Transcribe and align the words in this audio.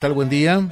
tal? 0.00 0.14
Buen 0.14 0.30
día. 0.30 0.66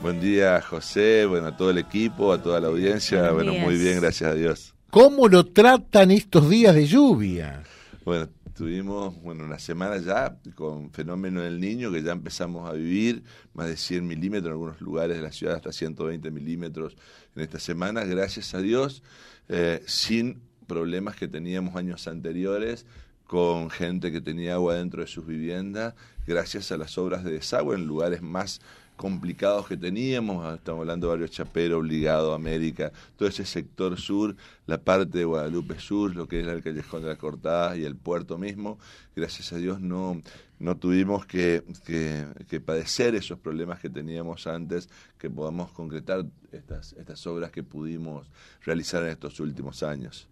Buen 0.00 0.22
día, 0.22 0.62
José, 0.62 1.26
bueno, 1.26 1.48
a 1.48 1.54
todo 1.54 1.68
el 1.68 1.76
equipo, 1.76 2.32
a 2.32 2.42
toda 2.42 2.58
la 2.60 2.68
audiencia. 2.68 3.30
bueno, 3.30 3.52
muy 3.52 3.76
bien, 3.76 4.00
gracias 4.00 4.30
a 4.30 4.34
Dios. 4.34 4.74
¿Cómo 4.88 5.28
lo 5.28 5.44
tratan 5.44 6.10
estos 6.10 6.48
días 6.48 6.74
de 6.74 6.86
lluvia? 6.86 7.62
Bueno, 8.06 8.30
tuvimos 8.56 9.20
bueno, 9.20 9.44
una 9.44 9.58
semana 9.58 9.98
ya 9.98 10.34
con 10.54 10.90
fenómeno 10.92 11.42
del 11.42 11.60
niño 11.60 11.92
que 11.92 12.02
ya 12.02 12.12
empezamos 12.12 12.70
a 12.70 12.72
vivir, 12.72 13.22
más 13.52 13.68
de 13.68 13.76
100 13.76 14.06
milímetros 14.06 14.46
en 14.46 14.52
algunos 14.52 14.80
lugares 14.80 15.18
de 15.18 15.22
la 15.24 15.32
ciudad, 15.32 15.56
hasta 15.56 15.72
120 15.72 16.30
milímetros 16.30 16.96
en 17.36 17.42
esta 17.42 17.58
semana, 17.58 18.04
gracias 18.04 18.54
a 18.54 18.62
Dios, 18.62 19.02
eh, 19.50 19.82
sin 19.84 20.40
problemas 20.66 21.16
que 21.16 21.28
teníamos 21.28 21.76
años 21.76 22.08
anteriores 22.08 22.86
con 23.30 23.70
gente 23.70 24.10
que 24.10 24.20
tenía 24.20 24.54
agua 24.54 24.74
dentro 24.74 25.02
de 25.02 25.06
sus 25.06 25.24
viviendas, 25.24 25.94
gracias 26.30 26.70
a 26.70 26.76
las 26.76 26.96
obras 26.96 27.24
de 27.24 27.32
desagüe 27.32 27.74
en 27.74 27.86
lugares 27.86 28.22
más 28.22 28.60
complicados 28.94 29.66
que 29.66 29.76
teníamos, 29.76 30.46
ah, 30.46 30.54
estamos 30.54 30.82
hablando 30.82 31.06
de 31.06 31.10
Barrio 31.10 31.26
Chapero, 31.26 31.78
Obligado, 31.78 32.34
América, 32.34 32.92
todo 33.16 33.28
ese 33.28 33.44
sector 33.44 33.98
sur, 33.98 34.36
la 34.66 34.78
parte 34.78 35.18
de 35.18 35.24
Guadalupe 35.24 35.80
Sur, 35.80 36.14
lo 36.14 36.28
que 36.28 36.40
es 36.40 36.46
el 36.46 36.62
Callejón 36.62 37.02
de 37.02 37.08
la 37.08 37.16
Cortada 37.16 37.76
y 37.76 37.84
el 37.84 37.96
puerto 37.96 38.38
mismo, 38.38 38.78
gracias 39.16 39.52
a 39.52 39.56
Dios 39.56 39.80
no, 39.80 40.22
no 40.60 40.76
tuvimos 40.76 41.26
que, 41.26 41.64
que, 41.84 42.60
padecer 42.60 43.16
esos 43.16 43.40
problemas 43.40 43.80
que 43.80 43.90
teníamos 43.90 44.46
antes, 44.46 44.88
que 45.18 45.30
podamos 45.30 45.72
concretar 45.72 46.26
estas, 46.52 46.92
estas 46.92 47.26
obras 47.26 47.50
que 47.50 47.64
pudimos 47.64 48.28
realizar 48.62 49.02
en 49.02 49.08
estos 49.08 49.40
últimos 49.40 49.82
años. 49.82 50.28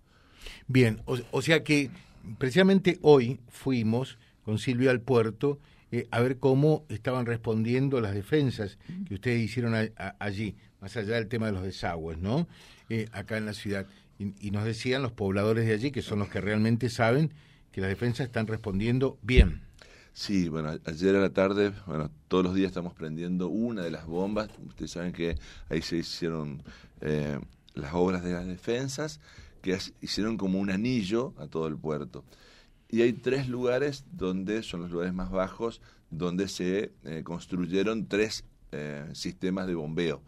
Bien, 0.69 1.03
o 1.07 1.43
sea 1.43 1.65
que 1.65 1.91
precisamente 2.39 2.99
hoy 3.03 3.41
fuimos 3.49 4.17
con 4.45 4.59
Silvia 4.59 4.91
al 4.91 5.01
puerto 5.03 5.59
eh, 5.91 6.07
a 6.11 6.21
ver 6.21 6.39
cómo 6.39 6.85
estaban 6.89 7.27
respondiendo 7.27 8.01
las 8.01 8.15
defensas 8.15 8.79
que 9.07 9.15
ustedes 9.15 9.41
hicieron 9.41 9.75
allí, 10.19 10.57
más 10.81 10.97
allá 10.97 11.15
del 11.15 11.29
tema 11.29 11.47
de 11.47 11.53
los 11.53 11.63
desagües, 11.63 12.19
¿no? 12.19 12.47
Eh, 12.91 13.09
acá 13.13 13.37
en 13.37 13.47
la 13.47 13.55
ciudad. 13.55 13.87
Y, 14.19 14.51
nos 14.51 14.65
decían 14.65 15.03
los 15.03 15.13
pobladores 15.13 15.67
de 15.67 15.75
allí, 15.75 15.91
que 15.91 16.03
son 16.03 16.19
los 16.19 16.29
que 16.29 16.41
realmente 16.41 16.91
saben, 16.91 17.33
que 17.71 17.81
las 17.81 17.89
defensas 17.89 18.27
están 18.27 18.47
respondiendo 18.47 19.19
bien. 19.23 19.63
Sí, 20.13 20.49
bueno, 20.49 20.77
ayer 20.85 21.15
a 21.15 21.21
la 21.21 21.31
tarde, 21.31 21.73
bueno, 21.87 22.11
todos 22.27 22.43
los 22.45 22.55
días 22.55 22.69
estamos 22.69 22.93
prendiendo 22.93 23.49
una 23.49 23.83
de 23.83 23.93
las 23.93 24.07
bombas. 24.07 24.51
Ustedes 24.67 24.91
saben 24.91 25.13
que 25.13 25.37
ahí 25.69 25.81
se 25.81 25.99
hicieron 25.99 26.63
eh, 27.01 27.39
las 27.75 27.95
obras 27.95 28.25
de 28.25 28.33
las 28.33 28.47
defensas 28.47 29.21
que 29.63 29.79
hicieron 30.01 30.37
como 30.37 30.59
un 30.59 30.71
anillo 30.71 31.35
a 31.39 31.47
todo 31.47 31.69
el 31.69 31.77
puerto. 31.77 32.25
Y 32.91 33.03
hay 33.03 33.13
tres 33.13 33.49
lugares 33.49 34.05
donde 34.13 34.63
son 34.63 34.81
los 34.81 34.91
lugares 34.91 35.13
más 35.13 35.31
bajos, 35.31 35.83
donde 36.11 36.49
se 36.49 36.93
eh, 37.05 37.23
construyeron 37.23 38.07
tres 38.07 38.45
eh, 38.73 39.07
sistemas 39.13 39.67
de 39.67 39.75
bombeo. 39.75 40.23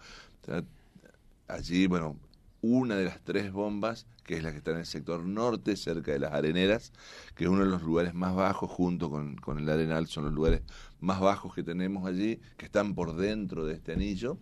allí, 1.48 1.86
bueno, 1.86 2.16
una 2.60 2.96
de 2.96 3.06
las 3.06 3.22
tres 3.22 3.50
bombas, 3.50 4.06
que 4.24 4.36
es 4.36 4.42
la 4.42 4.52
que 4.52 4.58
está 4.58 4.72
en 4.72 4.78
el 4.78 4.86
sector 4.86 5.24
norte, 5.24 5.74
cerca 5.74 6.12
de 6.12 6.18
las 6.18 6.32
areneras, 6.32 6.92
que 7.34 7.44
es 7.44 7.50
uno 7.50 7.64
de 7.64 7.70
los 7.70 7.82
lugares 7.82 8.12
más 8.12 8.34
bajos, 8.34 8.70
junto 8.70 9.08
con, 9.08 9.36
con 9.36 9.58
el 9.58 9.68
arenal, 9.68 10.06
son 10.06 10.24
los 10.24 10.34
lugares 10.34 10.60
más 11.00 11.18
bajos 11.18 11.54
que 11.54 11.62
tenemos 11.62 12.06
allí, 12.06 12.40
que 12.58 12.66
están 12.66 12.94
por 12.94 13.16
dentro 13.16 13.64
de 13.64 13.72
este 13.72 13.92
anillo. 13.94 14.36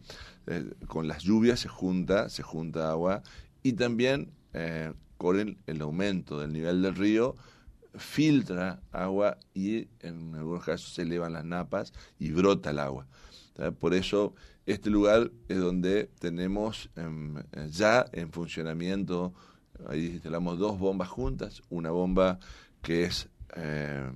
Eh, 0.49 0.73
con 0.89 1.07
las 1.07 1.23
lluvias 1.23 1.61
se 1.61 1.69
junta, 1.69 2.29
se 2.31 2.43
junta 2.43 2.91
agua 2.91 3.23
y 3.63 3.75
también 3.75 4.33
con 5.19 5.57
el, 5.67 5.83
aumento 5.83 6.41
del 6.41 6.53
nivel 6.53 6.83
del 6.83 6.97
río, 6.97 7.37
filtra 7.97 8.81
agua 8.93 9.39
y 9.55 9.89
en 10.01 10.35
algunos 10.35 10.65
casos 10.65 10.93
se 10.95 11.03
elevan 11.03 11.33
las 11.33 11.45
napas 11.45 11.93
y 12.19 12.31
brota 12.31 12.71
el 12.71 12.79
agua. 12.79 13.07
Por 13.81 13.93
eso 13.95 14.35
este 14.67 14.91
lugar 14.91 15.33
es 15.49 15.59
donde 15.59 16.11
tenemos 16.21 16.91
em, 16.95 17.43
ya 17.71 18.05
en 18.13 18.31
funcionamiento, 18.31 19.33
ahí 19.89 20.07
instalamos 20.07 20.59
dos 20.59 20.79
bombas 20.79 21.09
juntas, 21.09 21.63
una 21.71 21.91
bomba 21.91 22.39
que 22.83 23.05
es 23.05 23.29
eh, 23.57 24.13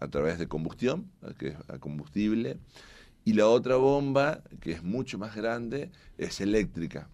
a 0.00 0.08
través 0.08 0.38
de 0.38 0.48
combustión, 0.48 1.10
que 1.38 1.48
es 1.48 1.56
a 1.68 1.78
combustible, 1.78 2.58
y 3.24 3.34
la 3.34 3.46
otra 3.46 3.76
bomba, 3.76 4.42
que 4.60 4.72
es 4.72 4.82
mucho 4.82 5.18
más 5.18 5.36
grande, 5.36 5.90
es 6.18 6.40
eléctrica. 6.40 7.08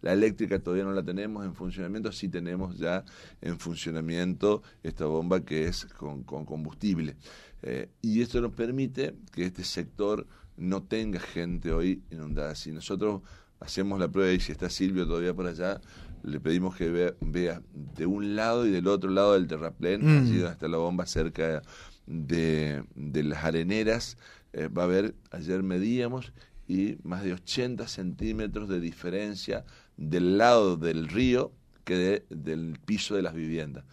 La 0.00 0.12
eléctrica 0.12 0.58
todavía 0.58 0.84
no 0.84 0.92
la 0.92 1.02
tenemos 1.02 1.44
en 1.44 1.54
funcionamiento, 1.54 2.12
sí 2.12 2.28
tenemos 2.28 2.78
ya 2.78 3.04
en 3.40 3.58
funcionamiento 3.58 4.62
esta 4.82 5.06
bomba 5.06 5.44
que 5.44 5.66
es 5.66 5.86
con, 5.86 6.24
combustible. 6.24 7.16
Eh, 7.62 7.88
y 8.00 8.22
esto 8.22 8.40
nos 8.40 8.52
permite 8.52 9.14
que 9.32 9.44
este 9.44 9.64
sector 9.64 10.26
no 10.56 10.82
tenga 10.82 11.20
gente 11.20 11.72
hoy 11.72 12.02
inundada. 12.10 12.54
Si 12.54 12.72
nosotros 12.72 13.22
hacemos 13.60 14.00
la 14.00 14.08
prueba 14.08 14.32
y 14.32 14.40
si 14.40 14.52
está 14.52 14.68
Silvio 14.68 15.06
todavía 15.06 15.34
por 15.34 15.46
allá, 15.46 15.80
le 16.22 16.40
pedimos 16.40 16.76
que 16.76 17.14
vea, 17.20 17.62
de 17.72 18.06
un 18.06 18.36
lado 18.36 18.66
y 18.66 18.70
del 18.70 18.86
otro 18.86 19.10
lado 19.10 19.34
del 19.34 19.46
terraplén, 19.46 20.04
mm. 20.04 20.22
allí 20.22 20.38
donde 20.38 20.52
está 20.52 20.68
la 20.68 20.78
bomba 20.78 21.06
cerca 21.06 21.62
de, 22.06 22.84
las 22.94 23.44
areneras, 23.44 24.16
eh, 24.52 24.68
va 24.68 24.84
a 24.84 24.86
ver, 24.86 25.14
ayer 25.30 25.62
medíamos 25.62 26.32
y 26.68 26.96
más 27.02 27.22
de 27.24 27.34
80 27.34 27.86
centímetros 27.88 28.68
de 28.68 28.80
diferencia 28.80 29.64
del 29.96 30.38
lado 30.38 30.76
del 30.76 31.08
río 31.08 31.52
que 31.84 32.24
del 32.30 32.78
piso 32.84 33.14
de 33.14 33.22
las 33.22 33.34
viviendas. 33.34 33.84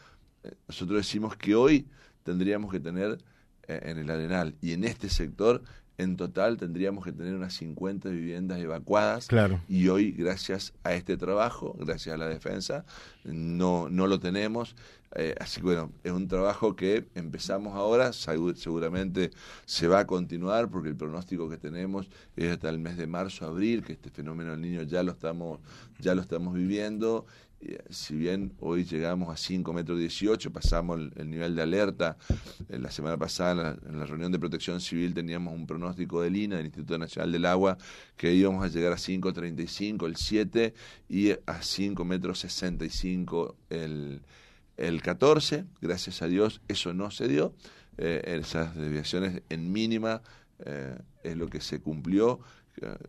Eh, 0.43 0.53
nosotros 0.67 0.97
decimos 0.97 1.35
que 1.35 1.55
hoy 1.55 1.87
tendríamos 2.23 2.71
que 2.71 2.79
tener 2.79 3.17
eh, 3.67 3.79
en 3.83 3.97
el 3.97 4.09
Arenal 4.09 4.55
y 4.61 4.73
en 4.73 4.83
este 4.83 5.09
sector 5.09 5.63
en 5.99 6.15
total 6.15 6.57
tendríamos 6.57 7.03
que 7.03 7.11
tener 7.11 7.35
unas 7.35 7.53
50 7.55 8.09
viviendas 8.09 8.59
evacuadas. 8.59 9.27
Claro. 9.27 9.61
Y 9.67 9.89
hoy, 9.89 10.11
gracias 10.11 10.73
a 10.83 10.93
este 10.93 11.17
trabajo, 11.17 11.75
gracias 11.77 12.15
a 12.15 12.17
la 12.17 12.27
defensa, 12.27 12.85
no, 13.25 13.89
no 13.89 14.07
lo 14.07 14.17
tenemos. 14.19 14.75
Eh, 15.15 15.35
así 15.39 15.59
que 15.59 15.65
bueno, 15.65 15.91
es 16.03 16.11
un 16.11 16.27
trabajo 16.27 16.75
que 16.75 17.07
empezamos 17.15 17.75
ahora, 17.75 18.13
seguramente 18.13 19.31
se 19.65 19.87
va 19.87 19.99
a 19.99 20.07
continuar 20.07 20.69
porque 20.69 20.89
el 20.89 20.95
pronóstico 20.95 21.49
que 21.49 21.57
tenemos 21.57 22.09
es 22.37 22.51
hasta 22.51 22.69
el 22.69 22.79
mes 22.79 22.95
de 22.95 23.07
marzo, 23.07 23.45
abril, 23.45 23.83
que 23.83 23.93
este 23.93 24.09
fenómeno 24.09 24.51
del 24.51 24.61
niño 24.61 24.83
ya 24.83 25.03
lo 25.03 25.11
estamos, 25.11 25.59
ya 25.99 26.15
lo 26.15 26.21
estamos 26.21 26.53
viviendo 26.53 27.25
si 27.89 28.15
bien 28.15 28.53
hoy 28.59 28.85
llegamos 28.85 29.29
a 29.29 29.37
5 29.37 29.73
metros 29.73 29.99
18, 29.99 30.51
pasamos 30.51 30.99
el, 31.15 31.29
nivel 31.29 31.55
de 31.55 31.61
alerta. 31.61 32.17
Eh, 32.69 32.79
la 32.79 32.89
semana 32.89 33.17
pasada, 33.17 33.77
en 33.87 33.99
la, 33.99 34.05
reunión 34.05 34.31
de 34.31 34.39
protección 34.39 34.79
civil, 34.79 35.13
teníamos 35.13 35.53
un 35.53 35.67
pronóstico 35.67 36.21
del 36.21 36.35
INA, 36.35 36.57
del 36.57 36.67
Instituto 36.67 36.97
Nacional 36.97 37.31
del 37.31 37.45
Agua, 37.45 37.77
que 38.15 38.33
íbamos 38.33 38.63
a 38.63 38.67
llegar 38.69 38.93
a 38.93 38.97
5.35 38.97 40.05
el 40.05 40.15
7 40.15 40.73
y 41.09 41.31
a 41.31 41.61
5 41.61 42.05
metros 42.05 42.39
65 42.39 43.55
el, 43.69 44.21
el 44.77 45.01
14. 45.01 45.65
Gracias 45.81 46.21
a 46.21 46.27
Dios, 46.27 46.61
eso 46.67 46.93
no 46.93 47.11
se 47.11 47.27
dio. 47.27 47.53
Eh, 47.97 48.21
esas 48.39 48.75
desviaciones 48.75 49.41
en 49.49 49.71
mínima 49.71 50.21
es 51.23 51.37
lo 51.37 51.47
que 51.47 51.61
se 51.61 51.79
cumplió, 51.79 52.41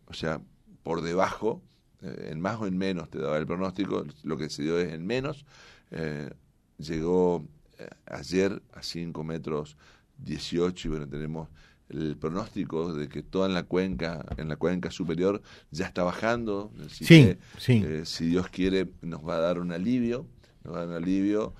o 0.06 0.14
sea, 0.14 0.40
por 0.84 1.02
debajo 1.02 1.60
eh, 1.60 1.69
en 2.02 2.40
más 2.40 2.60
o 2.60 2.66
en 2.66 2.76
menos 2.76 3.10
te 3.10 3.18
daba 3.18 3.36
el 3.36 3.46
pronóstico, 3.46 4.04
lo 4.22 4.36
que 4.36 4.48
se 4.50 4.62
dio 4.62 4.78
es 4.78 4.92
en 4.92 5.06
menos. 5.06 5.44
Eh, 5.90 6.30
llegó 6.78 7.46
eh, 7.78 7.88
ayer 8.06 8.62
a 8.72 8.82
5 8.82 9.22
metros 9.24 9.76
18 10.18 10.88
y 10.88 10.90
bueno, 10.90 11.08
tenemos 11.08 11.48
el 11.88 12.16
pronóstico 12.16 12.94
de 12.94 13.08
que 13.08 13.22
toda 13.22 13.48
en 13.48 13.54
la 13.54 13.64
cuenca, 13.64 14.24
en 14.36 14.48
la 14.48 14.56
cuenca 14.56 14.90
superior, 14.90 15.42
ya 15.70 15.86
está 15.86 16.04
bajando. 16.04 16.72
sí, 16.88 17.36
si 18.04 18.26
Dios 18.26 18.48
quiere, 18.48 18.88
nos 19.02 19.26
va 19.26 19.36
a 19.36 19.40
dar 19.40 19.58
un 19.58 19.72
alivio, 19.72 20.26
nos 20.62 20.74
va 20.74 20.78
a 20.78 20.80
dar 20.86 20.88
un 20.90 21.02
alivio. 21.02 21.54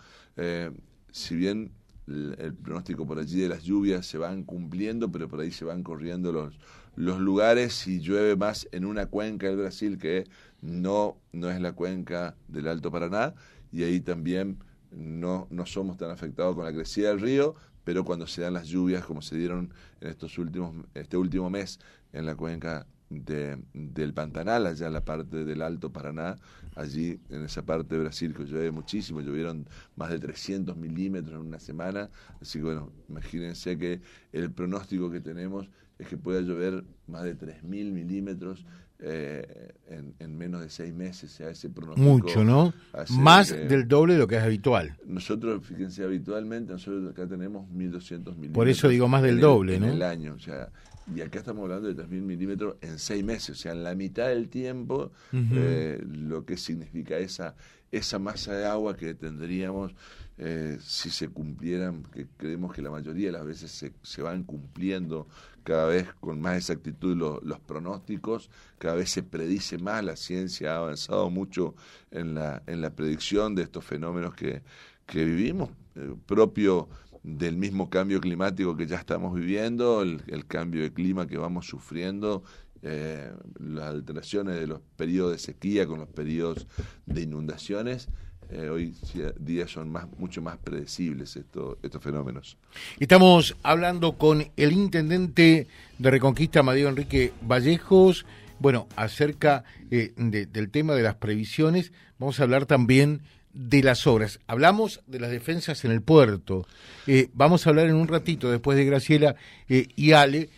si 1.10 1.34
bien 1.34 1.72
el, 2.06 2.54
pronóstico 2.54 3.06
por 3.06 3.18
allí 3.18 3.40
de 3.40 3.48
las 3.48 3.62
lluvias 3.62 4.06
se 4.06 4.18
van 4.18 4.44
cumpliendo, 4.44 5.10
pero 5.10 5.28
por 5.28 5.40
ahí 5.40 5.50
se 5.50 5.64
van 5.64 5.82
corriendo 5.82 6.32
los, 6.32 6.54
los 6.96 7.18
lugares 7.20 7.72
si 7.72 8.00
llueve 8.00 8.36
más 8.36 8.68
en 8.72 8.84
una 8.84 9.06
cuenca 9.06 9.46
del 9.46 9.56
Brasil 9.56 9.98
que 9.98 10.24
no, 10.60 11.16
no 11.32 11.50
es 11.50 11.60
la 11.60 11.72
cuenca 11.72 12.36
del 12.48 12.68
Alto 12.68 12.90
Paraná, 12.90 13.34
y 13.72 13.84
ahí 13.84 14.00
también 14.00 14.58
no, 14.90 15.46
no 15.50 15.66
somos 15.66 15.96
tan 15.96 16.10
afectados 16.10 16.54
con 16.54 16.64
la 16.64 16.72
crecida 16.72 17.08
del 17.08 17.20
río, 17.20 17.54
pero 17.84 18.04
cuando 18.04 18.26
se 18.26 18.42
dan 18.42 18.54
las 18.54 18.66
lluvias 18.68 19.04
como 19.04 19.22
se 19.22 19.36
dieron 19.36 19.72
en 20.00 20.08
estos 20.08 20.36
últimos, 20.38 20.74
este 20.94 21.16
último 21.16 21.48
mes 21.48 21.78
en 22.12 22.26
la 22.26 22.34
cuenca 22.34 22.86
de, 23.10 23.58
del 23.74 24.14
Pantanal, 24.14 24.66
allá 24.66 24.86
en 24.86 24.92
la 24.92 25.04
parte 25.04 25.44
del 25.44 25.62
Alto 25.62 25.92
Paraná, 25.92 26.36
allí 26.76 27.20
en 27.28 27.44
esa 27.44 27.62
parte 27.66 27.96
de 27.96 28.02
Brasil 28.02 28.32
que 28.34 28.44
llueve 28.44 28.70
muchísimo, 28.70 29.20
llovieron 29.20 29.68
más 29.96 30.10
de 30.10 30.18
300 30.18 30.76
milímetros 30.76 31.40
en 31.40 31.46
una 31.46 31.58
semana, 31.58 32.08
así 32.40 32.58
que 32.58 32.64
bueno, 32.64 32.92
imagínense 33.08 33.76
que 33.76 34.00
el 34.32 34.50
pronóstico 34.52 35.10
que 35.10 35.20
tenemos 35.20 35.68
es 35.98 36.08
que 36.08 36.16
pueda 36.16 36.40
llover 36.40 36.84
más 37.06 37.24
de 37.24 37.36
3.000 37.36 37.62
milímetros 37.92 38.64
eh, 39.02 39.72
en, 40.18 40.36
menos 40.36 40.60
de 40.60 40.70
seis 40.70 40.92
meses. 40.94 41.30
sea, 41.32 41.50
ese 41.50 41.68
Mucho, 41.96 42.44
¿no? 42.44 42.72
Más 43.10 43.50
del 43.50 43.88
doble 43.88 44.14
de 44.14 44.18
lo 44.20 44.26
que 44.26 44.36
es 44.36 44.42
habitual. 44.42 44.96
Nosotros, 45.06 45.64
fíjense, 45.66 46.04
habitualmente 46.04 46.72
nosotros 46.72 47.10
acá 47.10 47.26
tenemos 47.26 47.68
1.200 47.70 47.74
milímetros. 47.76 48.52
Por 48.52 48.68
eso 48.68 48.88
digo 48.88 49.08
más 49.08 49.22
del 49.22 49.40
doble, 49.40 49.80
¿no? 49.80 49.86
En 49.86 49.92
el 49.92 50.02
año, 50.02 50.34
o 50.34 50.38
sea, 50.38 50.70
y 51.14 51.20
acá 51.22 51.40
estamos 51.40 51.62
hablando 51.64 51.92
de 51.92 52.02
3.000 52.02 52.08
milímetros 52.22 52.76
en 52.80 52.98
seis 52.98 53.24
meses, 53.24 53.50
o 53.50 53.60
sea, 53.60 53.72
en 53.72 53.82
la 53.82 53.94
mitad 53.94 54.28
del 54.28 54.48
tiempo, 54.48 55.12
eh, 55.32 56.00
lo 56.04 56.44
que 56.44 56.56
significa 56.56 57.18
esa, 57.18 57.56
esa 57.90 58.18
masa 58.18 58.54
de 58.54 58.66
agua 58.66 58.96
que 58.96 59.14
tendríamos 59.14 59.92
eh, 60.42 60.78
si 60.80 61.10
se 61.10 61.28
cumplieran, 61.28 62.02
que 62.04 62.26
creemos 62.38 62.72
que 62.72 62.80
la 62.80 62.90
mayoría 62.90 63.26
de 63.26 63.32
las 63.32 63.44
veces 63.44 63.70
se, 63.70 63.92
se 64.02 64.22
van 64.22 64.42
cumpliendo 64.42 65.28
cada 65.64 65.84
vez 65.84 66.08
con 66.18 66.40
más 66.40 66.56
exactitud 66.56 67.14
los 67.42 67.60
pronósticos, 67.60 68.48
cada 68.78 68.94
vez 68.94 69.10
se 69.10 69.22
predice 69.22 69.76
más, 69.76 70.02
la 70.02 70.16
ciencia 70.16 70.72
ha 70.72 70.76
avanzado 70.78 71.28
mucho 71.28 71.74
en 72.10 72.34
la, 72.34 72.62
en 72.66 72.80
la 72.80 72.88
predicción 72.88 73.54
de 73.54 73.64
estos 73.64 73.84
fenómenos 73.84 74.34
que, 74.34 74.62
que 75.04 75.26
vivimos, 75.26 75.68
eh, 75.96 76.14
propio 76.24 76.88
del 77.22 77.58
mismo 77.58 77.90
cambio 77.90 78.18
climático 78.18 78.74
que 78.78 78.86
ya 78.86 78.96
estamos 78.96 79.34
viviendo, 79.34 80.00
el, 80.00 80.46
cambio 80.46 80.82
de 80.82 80.90
clima 80.90 81.26
que 81.26 81.36
vamos 81.36 81.66
sufriendo, 81.66 82.44
eh, 82.80 83.30
las 83.58 83.90
alteraciones 83.90 84.58
de 84.58 84.66
los 84.66 84.80
periodos 84.96 85.32
de 85.32 85.38
sequía 85.38 85.86
con 85.86 85.98
los 86.00 86.08
periodos 86.08 86.66
de 87.04 87.20
inundaciones. 87.20 88.08
Eh, 88.52 88.68
hoy 88.68 88.94
día 89.38 89.68
son 89.68 89.90
más, 89.90 90.06
mucho 90.18 90.42
más 90.42 90.58
predecibles 90.58 91.36
estos, 91.36 91.78
fenómenos. 92.00 92.56
Estamos 92.98 93.56
hablando 93.62 94.18
con 94.18 94.44
el 94.56 94.72
intendente 94.72 95.68
de 95.98 96.10
Reconquista, 96.10 96.60
Amadeo 96.60 96.88
Enrique 96.88 97.32
Vallejos, 97.42 98.26
bueno, 98.58 98.88
acerca 98.96 99.62
eh, 99.90 100.12
del 100.16 100.70
tema 100.70 100.94
de 100.94 101.02
las 101.02 101.14
previsiones. 101.14 101.92
Vamos 102.18 102.40
a 102.40 102.42
hablar 102.42 102.66
también 102.66 103.22
de 103.52 103.84
las 103.84 104.06
obras. 104.08 104.40
Hablamos 104.48 105.00
de 105.06 105.20
las 105.20 105.30
defensas 105.30 105.84
en 105.84 105.92
el 105.92 106.02
puerto. 106.02 106.66
Eh, 107.06 107.28
vamos 107.32 107.66
a 107.66 107.70
hablar 107.70 107.86
en 107.86 107.94
un 107.94 108.08
ratito, 108.08 108.50
después 108.50 108.76
de 108.76 108.84
Graciela 108.84 109.36
y 109.68 110.12
Ale, 110.12 110.50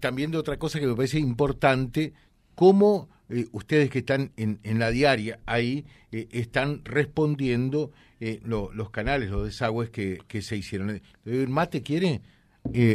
también 0.00 0.30
de 0.30 0.38
otra 0.38 0.56
cosa 0.56 0.80
que 0.80 0.86
me 0.86 0.94
parece 0.94 1.18
importante, 1.18 2.14
cómo 2.54 3.08
ustedes 3.52 3.90
que 3.90 4.00
están 4.00 4.32
en, 4.36 4.60
en 4.62 4.78
la 4.78 4.90
diaria 4.90 5.38
ahí 5.46 5.84
están 6.10 6.84
respondiendo 6.84 7.90
los 8.44 8.90
canales, 8.90 9.30
los 9.30 9.44
desagües 9.46 9.90
que, 9.90 10.18
que 10.28 10.42
se 10.42 10.56
hicieron. 10.56 11.00
¿Mate 11.24 11.82
quiere? 11.82 12.20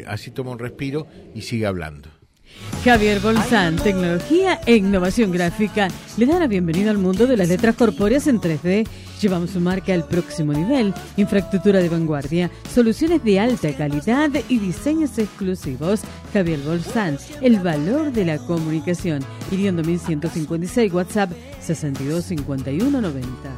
así 0.07 0.31
toma 0.31 0.51
un 0.51 0.59
respiro 0.59 1.07
y 1.35 1.41
sigue 1.41 1.65
hablando. 1.65 2.09
Javier 2.83 3.19
Bolsán, 3.19 3.75
tecnología 3.75 4.61
e 4.65 4.77
innovación 4.77 5.31
gráfica, 5.31 5.89
le 6.17 6.25
da 6.25 6.39
la 6.39 6.47
bienvenida 6.47 6.91
al 6.91 6.97
mundo 6.97 7.27
de 7.27 7.35
las 7.35 7.49
letras 7.49 7.75
corpóreas 7.75 8.27
en 8.27 8.39
3D. 8.39 8.87
Llevamos 9.21 9.49
su 9.49 9.59
marca 9.59 9.93
al 9.93 10.07
próximo 10.07 10.53
nivel, 10.53 10.93
infraestructura 11.17 11.79
de 11.79 11.89
vanguardia, 11.89 12.49
soluciones 12.73 13.21
de 13.23 13.39
alta 13.39 13.73
calidad 13.73 14.29
y 14.47 14.59
diseños 14.59 15.17
exclusivos. 15.17 16.01
Javier 16.31 16.59
Bolsán, 16.59 17.17
el 17.41 17.59
valor 17.59 18.13
de 18.13 18.23
la 18.23 18.37
comunicación. 18.37 19.25
Hiriendo 19.51 19.83
1156, 19.83 20.93
WhatsApp 20.93 21.31
625190 21.59 23.49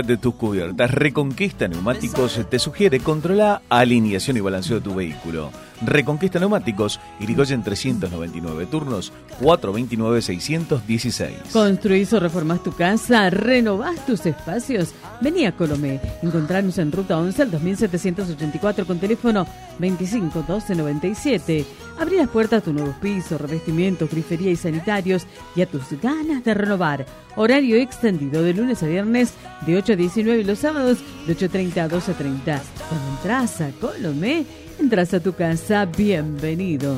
de 0.00 0.16
tus 0.16 0.34
cubiertas. 0.34 0.90
Reconquista 0.90 1.68
Neumáticos 1.68 2.40
te 2.48 2.58
sugiere 2.58 3.00
controlar 3.00 3.60
alineación 3.68 4.38
y 4.38 4.40
balanceo 4.40 4.76
de 4.76 4.82
tu 4.82 4.94
vehículo. 4.94 5.50
Reconquista 5.84 6.38
Neumáticos, 6.38 7.00
Irigoyen 7.20 7.62
399 7.62 8.66
turnos, 8.66 9.12
429-616. 9.40 11.52
Construís 11.52 12.12
o 12.12 12.20
reformas 12.20 12.62
tu 12.62 12.72
casa, 12.72 13.30
renovás 13.30 14.04
tus 14.06 14.26
espacios. 14.26 14.92
Vení 15.20 15.46
a 15.46 15.56
Colomé. 15.56 16.00
Encontrarnos 16.22 16.78
en 16.78 16.92
Ruta 16.92 17.18
11 17.18 17.42
al 17.42 17.50
2784 17.50 18.86
con 18.86 18.98
teléfono 18.98 19.46
25 19.78 20.44
12 20.46 20.74
97. 20.74 21.64
Abrí 21.98 22.16
las 22.16 22.28
puertas 22.28 22.60
a 22.60 22.64
tus 22.64 22.74
nuevos 22.74 22.96
pisos, 22.96 23.40
revestimientos, 23.40 24.10
grifería 24.10 24.50
y 24.50 24.56
sanitarios 24.56 25.26
y 25.54 25.62
a 25.62 25.66
tus 25.66 25.82
ganas 26.00 26.44
de 26.44 26.54
renovar. 26.54 27.06
Horario 27.36 27.76
extendido 27.76 28.42
de 28.42 28.54
lunes 28.54 28.82
a 28.82 28.86
viernes 28.86 29.34
de 29.66 29.76
8 29.76 29.92
a 29.92 29.96
19 29.96 30.40
y 30.40 30.44
los 30.44 30.58
sábados 30.58 30.98
de 31.26 31.36
8.30 31.36 31.76
a 31.78 31.88
12.30. 31.88 32.60
Cuando 32.88 33.08
entras 33.16 33.60
a 33.60 33.70
Colomé, 33.80 34.44
entras 34.82 35.14
a 35.14 35.20
tu 35.20 35.32
casa, 35.32 35.84
bienvenido. 35.86 36.96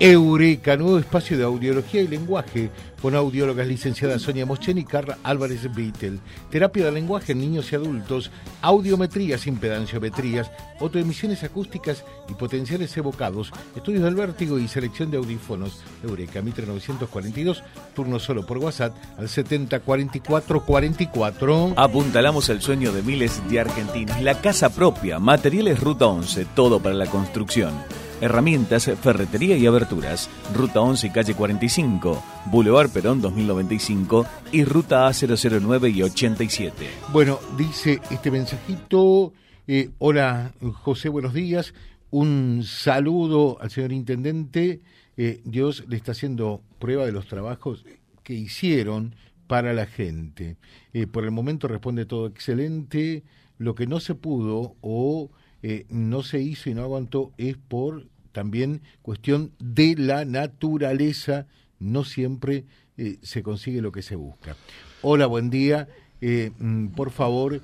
Eureka, 0.00 0.78
nuevo 0.78 0.98
espacio 0.98 1.36
de 1.36 1.44
audiología 1.44 2.00
y 2.00 2.08
lenguaje, 2.08 2.70
con 3.00 3.14
audiólogas 3.14 3.66
licenciadas 3.66 4.20
Sonia 4.22 4.46
Moschen 4.46 4.78
y 4.78 4.84
Carla 4.84 5.18
Álvarez 5.22 5.70
Vittel. 5.74 6.20
Terapia 6.50 6.86
de 6.86 6.92
lenguaje 6.92 7.32
en 7.32 7.40
niños 7.40 7.70
y 7.72 7.76
adultos, 7.76 8.30
audiometrías, 8.62 9.46
impedanciometrías, 9.46 10.50
autoemisiones 10.80 11.44
acústicas 11.44 12.04
y 12.28 12.34
potenciales 12.34 12.96
evocados, 12.96 13.52
estudios 13.74 14.04
del 14.04 14.14
vértigo 14.14 14.58
y 14.58 14.68
selección 14.68 15.10
de 15.10 15.16
audífonos. 15.18 15.82
Eureka, 16.02 16.40
Mitre 16.42 16.66
942, 16.66 17.62
turno 17.94 18.18
solo 18.18 18.46
por 18.46 18.58
WhatsApp 18.58 18.94
al 19.18 19.28
704444. 19.28 21.74
Apuntalamos 21.76 22.48
el 22.48 22.60
sueño 22.60 22.92
de 22.92 23.02
miles 23.02 23.42
de 23.48 23.60
argentinos. 23.60 24.20
La 24.22 24.40
casa 24.40 24.70
propia, 24.70 25.18
materiales 25.18 25.80
Ruta 25.80 26.06
11, 26.06 26.46
todo 26.54 26.80
para 26.80 26.94
la 26.94 27.06
construcción 27.06 27.74
Herramientas, 28.20 28.90
ferretería 29.02 29.56
y 29.56 29.66
aberturas. 29.66 30.28
Ruta 30.54 30.80
11 30.80 31.06
y 31.06 31.10
calle 31.10 31.34
45, 31.34 32.22
Boulevard 32.46 32.90
Perón 32.90 33.20
2095 33.20 34.26
y 34.52 34.64
Ruta 34.64 35.06
A009 35.08 35.94
y 35.94 36.02
87. 36.02 36.86
Bueno, 37.12 37.38
dice 37.56 38.00
este 38.10 38.30
mensajito. 38.30 39.32
Eh, 39.66 39.90
hola 39.98 40.52
José, 40.72 41.08
buenos 41.08 41.34
días. 41.34 41.74
Un 42.10 42.62
saludo 42.64 43.58
al 43.60 43.70
señor 43.70 43.92
Intendente. 43.92 44.80
Eh, 45.16 45.42
Dios 45.44 45.84
le 45.88 45.96
está 45.96 46.12
haciendo 46.12 46.62
prueba 46.78 47.04
de 47.04 47.12
los 47.12 47.26
trabajos 47.26 47.84
que 48.22 48.34
hicieron 48.34 49.14
para 49.46 49.72
la 49.72 49.86
gente. 49.86 50.56
Eh, 50.92 51.06
por 51.06 51.24
el 51.24 51.30
momento 51.30 51.68
responde 51.68 52.06
todo 52.06 52.26
excelente. 52.26 53.22
Lo 53.58 53.74
que 53.74 53.86
no 53.86 54.00
se 54.00 54.14
pudo 54.14 54.76
o 54.80 55.30
no 55.90 56.22
se 56.22 56.40
hizo 56.40 56.70
y 56.70 56.74
no 56.74 56.82
aguantó 56.82 57.32
es 57.36 57.58
por 57.58 58.06
también 58.32 58.80
cuestión 59.02 59.52
de 59.58 59.94
la 59.96 60.24
naturaleza, 60.24 61.46
no 61.80 62.04
siempre 62.04 62.64
eh, 62.96 63.18
se 63.22 63.42
consigue 63.42 63.82
lo 63.82 63.90
que 63.90 64.02
se 64.02 64.14
busca. 64.14 64.56
Hola, 65.02 65.26
buen 65.26 65.50
día. 65.50 65.88
Eh, 66.20 66.52
mm, 66.56 66.88
por 66.88 67.10
favor, 67.10 67.60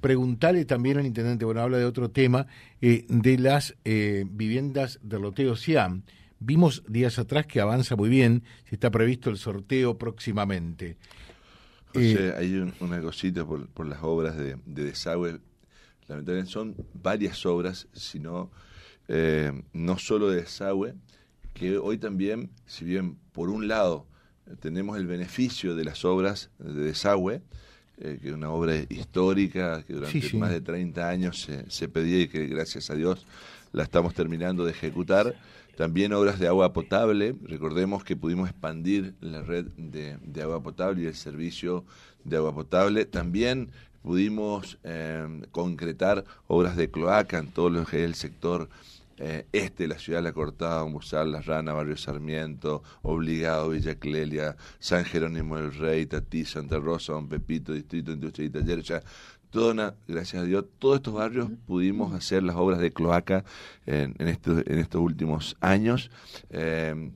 preguntale 0.00 0.64
también 0.64 0.98
al 0.98 1.06
intendente, 1.06 1.44
bueno, 1.44 1.60
habla 1.60 1.78
de 1.78 1.84
otro 1.84 2.08
tema, 2.08 2.46
de 2.80 3.36
las 3.36 3.74
viviendas 3.84 5.00
del 5.02 5.22
loteo 5.22 5.56
Siam. 5.56 6.02
Vimos 6.38 6.84
días 6.88 7.18
atrás 7.18 7.44
que 7.44 7.60
avanza 7.60 7.96
muy 7.96 8.08
bien, 8.08 8.44
si 8.68 8.76
está 8.76 8.92
previsto 8.92 9.30
el 9.30 9.36
sorteo 9.38 9.98
próximamente. 9.98 10.98
hay 11.96 12.72
una 12.78 13.00
cosita 13.00 13.44
por, 13.44 13.66
por 13.70 13.86
las 13.86 13.98
obras 14.04 14.36
de, 14.36 14.56
de 14.66 14.84
desagüe 14.84 15.40
lamentablemente 16.08 16.50
son 16.50 16.74
varias 16.92 17.44
obras, 17.46 17.88
sino 17.92 18.50
eh, 19.08 19.52
no 19.72 19.98
solo 19.98 20.30
de 20.30 20.42
desagüe, 20.42 20.94
que 21.54 21.78
hoy 21.78 21.98
también, 21.98 22.50
si 22.66 22.84
bien 22.84 23.16
por 23.32 23.48
un 23.48 23.68
lado 23.68 24.06
tenemos 24.60 24.98
el 24.98 25.06
beneficio 25.06 25.74
de 25.74 25.84
las 25.84 26.04
obras 26.04 26.50
de 26.58 26.84
desagüe, 26.84 27.40
eh, 27.98 28.18
que 28.20 28.28
es 28.28 28.34
una 28.34 28.50
obra 28.50 28.74
histórica 28.88 29.82
que 29.84 29.94
durante 29.94 30.36
más 30.36 30.50
de 30.50 30.60
30 30.60 31.08
años 31.08 31.40
se, 31.40 31.70
se, 31.70 31.88
pedía 31.88 32.20
y 32.20 32.28
que 32.28 32.46
gracias 32.46 32.90
a 32.90 32.94
Dios 32.94 33.24
la 33.72 33.84
estamos 33.84 34.14
terminando 34.14 34.64
de 34.64 34.72
ejecutar. 34.72 35.36
También 35.76 36.12
obras 36.12 36.38
de 36.38 36.46
agua 36.46 36.72
potable. 36.72 37.34
Recordemos 37.42 38.04
que 38.04 38.16
pudimos 38.16 38.48
expandir 38.48 39.14
la 39.20 39.42
red 39.42 39.66
de, 39.76 40.18
de 40.22 40.42
agua 40.42 40.62
potable 40.62 41.02
y 41.02 41.06
el 41.06 41.14
servicio 41.14 41.84
de 42.24 42.36
agua 42.36 42.54
potable. 42.54 43.04
También 43.06 43.70
pudimos 44.02 44.78
eh, 44.84 45.26
concretar 45.50 46.24
obras 46.46 46.76
de 46.76 46.90
cloaca 46.90 47.38
en 47.38 47.48
todo 47.48 47.70
lo 47.70 47.86
que 47.86 48.00
es 48.00 48.04
el 48.04 48.14
sector 48.14 48.68
eh, 49.18 49.46
este 49.52 49.86
la 49.86 49.98
ciudad, 49.98 50.22
La 50.22 50.32
Cortada, 50.32 50.84
Musal, 50.86 51.32
La 51.32 51.40
Rana, 51.40 51.72
Barrio 51.72 51.96
Sarmiento, 51.96 52.82
Obligado, 53.02 53.70
Villa 53.70 53.94
Clelia, 53.94 54.56
San 54.78 55.04
Jerónimo 55.04 55.56
del 55.56 55.74
Rey, 55.74 56.06
Tatí, 56.06 56.44
Santa 56.44 56.78
Rosa, 56.78 57.12
Don 57.12 57.28
Pepito, 57.28 57.72
Distrito 57.72 58.12
Industria 58.12 58.46
y 58.46 58.50
Taller, 58.50 58.82
ya 58.82 59.02
toda 59.50 59.94
gracias 60.08 60.42
a 60.42 60.46
Dios, 60.46 60.64
todos 60.80 60.96
estos 60.96 61.14
barrios 61.14 61.48
pudimos 61.64 62.12
hacer 62.12 62.42
las 62.42 62.56
obras 62.56 62.80
de 62.80 62.92
cloaca 62.92 63.44
en, 63.86 64.16
en, 64.18 64.28
en 64.28 64.78
estos 64.78 65.00
últimos 65.00 65.56
años. 65.60 66.10
Eh, 66.50 67.12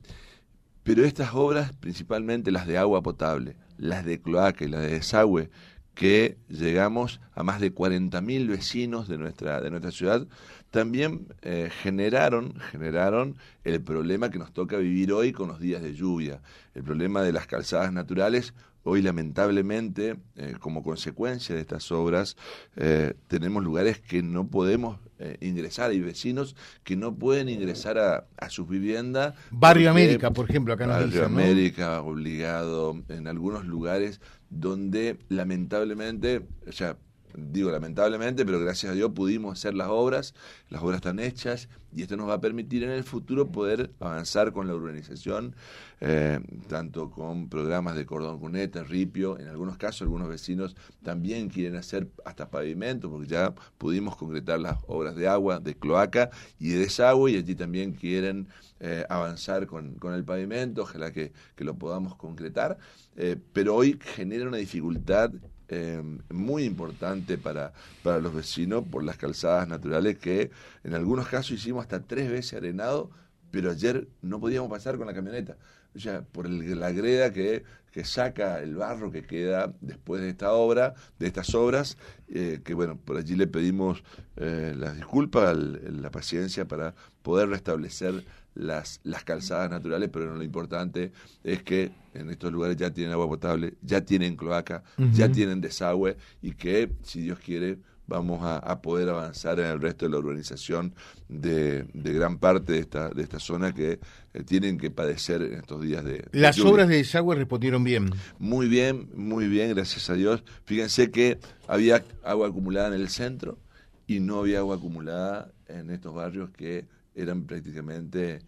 pero 0.83 1.03
estas 1.03 1.33
obras, 1.33 1.73
principalmente 1.73 2.49
las 2.49 2.65
de 2.65 2.77
agua 2.77 3.03
potable, 3.03 3.57
las 3.77 4.05
de 4.05 4.21
cloaca 4.21 4.63
y 4.63 4.69
las 4.69 4.81
de 4.81 4.91
desagüe, 4.93 5.49
que 5.93 6.37
llegamos 6.47 7.19
a 7.33 7.43
más 7.43 7.59
de 7.59 7.75
40.000 7.75 8.47
vecinos 8.47 9.09
de 9.09 9.17
nuestra, 9.17 9.59
de 9.59 9.69
nuestra 9.69 9.91
ciudad, 9.91 10.25
también 10.71 11.27
eh, 11.41 11.69
generaron, 11.81 12.53
generaron 12.71 13.35
el 13.63 13.81
problema 13.81 14.29
que 14.29 14.39
nos 14.39 14.53
toca 14.53 14.77
vivir 14.77 15.11
hoy 15.11 15.31
con 15.31 15.47
los 15.49 15.59
días 15.59 15.81
de 15.81 15.93
lluvia, 15.93 16.41
el 16.75 16.83
problema 16.83 17.21
de 17.21 17.33
las 17.33 17.47
calzadas 17.47 17.91
naturales. 17.91 18.53
Hoy 18.83 19.01
lamentablemente, 19.01 20.15
eh, 20.37 20.55
como 20.59 20.83
consecuencia 20.83 21.53
de 21.53 21.61
estas 21.61 21.91
obras, 21.91 22.37
eh, 22.77 23.13
tenemos 23.27 23.63
lugares 23.63 23.99
que 23.99 24.23
no 24.23 24.47
podemos 24.47 24.99
ingresar, 25.41 25.91
hay 25.91 25.99
vecinos 25.99 26.55
que 26.85 26.95
no 26.95 27.13
pueden 27.13 27.49
ingresar 27.49 27.97
a, 27.97 28.27
a 28.37 28.49
sus 28.49 28.69
viviendas. 28.69 29.35
Barrio 29.51 29.91
América, 29.91 30.31
por 30.31 30.49
ejemplo, 30.49 30.73
acá 30.73 30.87
nos 30.87 30.95
Barrio 30.95 31.25
América, 31.25 32.01
obligado, 32.01 33.03
en 33.09 33.27
algunos 33.27 33.65
lugares 33.65 34.21
donde 34.49 35.19
lamentablemente, 35.27 36.47
o 36.65 36.71
sea, 36.71 36.95
digo 37.35 37.71
lamentablemente, 37.71 38.45
pero 38.45 38.59
gracias 38.59 38.91
a 38.91 38.95
Dios 38.95 39.11
pudimos 39.11 39.57
hacer 39.57 39.73
las 39.73 39.87
obras, 39.89 40.33
las 40.69 40.81
obras 40.81 40.97
están 40.97 41.19
hechas 41.19 41.69
y 41.93 42.01
esto 42.03 42.17
nos 42.17 42.29
va 42.29 42.35
a 42.35 42.41
permitir 42.41 42.83
en 42.83 42.91
el 42.91 43.03
futuro 43.03 43.47
poder 43.47 43.91
avanzar 43.99 44.51
con 44.51 44.67
la 44.67 44.75
urbanización, 44.75 45.55
eh, 46.01 46.39
tanto 46.67 47.09
con 47.09 47.49
programas 47.49 47.95
de 47.95 48.05
cordón 48.05 48.39
cuneta, 48.39 48.83
ripio, 48.83 49.39
en 49.39 49.47
algunos 49.47 49.77
casos 49.77 50.03
algunos 50.03 50.27
vecinos 50.27 50.75
también 51.03 51.49
quieren 51.49 51.75
hacer 51.75 52.07
hasta 52.25 52.49
pavimento, 52.49 53.09
porque 53.09 53.27
ya 53.27 53.53
pudimos 53.77 54.15
concretar 54.15 54.59
las 54.59 54.77
obras 54.87 55.15
de 55.15 55.27
agua, 55.27 55.59
de 55.59 55.75
cloaca 55.75 56.29
y 56.59 56.69
de 56.69 56.79
desagüe 56.79 57.31
y 57.31 57.37
allí 57.37 57.55
también 57.55 57.93
quieren 57.93 58.47
eh, 58.79 59.05
avanzar 59.09 59.67
con, 59.67 59.95
con, 59.95 60.13
el 60.13 60.23
pavimento, 60.23 60.83
ojalá 60.83 61.11
que, 61.11 61.33
que 61.55 61.63
lo 61.63 61.75
podamos 61.75 62.15
concretar, 62.15 62.77
eh, 63.17 63.35
pero 63.51 63.75
hoy 63.75 63.99
genera 64.01 64.47
una 64.47 64.57
dificultad 64.57 65.31
eh, 65.69 66.01
muy 66.29 66.63
importante 66.63 67.37
para, 67.37 67.73
para 68.03 68.19
los 68.19 68.33
vecinos 68.33 68.83
por 68.89 69.03
las 69.03 69.17
calzadas 69.17 69.67
naturales 69.67 70.17
que 70.17 70.51
en 70.83 70.93
algunos 70.93 71.27
casos 71.27 71.51
hicimos 71.51 71.83
hasta 71.83 72.01
tres 72.01 72.29
veces 72.29 72.53
arenado, 72.53 73.11
pero 73.51 73.71
ayer 73.71 74.07
no 74.21 74.39
podíamos 74.39 74.69
pasar 74.69 74.97
con 74.97 75.07
la 75.07 75.13
camioneta. 75.13 75.57
O 75.95 75.99
sea, 75.99 76.21
por 76.21 76.45
el, 76.45 76.79
la 76.79 76.91
greda 76.91 77.33
que, 77.33 77.63
que 77.91 78.03
saca 78.03 78.61
el 78.61 78.75
barro 78.75 79.11
que 79.11 79.23
queda 79.23 79.73
después 79.81 80.21
de 80.21 80.29
esta 80.29 80.53
obra, 80.53 80.93
de 81.17 81.27
estas 81.27 81.55
obras, 81.55 81.97
eh, 82.27 82.61
que 82.63 82.73
bueno, 82.73 82.97
por 82.97 83.17
allí 83.17 83.35
le 83.35 83.47
pedimos 83.47 84.03
eh, 84.35 84.73
las 84.77 84.95
disculpas, 84.95 85.57
la 85.57 86.11
paciencia 86.11 86.67
para 86.67 86.93
poder 87.23 87.49
restablecer 87.49 88.23
las, 88.53 88.99
las 89.03 89.23
calzadas 89.23 89.71
naturales, 89.71 90.09
pero 90.11 90.35
lo 90.35 90.43
importante 90.43 91.11
es 91.43 91.63
que 91.63 91.91
en 92.13 92.29
estos 92.29 92.51
lugares 92.51 92.77
ya 92.77 92.91
tienen 92.91 93.13
agua 93.13 93.27
potable, 93.27 93.75
ya 93.81 94.01
tienen 94.01 94.35
cloaca, 94.35 94.83
ya 95.13 95.31
tienen 95.31 95.61
desagüe 95.61 96.17
y 96.41 96.53
que, 96.53 96.91
si 97.03 97.21
Dios 97.21 97.39
quiere, 97.39 97.79
vamos 98.09 98.39
a, 98.43 98.81
poder 98.81 99.09
avanzar 99.09 99.59
en 99.59 99.67
el 99.67 99.79
resto 99.79 100.05
de 100.05 100.11
la 100.11 100.17
urbanización 100.17 100.93
de, 101.27 101.85
gran 101.93 102.39
parte 102.39 102.73
de 102.73 102.79
esta, 102.79 103.09
de 103.09 103.21
esta 103.21 103.39
zona 103.39 103.73
que 103.73 103.99
eh, 104.33 104.43
tienen 104.43 104.77
que 104.77 104.89
padecer 104.89 105.41
en 105.43 105.53
estos 105.53 105.81
días 105.81 106.03
de... 106.03 106.25
Las 106.31 106.59
obras 106.59 106.87
de 106.87 106.97
desagüe 106.97 107.35
respondieron 107.35 107.83
bien. 107.83 108.09
Muy 108.39 108.67
bien, 108.67 109.09
muy 109.13 109.47
bien, 109.47 109.69
gracias 109.75 110.09
a 110.09 110.15
Dios. 110.15 110.43
Fíjense 110.65 111.11
que 111.11 111.39
había 111.67 112.03
agua 112.23 112.47
acumulada 112.47 112.87
en 112.87 112.95
el 112.95 113.09
centro 113.09 113.59
y 114.07 114.19
no 114.19 114.39
había 114.39 114.59
agua 114.59 114.77
acumulada 114.77 115.51
en 115.67 115.91
estos 115.91 116.13
barrios 116.13 116.49
que 116.49 116.85
eran 117.13 117.43
prácticamente 117.43 118.39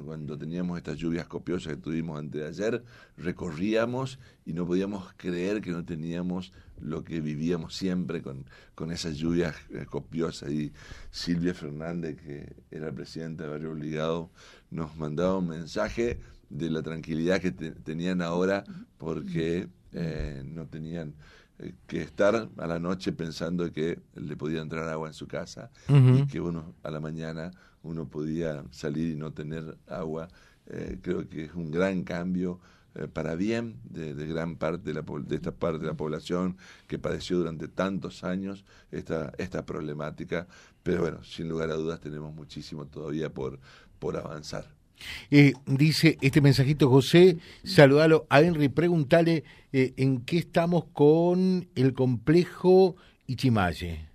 cuando 0.00 0.38
teníamos 0.38 0.78
estas 0.78 0.96
lluvias 0.96 1.26
copiosas 1.26 1.74
que 1.74 1.80
tuvimos 1.80 2.18
antes 2.18 2.40
de 2.40 2.48
ayer, 2.48 2.84
recorríamos 3.16 4.18
y 4.44 4.52
no 4.52 4.66
podíamos 4.66 5.12
creer 5.16 5.60
que 5.60 5.70
no 5.70 5.84
teníamos 5.84 6.52
lo 6.80 7.04
que 7.04 7.20
vivíamos 7.20 7.74
siempre 7.74 8.22
con, 8.22 8.44
con 8.74 8.90
esas 8.90 9.16
lluvias 9.16 9.54
eh, 9.70 9.86
copiosas. 9.88 10.50
Y 10.50 10.72
Silvia 11.10 11.54
Fernández, 11.54 12.16
que 12.16 12.56
era 12.70 12.88
el 12.88 12.94
presidente 12.94 13.44
de 13.44 13.50
Barrio 13.50 13.72
Obligado, 13.72 14.30
nos 14.70 14.96
mandaba 14.96 15.38
un 15.38 15.48
mensaje 15.48 16.18
de 16.48 16.70
la 16.70 16.82
tranquilidad 16.82 17.40
que 17.40 17.52
tenían 17.52 18.20
ahora 18.20 18.64
porque 18.98 19.68
eh, 19.92 20.42
no 20.44 20.66
tenían 20.66 21.14
eh, 21.58 21.74
que 21.86 22.02
estar 22.02 22.48
a 22.56 22.66
la 22.66 22.78
noche 22.78 23.12
pensando 23.12 23.70
que 23.72 24.00
le 24.14 24.36
podía 24.36 24.60
entrar 24.60 24.88
agua 24.88 25.08
en 25.08 25.14
su 25.14 25.26
casa 25.26 25.70
y 25.88 26.26
que 26.26 26.40
uno 26.40 26.74
a 26.82 26.90
la 26.90 27.00
mañana 27.00 27.50
uno 27.82 28.06
podía 28.08 28.64
salir 28.70 29.12
y 29.12 29.16
no 29.16 29.32
tener 29.32 29.76
agua. 29.88 30.28
Eh, 30.66 30.98
creo 31.02 31.28
que 31.28 31.44
es 31.44 31.54
un 31.54 31.70
gran 31.70 32.04
cambio 32.04 32.60
eh, 32.94 33.08
para 33.08 33.34
bien 33.34 33.76
de, 33.84 34.14
gran 34.26 34.56
parte 34.56 34.92
de, 34.92 34.94
la, 34.94 35.02
de, 35.02 35.36
esta 35.36 35.52
parte 35.52 35.80
de 35.80 35.86
la 35.86 35.94
población 35.94 36.56
que 36.86 36.98
padeció 36.98 37.38
durante 37.38 37.68
tantos 37.68 38.22
años 38.24 38.64
esta, 38.90 39.32
esta 39.38 39.66
problemática. 39.66 40.46
Pero 40.82 41.02
bueno, 41.02 41.24
sin 41.24 41.48
lugar 41.48 41.70
a 41.70 41.74
dudas 41.74 42.00
tenemos 42.00 42.34
muchísimo 42.34 42.86
todavía 42.86 43.32
por, 43.32 43.58
por 43.98 44.16
avanzar. 44.16 44.66
Eh, 45.32 45.54
dice 45.66 46.16
este 46.20 46.40
mensajito 46.40 46.88
José, 46.88 47.38
saludalo 47.64 48.26
a 48.30 48.40
Henry, 48.40 48.68
pregúntale 48.68 49.42
en 49.72 50.20
qué 50.20 50.38
estamos 50.38 50.84
con 50.92 51.66
el 51.74 51.92
complejo 51.92 52.94
Ichimaye. 53.26 54.12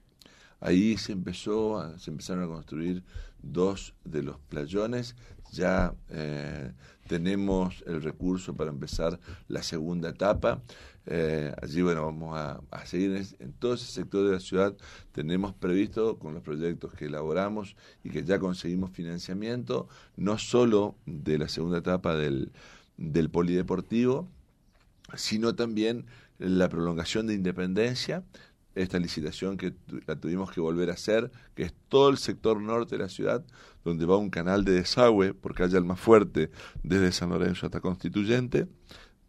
Ahí 0.60 0.98
se 0.98 1.12
empezó, 1.12 1.98
se 2.00 2.10
empezaron 2.10 2.44
a 2.44 2.48
construir 2.48 3.04
dos 3.42 3.94
de 4.04 4.24
los 4.24 4.40
playones. 4.40 5.16
Ya 5.52 5.94
eh, 6.10 6.72
tenemos 7.08 7.84
el 7.88 8.02
recurso 8.02 8.56
para 8.56 8.70
empezar 8.70 9.20
la 9.48 9.64
segunda 9.64 10.10
etapa. 10.10 10.62
Eh, 11.06 11.54
allí, 11.62 11.82
bueno, 11.82 12.04
vamos 12.04 12.38
a, 12.38 12.86
seguir 12.86 13.26
en, 13.40 13.54
todo 13.54 13.76
ese 13.76 13.86
sector 13.86 14.26
de 14.26 14.34
la 14.34 14.40
ciudad. 14.40 14.76
Tenemos 15.14 15.54
previsto 15.54 16.20
con 16.20 16.34
los 16.34 16.44
proyectos 16.44 16.94
que 16.94 17.06
elaboramos 17.06 17.76
y 18.04 18.10
que 18.10 18.24
ya 18.24 18.40
conseguimos 18.40 18.92
financiamiento, 18.92 19.88
no 20.18 20.38
solo 20.38 20.96
de 21.06 21.38
la 21.38 21.48
segunda 21.48 21.78
etapa 21.78 22.16
del, 22.16 22.52
del 22.98 23.30
polideportivo, 23.30 24.28
sino 25.16 25.56
también 25.56 26.06
la 26.40 26.68
prolongación 26.68 27.28
de 27.28 27.34
Independencia, 27.34 28.24
esta 28.78 29.00
licitación 29.00 29.58
que 29.58 29.74
la 30.06 30.16
tuvimos 30.16 30.52
que 30.52 30.62
volver 30.62 30.90
a 30.90 30.94
hacer, 30.94 31.32
que 31.56 31.64
es 31.64 31.74
todo 31.90 32.10
el 32.10 32.18
sector 32.18 32.62
norte 32.62 32.96
de 32.96 33.04
la 33.04 33.10
ciudad, 33.10 33.44
donde 33.84 34.06
va 34.06 34.18
un 34.18 34.30
canal 34.30 34.64
de 34.64 34.74
desagüe 34.74 35.34
por 35.34 35.56
calle 35.56 35.78
Almafuerte 35.78 36.52
desde 36.84 37.12
San 37.12 37.30
Lorenzo 37.30 37.66
hasta 37.66 37.82
Constituyente, 37.82 38.68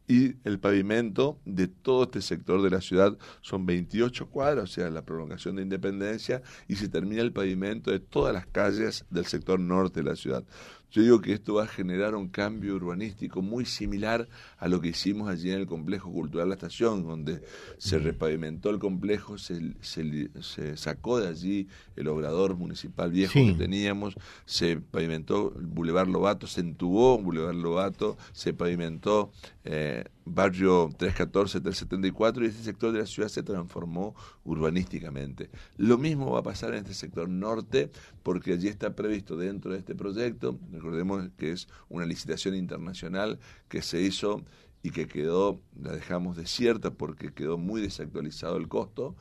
y 0.08 0.36
el 0.44 0.58
pavimento 0.58 1.38
de 1.44 1.68
todo 1.68 2.04
este 2.04 2.22
sector 2.22 2.62
de 2.62 2.70
la 2.70 2.80
ciudad 2.80 3.18
son 3.42 3.66
28 3.66 4.28
cuadras, 4.30 4.64
o 4.64 4.72
sea, 4.72 4.88
la 4.90 5.04
prolongación 5.04 5.56
de 5.56 5.62
Independencia, 5.62 6.42
y 6.66 6.76
se 6.76 6.88
termina 6.88 7.20
el 7.20 7.32
pavimento 7.32 7.90
de 7.90 8.00
todas 8.00 8.32
las 8.32 8.46
calles 8.46 9.04
del 9.10 9.26
sector 9.26 9.60
norte 9.60 10.00
de 10.00 10.08
la 10.08 10.16
ciudad. 10.16 10.44
Yo 10.90 11.02
digo 11.02 11.20
que 11.20 11.34
esto 11.34 11.54
va 11.54 11.64
a 11.64 11.66
generar 11.66 12.14
un 12.14 12.28
cambio 12.28 12.74
urbanístico 12.74 13.42
muy 13.42 13.66
similar 13.66 14.28
a 14.56 14.68
lo 14.68 14.80
que 14.80 14.88
hicimos 14.88 15.28
allí 15.28 15.50
en 15.50 15.60
el 15.60 15.66
complejo 15.66 16.10
cultural 16.10 16.48
La 16.48 16.54
Estación, 16.54 17.02
donde 17.02 17.42
se 17.76 17.98
repavimentó 17.98 18.70
el 18.70 18.78
complejo, 18.78 19.36
se, 19.36 19.74
se, 19.80 20.76
sacó 20.76 21.20
de 21.20 21.28
allí 21.28 21.68
el 21.96 22.08
obrador 22.08 22.56
municipal 22.56 23.10
viejo 23.10 23.34
que 23.34 23.54
teníamos, 23.54 24.14
se 24.46 24.78
pavimentó 24.78 25.52
el 25.58 25.66
Boulevard 25.66 26.08
Lobato, 26.08 26.46
se 26.46 26.60
entubó 26.60 27.18
Boulevard 27.18 27.56
Lobato, 27.56 28.16
se 28.32 28.54
pavimentó 28.54 29.30
eh, 29.64 30.04
barrio 30.28 30.90
314, 30.96 31.60
374 31.60 32.44
y 32.44 32.48
este 32.48 32.62
sector 32.62 32.92
de 32.92 33.00
la 33.00 33.06
ciudad 33.06 33.28
se 33.28 33.42
transformó 33.42 34.14
urbanísticamente. 34.44 35.50
Lo 35.76 35.98
mismo 35.98 36.32
va 36.32 36.40
a 36.40 36.42
pasar 36.42 36.74
en 36.74 36.80
este 36.80 36.94
sector 36.94 37.28
norte 37.28 37.90
porque 38.22 38.52
allí 38.52 38.68
está 38.68 38.94
previsto 38.94 39.36
dentro 39.36 39.72
de 39.72 39.78
este 39.78 39.94
proyecto, 39.94 40.58
recordemos 40.72 41.28
que 41.36 41.52
es 41.52 41.68
una 41.88 42.06
licitación 42.06 42.54
internacional 42.54 43.38
que 43.68 43.82
se 43.82 44.00
hizo 44.00 44.44
y 44.82 44.90
que 44.90 45.06
quedó, 45.06 45.60
la 45.80 45.92
dejamos 45.92 46.36
desierta 46.36 46.90
porque 46.92 47.32
quedó 47.32 47.58
muy 47.58 47.80
desactualizado 47.80 48.56
el 48.56 48.68
costo, 48.68 49.16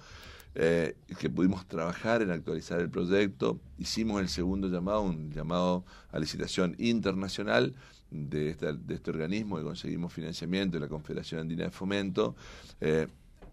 eh, 0.56 0.96
que 1.20 1.30
pudimos 1.30 1.68
trabajar 1.68 2.22
en 2.22 2.32
actualizar 2.32 2.80
el 2.80 2.90
proyecto, 2.90 3.60
hicimos 3.78 4.22
el 4.22 4.30
segundo 4.30 4.68
llamado, 4.70 5.02
un 5.02 5.32
llamado 5.32 5.86
a 6.12 6.20
licitación 6.20 6.76
internacional, 6.80 7.76
de, 8.12 8.54
de 8.56 8.96
este 8.96 9.12
organismo 9.12 9.58
que 9.58 9.64
conseguimos 9.64 10.14
financiamiento 10.14 10.78
de 10.78 10.82
la 10.82 10.88
Confederación 10.88 11.42
Andina 11.42 11.66
de 11.66 11.72
Fomento. 11.72 12.36
Eh, 12.82 13.08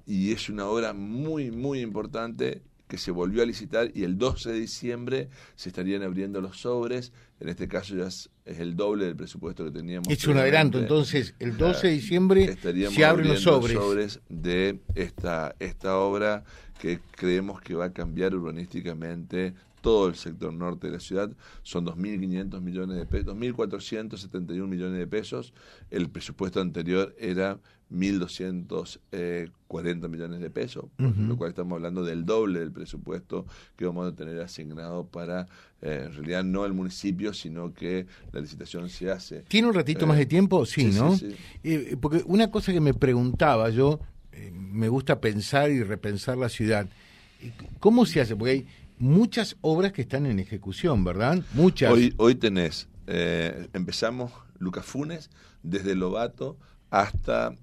y 0.06 0.32
es 0.32 0.48
una 0.48 0.66
obra 0.66 0.92
muy, 0.92 1.50
muy 1.50 1.80
importante 1.80 2.62
que 2.86 2.98
se 2.98 3.10
volvió 3.10 3.42
a 3.42 3.46
licitar 3.46 3.90
y 3.94 4.04
el 4.04 4.18
12 4.18 4.52
de 4.52 4.60
diciembre 4.60 5.28
se 5.56 5.70
estarían 5.70 6.02
abriendo 6.02 6.40
los 6.40 6.60
sobres. 6.60 7.12
En 7.40 7.48
este 7.48 7.66
caso 7.66 7.96
ya 7.96 8.06
es, 8.06 8.30
el 8.44 8.76
doble 8.76 9.06
del 9.06 9.16
presupuesto 9.16 9.64
que 9.64 9.70
teníamos. 9.70 10.08
Es 10.08 10.26
un 10.26 10.36
adelanto, 10.36 10.78
entonces 10.78 11.34
el 11.38 11.56
12 11.56 11.86
de 11.86 11.92
diciembre 11.92 12.56
se 12.62 13.04
abren 13.04 13.28
los 13.28 13.40
sobres. 13.40 13.74
los 13.74 13.84
sobres 13.84 14.20
de 14.28 14.80
esta, 14.94 15.56
esta 15.58 15.98
obra 15.98 16.44
que 16.78 17.00
creemos 17.16 17.60
que 17.62 17.74
va 17.74 17.86
a 17.86 17.92
cambiar 17.92 18.34
urbanísticamente 18.34 19.54
todo 19.84 20.08
el 20.08 20.14
sector 20.14 20.52
norte 20.52 20.86
de 20.86 20.94
la 20.94 21.00
ciudad 21.00 21.30
son 21.62 21.84
2.500 21.84 22.62
millones 22.62 22.96
de 22.96 23.04
pesos, 23.04 23.36
2.471 23.36 24.66
millones 24.66 24.98
de 24.98 25.06
pesos. 25.06 25.52
El 25.90 26.08
presupuesto 26.08 26.62
anterior 26.62 27.14
era 27.18 27.58
1.240 27.92 30.08
millones 30.08 30.40
de 30.40 30.48
pesos, 30.48 30.86
por 30.96 31.14
lo 31.14 31.36
cual 31.36 31.50
estamos 31.50 31.76
hablando 31.76 32.02
del 32.02 32.24
doble 32.24 32.60
del 32.60 32.72
presupuesto 32.72 33.44
que 33.76 33.84
vamos 33.84 34.10
a 34.10 34.16
tener 34.16 34.40
asignado 34.40 35.06
para, 35.06 35.48
eh, 35.82 36.04
en 36.06 36.14
realidad 36.14 36.44
no 36.44 36.64
el 36.64 36.72
municipio, 36.72 37.34
sino 37.34 37.74
que 37.74 38.06
la 38.32 38.40
licitación 38.40 38.88
se 38.88 39.10
hace. 39.10 39.42
¿Tiene 39.48 39.68
un 39.68 39.74
ratito 39.74 40.06
más 40.06 40.16
de 40.16 40.24
tiempo? 40.24 40.64
Sí, 40.64 40.86
¿no? 40.86 41.14
porque 42.00 42.22
una 42.24 42.50
cosa 42.50 42.72
que 42.72 42.80
me 42.80 42.94
preguntaba 42.94 43.68
yo, 43.68 44.00
me 44.54 44.88
gusta 44.88 45.20
pensar 45.20 45.70
y 45.70 45.82
repensar 45.82 46.38
la 46.38 46.48
ciudad. 46.48 46.88
¿Cómo 47.78 48.06
se 48.06 48.22
hace? 48.22 48.34
Porque 48.34 48.52
hay 48.52 48.66
muchas 49.04 49.56
obras 49.60 49.92
que 49.92 50.02
están 50.02 50.26
en 50.26 50.38
ejecución, 50.38 51.04
¿verdad? 51.04 51.42
Muchas. 51.52 51.92
Hoy, 52.16 52.34
tenés, 52.34 52.88
eh, 53.06 53.68
empezamos 53.72 54.32
Lucas 54.58 54.84
Funes, 54.84 55.30
desde 55.62 55.94
Lobato 55.94 56.56
hasta 56.90 57.56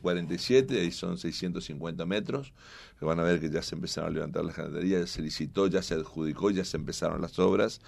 47, 0.00 0.74
eh, 0.78 0.80
ahí 0.80 0.90
son 0.90 1.18
650 1.18 2.04
metros. 2.06 2.52
Van 3.00 3.18
a 3.18 3.24
ver 3.24 3.40
que 3.40 3.50
ya 3.50 3.62
se 3.62 3.74
empezaron 3.74 4.10
a 4.10 4.14
levantar 4.14 4.44
las 4.44 4.56
ganaderías, 4.56 5.00
ya 5.00 5.06
se 5.06 5.22
licitó, 5.22 5.66
ya 5.66 5.82
se 5.82 5.94
adjudicó, 5.94 6.50
ya 6.50 6.64
se 6.64 6.76
empezaron 6.76 7.20
las 7.20 7.38
obras. 7.38 7.80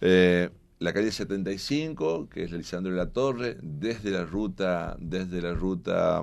Eh, 0.00 0.50
la 0.78 0.92
calle 0.92 1.12
75, 1.12 2.28
que 2.28 2.42
es 2.42 2.50
la 2.50 2.58
Lisandro 2.58 2.92
de 2.92 2.98
la 2.98 3.10
Torre, 3.10 3.56
desde 3.62 4.10
la 4.10 4.24
ruta, 4.24 4.96
desde 4.98 5.40
la 5.40 5.54
ruta 5.54 6.22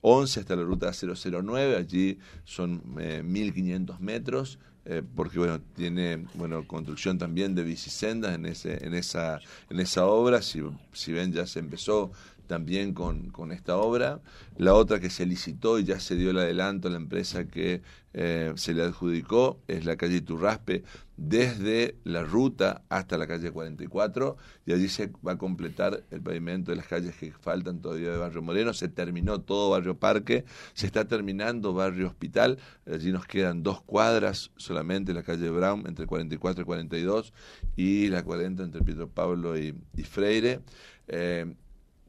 11 0.00 0.40
hasta 0.40 0.56
la 0.56 0.62
ruta 0.62 0.92
009, 0.92 1.76
allí 1.76 2.18
son 2.44 2.82
1500 2.94 3.96
eh, 3.96 4.02
metros, 4.02 4.58
eh, 4.84 5.02
porque 5.14 5.38
bueno, 5.38 5.60
tiene 5.74 6.24
bueno 6.34 6.66
construcción 6.66 7.18
también 7.18 7.54
de 7.54 7.62
bicisendas 7.62 8.34
en 8.34 8.46
ese, 8.46 8.84
en 8.84 8.94
esa, 8.94 9.40
en 9.68 9.80
esa 9.80 10.06
obra, 10.06 10.42
si, 10.42 10.62
si 10.92 11.12
ven 11.12 11.32
ya 11.32 11.46
se 11.46 11.58
empezó 11.58 12.12
también 12.50 12.94
con, 12.94 13.30
con, 13.30 13.52
esta 13.52 13.76
obra. 13.76 14.20
La 14.56 14.74
otra 14.74 14.98
que 14.98 15.08
se 15.08 15.24
licitó 15.24 15.78
y 15.78 15.84
ya 15.84 16.00
se 16.00 16.16
dio 16.16 16.30
el 16.30 16.38
adelanto 16.38 16.88
a 16.88 16.90
la 16.90 16.96
empresa 16.96 17.46
que 17.46 17.80
eh, 18.12 18.52
se 18.56 18.74
le 18.74 18.82
adjudicó 18.82 19.60
es 19.68 19.84
la 19.84 19.94
calle 19.96 20.20
Turraspe, 20.20 20.82
desde 21.16 21.94
la 22.02 22.24
ruta 22.24 22.82
hasta 22.88 23.16
la 23.16 23.28
calle 23.28 23.52
44, 23.52 24.36
y 24.66 24.72
allí 24.72 24.88
se 24.88 25.12
va 25.24 25.32
a 25.32 25.38
completar 25.38 26.02
el 26.10 26.20
pavimento 26.20 26.72
de 26.72 26.78
las 26.78 26.88
calles 26.88 27.14
que 27.14 27.30
faltan 27.30 27.80
todavía 27.80 28.10
de 28.10 28.18
Barrio 28.18 28.42
Moreno. 28.42 28.74
Se 28.74 28.88
terminó 28.88 29.42
todo 29.42 29.70
Barrio 29.70 29.96
Parque, 29.96 30.44
se 30.74 30.86
está 30.86 31.06
terminando 31.06 31.72
Barrio 31.72 32.08
Hospital, 32.08 32.58
allí 32.84 33.12
nos 33.12 33.26
quedan 33.26 33.62
dos 33.62 33.80
cuadras 33.80 34.50
solamente, 34.56 35.14
la 35.14 35.22
calle 35.22 35.48
Brown 35.50 35.84
entre 35.86 36.06
44 36.06 36.62
y 36.62 36.64
42, 36.64 37.32
y 37.76 38.08
la 38.08 38.24
40 38.24 38.64
entre 38.64 38.82
Pietro 38.82 39.08
Pablo 39.08 39.56
y, 39.56 39.72
Freire. 40.02 40.62
Eh, 41.06 41.54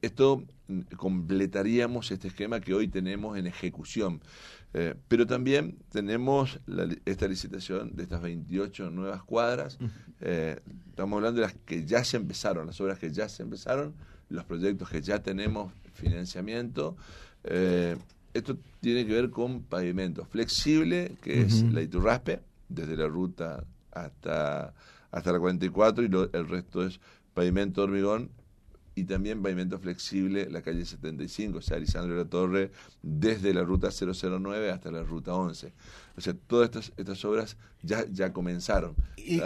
esto 0.01 0.43
mm, 0.67 0.81
completaríamos 0.98 2.12
este 2.12 2.27
esquema 2.27 2.60
que 2.60 2.74
hoy 2.74 2.88
tenemos 2.88 3.38
en 3.38 3.48
ejecución. 3.48 4.22
Eh, 4.74 4.96
pero 5.08 5.27
también 5.27 5.77
tenemos 5.91 6.60
esta 7.05 7.27
licitación 7.27 7.96
de 7.96 8.03
estas 8.03 8.22
28 8.22 8.89
nuevas 8.89 9.22
cuadras. 9.24 9.77
Eh, 10.22 10.60
estamos 10.89 11.17
hablando 11.17 11.41
de 11.41 11.48
las 11.48 11.55
que 11.65 11.86
ya 11.86 12.03
se 12.03 12.17
empezaron, 12.17 12.67
las 12.67 12.79
obras 12.79 12.98
que 12.98 13.12
ya 13.12 13.27
se 13.27 13.43
empezaron, 13.43 13.93
los 14.29 14.46
proyectos 14.46 14.89
que 14.89 15.01
ya 15.01 15.22
tenemos 15.22 15.74
financiamiento. 15.93 16.96
Eh, 17.43 17.98
esto 18.34 18.58
tiene 18.79 19.05
que 19.05 19.13
ver 19.13 19.29
con 19.29 19.63
pavimento 19.63 20.24
flexible, 20.24 21.17
que 21.22 21.41
es 21.41 21.63
la 21.63 21.81
Iturraspe, 21.81 22.39
desde 22.70 22.96
la 22.96 23.08
ruta 23.08 23.65
hasta, 23.91 24.74
hasta 25.12 25.31
la 25.34 25.39
44, 25.39 26.05
y 26.05 26.29
el 26.31 26.48
resto 26.48 26.86
es 26.86 27.01
pavimento 27.34 27.84
hormigón 27.84 28.29
y 29.01 29.03
también 29.03 29.41
pavimento 29.41 29.79
flexible 29.79 30.48
la 30.50 30.62
calle 30.62 30.86
75, 30.86 31.58
o 31.58 31.62
sea, 31.62 31.79
Lisandro 31.79 32.15
de 32.15 32.24
la 32.24 32.29
Torre, 32.29 32.72
desde 33.01 33.51
la 33.51 33.63
ruta 33.63 33.89
009 33.89 34.70
hasta 34.70 34.91
la 34.91 35.01
ruta 35.01 35.34
11. 35.34 35.74
O 36.15 36.22
sea, 36.22 36.36
todas 36.36 36.65
estas, 36.65 36.93
estas 36.98 37.25
obras 37.25 37.58
ya, 37.81 38.05
ya 38.12 38.31
comenzaron. 38.31 38.96
¿Y 39.17 39.41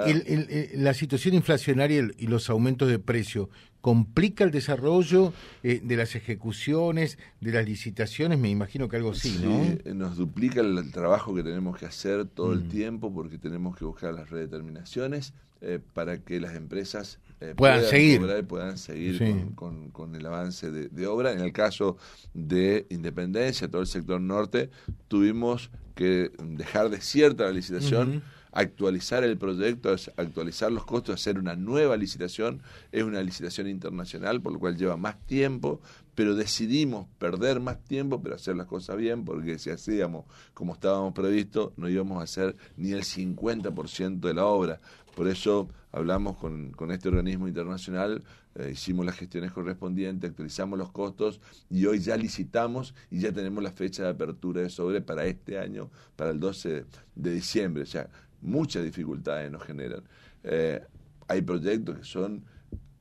la 0.75 0.93
situación 0.93 1.35
inflacionaria 1.35 2.09
y 2.17 2.27
los 2.27 2.49
aumentos 2.49 2.89
de 2.89 2.99
precio 2.99 3.49
complica 3.85 4.43
el 4.43 4.49
desarrollo 4.49 5.31
eh, 5.61 5.79
de 5.83 5.95
las 5.95 6.15
ejecuciones, 6.15 7.19
de 7.39 7.51
las 7.51 7.67
licitaciones? 7.67 8.39
Me 8.39 8.49
imagino 8.49 8.89
que 8.89 8.95
algo 8.95 9.13
sí, 9.13 9.39
¿no? 9.43 9.63
Sí, 9.63 9.93
nos 9.93 10.17
duplica 10.17 10.61
el, 10.61 10.91
trabajo 10.91 11.35
que 11.35 11.43
tenemos 11.43 11.77
que 11.77 11.85
hacer 11.85 12.25
todo 12.25 12.53
el 12.53 12.63
mm. 12.63 12.69
tiempo 12.69 13.13
porque 13.13 13.37
tenemos 13.37 13.77
que 13.77 13.85
buscar 13.85 14.11
las 14.15 14.31
redeterminaciones 14.31 15.35
eh, 15.61 15.77
para 15.93 16.17
que 16.17 16.39
las 16.39 16.55
empresas 16.55 17.19
eh, 17.41 17.53
puedan, 17.55 17.83
seguir. 17.83 18.21
puedan 18.47 18.79
seguir 18.79 19.53
con, 19.53 20.15
el 20.15 20.25
avance 20.25 20.71
de, 20.71 21.05
obra. 21.05 21.31
En 21.31 21.41
el 21.41 21.53
caso 21.53 21.97
de 22.33 22.87
Independencia, 22.89 23.67
todo 23.67 23.81
el 23.81 23.87
sector 23.87 24.19
norte, 24.19 24.71
tuvimos 25.07 25.69
que 25.93 26.31
dejar 26.39 26.89
desierta 26.89 27.43
la 27.43 27.51
licitación. 27.51 28.23
Actualizar 28.55 29.23
el 29.25 29.37
proyecto, 29.37 29.93
actualizar 30.15 30.71
los 30.71 30.85
costos, 30.85 31.15
hacer 31.15 31.37
una 31.37 31.55
nueva 31.55 31.97
licitación. 31.97 32.61
Es 32.91 33.03
una 33.03 33.21
licitación 33.21 33.67
internacional, 33.67 34.41
por 34.41 34.53
lo 34.53 34.59
cual 34.59 34.77
lleva 34.77 34.95
más 34.95 35.19
tiempo, 35.27 35.81
pero 36.15 36.35
decidimos 36.35 37.07
perder 37.19 37.59
más 37.59 37.83
tiempo, 37.83 38.21
pero 38.23 38.35
hacer 38.35 38.55
las 38.55 38.67
cosas 38.67 38.95
bien, 38.95 39.25
porque 39.25 39.59
si 39.59 39.69
hacíamos 39.69 40.25
como 40.53 40.73
estábamos 40.73 41.13
previsto, 41.13 41.73
no 41.75 41.89
íbamos 41.89 42.21
a 42.21 42.23
hacer 42.23 42.55
ni 42.77 42.93
el 42.93 43.03
50% 43.03 44.21
de 44.21 44.33
la 44.33 44.45
obra. 44.45 44.79
Por 45.15 45.27
eso 45.27 45.67
hablamos 45.91 46.37
con, 46.37 46.71
con 46.71 46.91
este 46.91 47.09
organismo 47.09 47.49
internacional, 47.49 48.23
eh, 48.55 48.71
hicimos 48.71 49.05
las 49.05 49.17
gestiones 49.17 49.51
correspondientes, 49.51 50.29
actualizamos 50.29 50.79
los 50.79 50.91
costos 50.93 51.41
y 51.69 51.85
hoy 51.85 51.99
ya 51.99 52.15
licitamos 52.15 52.95
y 53.11 53.19
ya 53.19 53.33
tenemos 53.33 53.61
la 53.61 53.71
fecha 53.71 54.03
de 54.03 54.09
apertura 54.09 54.61
de 54.61 54.69
sobre 54.69 55.01
para 55.01 55.25
este 55.25 55.59
año, 55.59 55.89
para 56.15 56.31
el 56.31 56.39
12 56.39 56.85
de 57.15 57.33
diciembre. 57.33 57.83
O 57.83 57.85
sea, 57.85 58.09
muchas 58.45 58.83
dificultades 58.83 59.51
nos 59.51 59.63
generan. 59.63 60.03
Eh, 60.43 60.81
hay 61.27 61.41
proyectos 61.41 61.97
que 61.99 62.03
son 62.03 62.45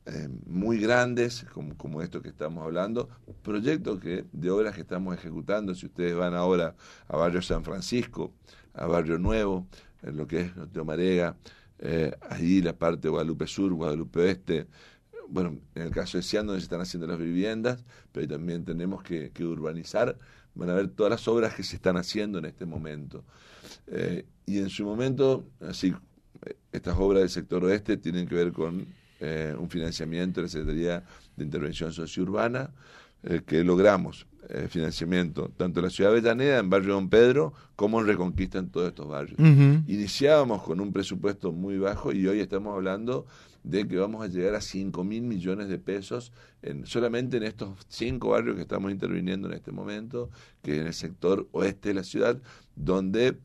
eh, 0.06 0.28
muy 0.46 0.78
grandes, 0.78 1.46
como, 1.52 1.76
como 1.76 2.02
esto 2.02 2.20
que 2.22 2.28
estamos 2.28 2.64
hablando, 2.64 3.08
proyectos 3.42 4.00
que 4.00 4.24
de 4.32 4.50
obras 4.50 4.74
que 4.74 4.82
estamos 4.82 5.14
ejecutando. 5.14 5.74
Si 5.74 5.86
ustedes 5.86 6.14
van 6.14 6.34
ahora 6.34 6.74
a 7.08 7.16
Barrio 7.16 7.42
San 7.42 7.64
Francisco, 7.64 8.32
a 8.74 8.86
Barrio 8.86 9.18
Nuevo, 9.18 9.66
en 10.02 10.16
lo 10.16 10.26
que 10.26 10.40
es 10.40 10.84
Marega, 10.84 11.36
eh, 11.78 12.12
ahí 12.28 12.62
la 12.62 12.76
parte 12.76 13.02
de 13.02 13.10
Guadalupe 13.10 13.46
Sur, 13.46 13.72
Guadalupe 13.72 14.20
Oeste, 14.20 14.66
bueno, 15.28 15.58
en 15.74 15.82
el 15.82 15.90
caso 15.90 16.18
de 16.18 16.22
Cian, 16.22 16.46
donde 16.46 16.60
se 16.60 16.64
están 16.64 16.80
haciendo 16.80 17.06
las 17.06 17.18
viviendas, 17.18 17.84
pero 18.12 18.28
también 18.28 18.64
tenemos 18.64 19.02
que, 19.02 19.32
urbanizar, 19.40 20.18
van 20.54 20.70
a 20.70 20.74
ver 20.74 20.88
todas 20.88 21.10
las 21.10 21.26
obras 21.28 21.54
que 21.54 21.62
se 21.62 21.76
están 21.76 21.96
haciendo 21.96 22.38
en 22.38 22.44
este 22.44 22.66
momento. 22.66 23.24
Eh, 23.86 24.24
y 24.46 24.58
en 24.58 24.70
su 24.70 24.84
momento, 24.84 25.44
así, 25.60 25.94
estas 26.72 26.96
obras 26.98 27.20
del 27.20 27.30
sector 27.30 27.64
oeste 27.64 27.96
tienen 27.96 28.26
que 28.26 28.34
ver 28.34 28.52
con 28.52 28.86
eh, 29.20 29.54
un 29.58 29.70
financiamiento 29.70 30.40
de 30.40 30.46
la 30.46 30.48
Secretaría 30.48 31.04
de 31.36 31.44
Intervención 31.44 31.92
Sociourbana, 31.92 32.70
eh, 33.22 33.40
que 33.46 33.64
logramos 33.64 34.26
eh, 34.50 34.66
financiamiento 34.68 35.50
tanto 35.56 35.80
en 35.80 35.84
la 35.84 35.90
ciudad 35.90 36.10
de 36.10 36.18
Avellaneda, 36.18 36.58
en 36.58 36.68
barrio 36.68 36.94
Don 36.94 37.08
Pedro, 37.08 37.54
como 37.76 38.00
en 38.00 38.06
Reconquista 38.06 38.58
en 38.58 38.68
todos 38.68 38.88
estos 38.88 39.08
barrios. 39.08 39.38
Iniciábamos 39.38 40.62
con 40.62 40.80
un 40.80 40.92
presupuesto 40.92 41.50
muy 41.52 41.78
bajo 41.78 42.12
y 42.12 42.26
hoy 42.26 42.40
estamos 42.40 42.74
hablando 42.74 43.24
de 43.62 43.88
que 43.88 43.96
vamos 43.96 44.22
a 44.22 44.28
llegar 44.28 44.54
a 44.54 44.60
5 44.60 45.02
mil 45.04 45.22
millones 45.22 45.68
de 45.68 45.78
pesos 45.78 46.32
en, 46.60 46.84
solamente 46.84 47.38
en 47.38 47.44
estos 47.44 47.70
cinco 47.88 48.30
barrios 48.30 48.56
que 48.56 48.62
estamos 48.62 48.92
interviniendo 48.92 49.48
en 49.48 49.54
este 49.54 49.72
momento, 49.72 50.28
que 50.60 50.80
en 50.80 50.88
el 50.88 50.92
sector 50.94 51.48
oeste 51.52 51.88
de 51.88 51.94
la 51.94 52.04
ciudad, 52.04 52.42
donde 52.76 53.38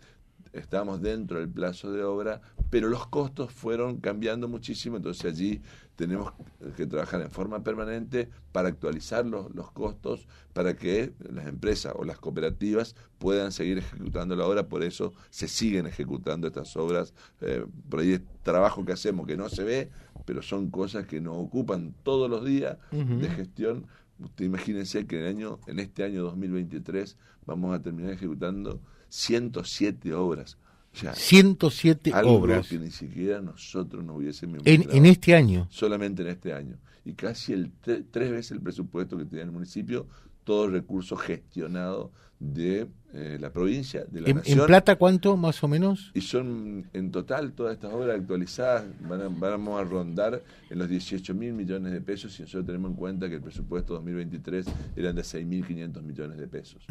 estamos 0.53 1.01
dentro 1.01 1.39
del 1.39 1.49
plazo 1.49 1.91
de 1.91 2.03
obra, 2.03 2.41
pero 2.69 2.89
los 2.89 3.07
costos 3.07 3.51
fueron 3.51 3.97
cambiando 3.97 4.47
muchísimo, 4.47 4.97
entonces 4.97 5.25
allí 5.33 5.61
tenemos 5.95 6.31
que 6.77 6.85
trabajar 6.85 7.21
en 7.21 7.29
forma 7.29 7.61
permanente 7.61 8.29
para 8.51 8.69
actualizar 8.69 9.25
los, 9.25 9.53
los 9.53 9.71
costos, 9.71 10.27
para 10.53 10.75
que 10.75 11.13
las 11.29 11.47
empresas 11.47 11.93
o 11.95 12.05
las 12.05 12.19
cooperativas 12.19 12.95
puedan 13.17 13.51
seguir 13.51 13.79
ejecutando 13.79 14.35
la 14.35 14.45
obra, 14.45 14.67
por 14.67 14.83
eso 14.83 15.13
se 15.29 15.47
siguen 15.47 15.87
ejecutando 15.87 16.47
estas 16.47 16.75
obras, 16.77 17.13
eh, 17.41 17.65
por 17.89 17.99
ahí 17.99 18.13
es 18.13 18.21
trabajo 18.43 18.85
que 18.85 18.93
hacemos 18.93 19.27
que 19.27 19.35
no 19.35 19.49
se 19.49 19.63
ve, 19.63 19.89
pero 20.25 20.41
son 20.41 20.69
cosas 20.69 21.05
que 21.05 21.19
nos 21.19 21.35
ocupan 21.37 21.93
todos 22.03 22.29
los 22.29 22.45
días 22.45 22.77
de 22.91 23.29
gestión. 23.29 23.87
Usted 24.19 24.45
imagínense 24.45 25.07
que 25.07 25.17
en, 25.17 25.25
el 25.25 25.27
año, 25.29 25.59
en 25.67 25.79
este 25.79 26.03
año 26.03 26.23
2023 26.23 27.17
vamos 27.45 27.75
a 27.75 27.81
terminar 27.81 28.13
ejecutando 28.13 28.79
107 29.09 30.13
obras. 30.13 30.57
O 30.93 30.97
sea, 30.97 31.13
107 31.13 32.11
algo 32.13 32.33
obras. 32.33 32.67
que 32.67 32.79
ni 32.79 32.91
siquiera 32.91 33.41
nosotros 33.41 34.03
nos 34.03 34.17
hubiésemos 34.17 34.61
en, 34.65 34.89
en 34.89 35.05
este 35.05 35.35
año. 35.35 35.67
Solamente 35.69 36.23
en 36.23 36.29
este 36.29 36.53
año. 36.53 36.77
Y 37.05 37.13
casi 37.13 37.53
el 37.53 37.71
tres 37.81 38.31
veces 38.31 38.51
el 38.51 38.61
presupuesto 38.61 39.17
que 39.17 39.25
tiene 39.25 39.45
el 39.45 39.51
municipio, 39.51 40.07
todo 40.43 40.65
el 40.65 40.71
recurso 40.71 41.15
gestionado 41.15 42.11
de 42.39 42.87
eh, 43.13 43.37
la 43.39 43.51
provincia, 43.51 44.05
de 44.09 44.21
la 44.21 44.29
¿En, 44.29 44.37
nación. 44.37 44.59
¿En 44.59 44.65
plata 44.65 44.95
cuánto 44.95 45.35
más 45.35 45.61
o 45.63 45.67
menos? 45.67 46.11
Y 46.13 46.21
son 46.21 46.87
en 46.93 47.11
total 47.11 47.51
todas 47.53 47.73
estas 47.73 47.93
obras 47.93 48.17
actualizadas 48.17 48.85
van 49.01 49.21
a, 49.21 49.27
vamos 49.27 49.79
a 49.79 49.83
rondar 49.83 50.41
en 50.69 50.77
los 50.79 50.87
18 50.87 51.33
mil 51.33 51.53
millones 51.53 51.91
de 51.91 52.01
pesos 52.01 52.33
si 52.33 52.43
nosotros 52.43 52.65
tenemos 52.65 52.91
en 52.91 52.97
cuenta 52.97 53.27
que 53.27 53.35
el 53.35 53.41
presupuesto 53.41 53.93
2023 53.95 54.65
eran 54.95 55.15
de 55.15 55.21
6.500 55.21 56.01
millones 56.01 56.37
de 56.37 56.47
pesos. 56.47 56.85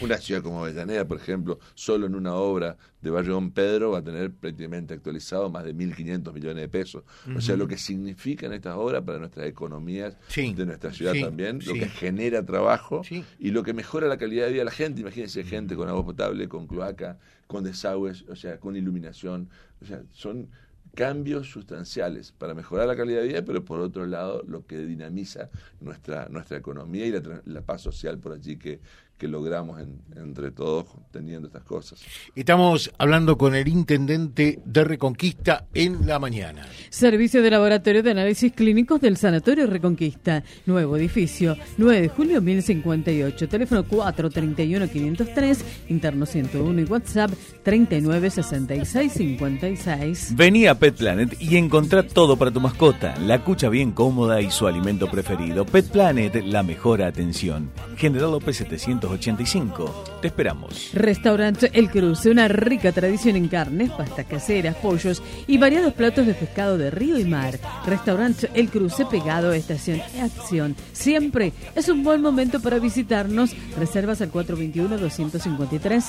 Una 0.00 0.18
ciudad 0.18 0.42
como 0.42 0.60
Avellaneda, 0.64 1.06
por 1.06 1.16
ejemplo, 1.18 1.58
solo 1.74 2.06
en 2.06 2.14
una 2.14 2.34
obra 2.34 2.76
de 3.00 3.10
Barrio 3.10 3.34
Don 3.34 3.50
Pedro 3.52 3.92
va 3.92 3.98
a 3.98 4.02
tener 4.04 4.32
prácticamente 4.32 4.94
actualizado 4.94 5.48
más 5.48 5.64
de 5.64 5.74
1.500 5.74 6.32
millones 6.32 6.56
de 6.62 6.68
pesos. 6.68 7.04
O 7.36 7.40
sea, 7.40 7.56
lo 7.56 7.68
que 7.68 7.78
significan 7.78 8.52
estas 8.52 8.76
obras 8.76 9.02
para 9.02 9.18
nuestras 9.18 9.46
economías 9.46 10.16
Sí, 10.28 10.52
de 10.54 10.66
nuestra 10.66 10.92
ciudad 10.92 11.12
sí, 11.12 11.20
también, 11.22 11.60
lo 11.64 11.72
sí. 11.74 11.78
que 11.80 11.88
genera 11.88 12.44
trabajo 12.44 13.02
y 13.38 13.50
lo 13.50 13.62
que 13.62 13.72
mejora 13.74 14.08
la 14.08 14.18
calidad 14.18 14.46
de 14.46 14.52
vida 14.52 14.60
de 14.60 14.64
la 14.66 14.70
gente. 14.72 15.00
Imagínense 15.02 15.44
gente 15.44 15.76
con 15.76 15.88
agua 15.88 16.04
potable, 16.04 16.48
con 16.48 16.66
cloaca, 16.66 17.18
con 17.46 17.62
desagües, 17.64 18.24
o 18.28 18.36
sea, 18.36 18.58
con 18.58 18.76
iluminación. 18.76 19.48
O 19.80 19.86
sea, 19.86 20.02
son 20.12 20.48
cambios 20.94 21.50
sustanciales 21.50 22.32
para 22.32 22.54
mejorar 22.54 22.86
la 22.86 22.96
calidad 22.96 23.20
de 23.20 23.28
vida, 23.28 23.44
pero 23.44 23.62
por 23.64 23.80
otro 23.80 24.06
lado 24.06 24.42
lo 24.48 24.66
que 24.66 24.78
dinamiza 24.78 25.50
nuestra 25.80 26.26
nuestra 26.30 26.56
economía 26.56 27.04
y 27.06 27.10
la, 27.12 27.42
la 27.44 27.60
paz 27.60 27.82
social 27.82 28.18
por 28.18 28.32
allí 28.32 28.56
que, 28.56 28.80
que 29.18 29.28
logramos 29.28 29.80
en- 29.80 30.00
entre 30.16 30.50
todos 30.50 30.86
teniendo 31.10 31.46
estas 31.48 31.62
cosas. 31.64 32.02
Estamos 32.34 32.90
hablando 32.98 33.38
con 33.38 33.54
el 33.54 33.66
intendente 33.68 34.58
de 34.64 34.84
Reconquista 34.84 35.66
en 35.72 36.06
la 36.06 36.18
mañana. 36.18 36.66
Servicio 36.90 37.40
de 37.42 37.50
Laboratorio 37.50 38.02
de 38.02 38.10
Análisis 38.10 38.52
Clínicos 38.52 39.00
del 39.00 39.16
Sanatorio 39.16 39.66
Reconquista. 39.66 40.42
Nuevo 40.66 40.96
edificio, 40.98 41.56
9 41.78 42.02
de 42.02 42.08
julio 42.08 42.42
1058. 42.42 43.48
Teléfono 43.48 43.84
431-503, 43.86 45.58
interno 45.88 46.26
101 46.26 46.80
y 46.80 46.84
WhatsApp 46.84 47.30
396656. 47.62 50.34
Vení 50.36 50.66
a 50.66 50.78
Pet 50.78 50.96
Planet 50.96 51.36
y 51.40 51.56
encontrá 51.56 52.02
todo 52.02 52.36
para 52.36 52.50
tu 52.50 52.60
mascota, 52.60 53.16
la 53.18 53.42
cucha 53.44 53.68
bien 53.68 53.92
cómoda 53.92 54.40
y 54.40 54.50
su 54.50 54.66
alimento 54.66 55.10
preferido. 55.10 55.64
Pet 55.64 55.88
Planet, 55.90 56.34
la 56.44 56.62
mejor 56.62 57.02
atención. 57.02 57.70
General 57.96 58.30
López 58.30 58.60
785. 59.08 60.04
Te 60.20 60.28
esperamos. 60.28 60.90
Restaurante 60.92 61.70
El 61.72 61.90
Cruce, 61.90 62.30
una 62.30 62.48
rica 62.48 62.92
tradición 62.92 63.36
en 63.36 63.48
carnes, 63.48 63.90
pastas 63.90 64.26
caseras, 64.26 64.76
pollos 64.76 65.22
y 65.46 65.58
variados 65.58 65.92
platos 65.94 66.26
de 66.26 66.34
pescado 66.34 66.76
de 66.78 66.90
río 66.90 67.18
y 67.18 67.24
mar. 67.24 67.58
Restaurante 67.86 68.50
El 68.54 68.68
Cruce 68.68 69.06
pegado 69.06 69.50
a 69.50 69.56
Estación 69.56 70.00
Acción. 70.20 70.74
Siempre 70.92 71.52
es 71.74 71.88
un 71.88 72.02
buen 72.02 72.20
momento 72.20 72.60
para 72.60 72.78
visitarnos. 72.78 73.54
Reservas 73.78 74.20
al 74.20 74.32
421-253. 74.32 76.04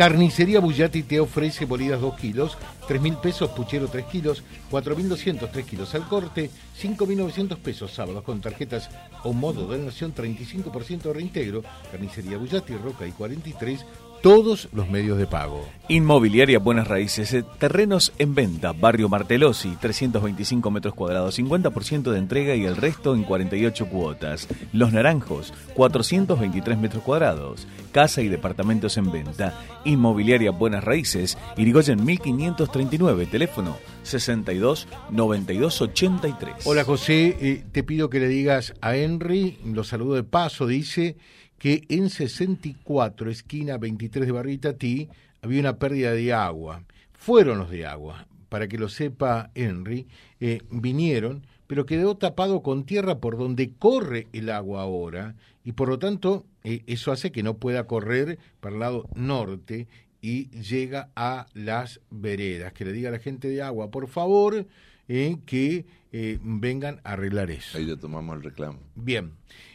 Carnicería 0.00 0.60
Bullati 0.60 1.02
te 1.02 1.20
ofrece 1.20 1.66
bolidas 1.66 2.00
2 2.00 2.18
kilos, 2.18 2.56
3 2.88 3.02
mil 3.02 3.18
pesos, 3.18 3.50
puchero 3.50 3.86
3 3.86 4.06
kilos, 4.06 4.42
4.200 4.70 5.50
3 5.52 5.66
kilos 5.66 5.94
al 5.94 6.08
corte, 6.08 6.48
5.900 6.80 7.58
pesos 7.58 7.92
sábados 7.92 8.24
con 8.24 8.40
tarjetas 8.40 8.88
o 9.24 9.34
modo 9.34 9.66
de 9.66 9.76
donación, 9.76 10.14
35% 10.14 11.02
de 11.02 11.12
reintegro. 11.12 11.62
Carnicería 11.92 12.38
Bullati, 12.38 12.74
Roca 12.78 13.06
y 13.06 13.12
43, 13.12 13.84
todos 14.22 14.68
los 14.72 14.88
medios 14.90 15.18
de 15.18 15.26
pago. 15.26 15.66
Inmobiliaria 15.88 16.58
Buenas 16.58 16.86
Raíces, 16.86 17.32
eh, 17.32 17.44
terrenos 17.58 18.12
en 18.18 18.34
venta, 18.34 18.72
barrio 18.72 19.08
Martelosi, 19.08 19.76
325 19.80 20.70
metros 20.70 20.94
cuadrados, 20.94 21.38
50% 21.38 22.12
de 22.12 22.18
entrega 22.18 22.54
y 22.54 22.64
el 22.64 22.76
resto 22.76 23.14
en 23.14 23.24
48 23.24 23.86
cuotas. 23.88 24.46
Los 24.72 24.92
Naranjos, 24.92 25.52
423 25.74 26.78
metros 26.78 27.02
cuadrados, 27.02 27.66
casa 27.92 28.22
y 28.22 28.28
departamentos 28.28 28.96
en 28.98 29.10
venta. 29.10 29.58
Inmobiliaria 29.84 30.50
Buenas 30.50 30.84
Raíces, 30.84 31.38
Irigoyen 31.56 32.04
1539, 32.04 33.26
teléfono 33.26 33.78
62 34.02 34.86
92 35.10 35.82
83. 35.82 36.66
Hola 36.66 36.84
José, 36.84 37.36
eh, 37.40 37.64
te 37.72 37.82
pido 37.82 38.10
que 38.10 38.20
le 38.20 38.28
digas 38.28 38.74
a 38.80 38.96
Henry, 38.96 39.58
lo 39.64 39.82
saludo 39.82 40.14
de 40.14 40.24
paso, 40.24 40.66
dice 40.66 41.16
que 41.60 41.84
en 41.90 42.08
64, 42.08 43.30
esquina 43.30 43.76
23 43.76 44.26
de 44.26 44.32
Barritatí, 44.32 45.08
había 45.42 45.60
una 45.60 45.78
pérdida 45.78 46.12
de 46.12 46.32
agua. 46.32 46.84
Fueron 47.12 47.58
los 47.58 47.70
de 47.70 47.84
agua, 47.84 48.26
para 48.48 48.66
que 48.66 48.78
lo 48.78 48.88
sepa 48.88 49.50
Henry, 49.54 50.06
eh, 50.40 50.62
vinieron, 50.70 51.46
pero 51.66 51.84
quedó 51.84 52.16
tapado 52.16 52.62
con 52.62 52.84
tierra 52.84 53.18
por 53.18 53.36
donde 53.36 53.72
corre 53.78 54.26
el 54.32 54.48
agua 54.48 54.80
ahora, 54.80 55.36
y 55.62 55.72
por 55.72 55.90
lo 55.90 55.98
tanto 55.98 56.46
eh, 56.64 56.82
eso 56.86 57.12
hace 57.12 57.30
que 57.30 57.42
no 57.42 57.58
pueda 57.58 57.86
correr 57.86 58.38
para 58.60 58.74
el 58.74 58.80
lado 58.80 59.06
norte 59.14 59.86
y 60.22 60.48
llega 60.62 61.10
a 61.14 61.46
las 61.52 62.00
veredas. 62.10 62.72
Que 62.72 62.86
le 62.86 62.92
diga 62.94 63.10
a 63.10 63.12
la 63.12 63.18
gente 63.18 63.48
de 63.48 63.60
agua, 63.60 63.90
por 63.90 64.08
favor, 64.08 64.66
eh, 65.08 65.36
que 65.44 65.84
vengan 66.10 67.00
a 67.04 67.12
arreglar 67.12 67.50
eso. 67.50 67.76
Ahí 67.76 67.86
ya 67.86 67.96
tomamos 67.96 68.34
el 68.36 68.42
reclamo. 68.42 68.80
Bien, 68.96 69.32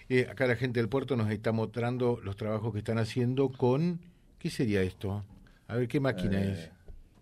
eh, 0.10 0.28
acá 0.30 0.48
la 0.48 0.56
gente 0.56 0.80
del 0.80 0.90
puerto 0.90 1.16
nos 1.16 1.30
está 1.32 1.52
mostrando 1.52 2.20
los 2.24 2.36
trabajos 2.36 2.74
que 2.74 2.80
están 2.80 2.98
haciendo 2.98 3.50
con... 3.50 4.00
¿Qué 4.40 4.50
sería 4.50 4.82
esto? 4.84 5.24
A 5.68 5.76
ver, 5.76 5.88
¿qué 5.88 6.00
máquina 6.00 6.42
Eh, 6.42 6.52
es? 6.54 6.70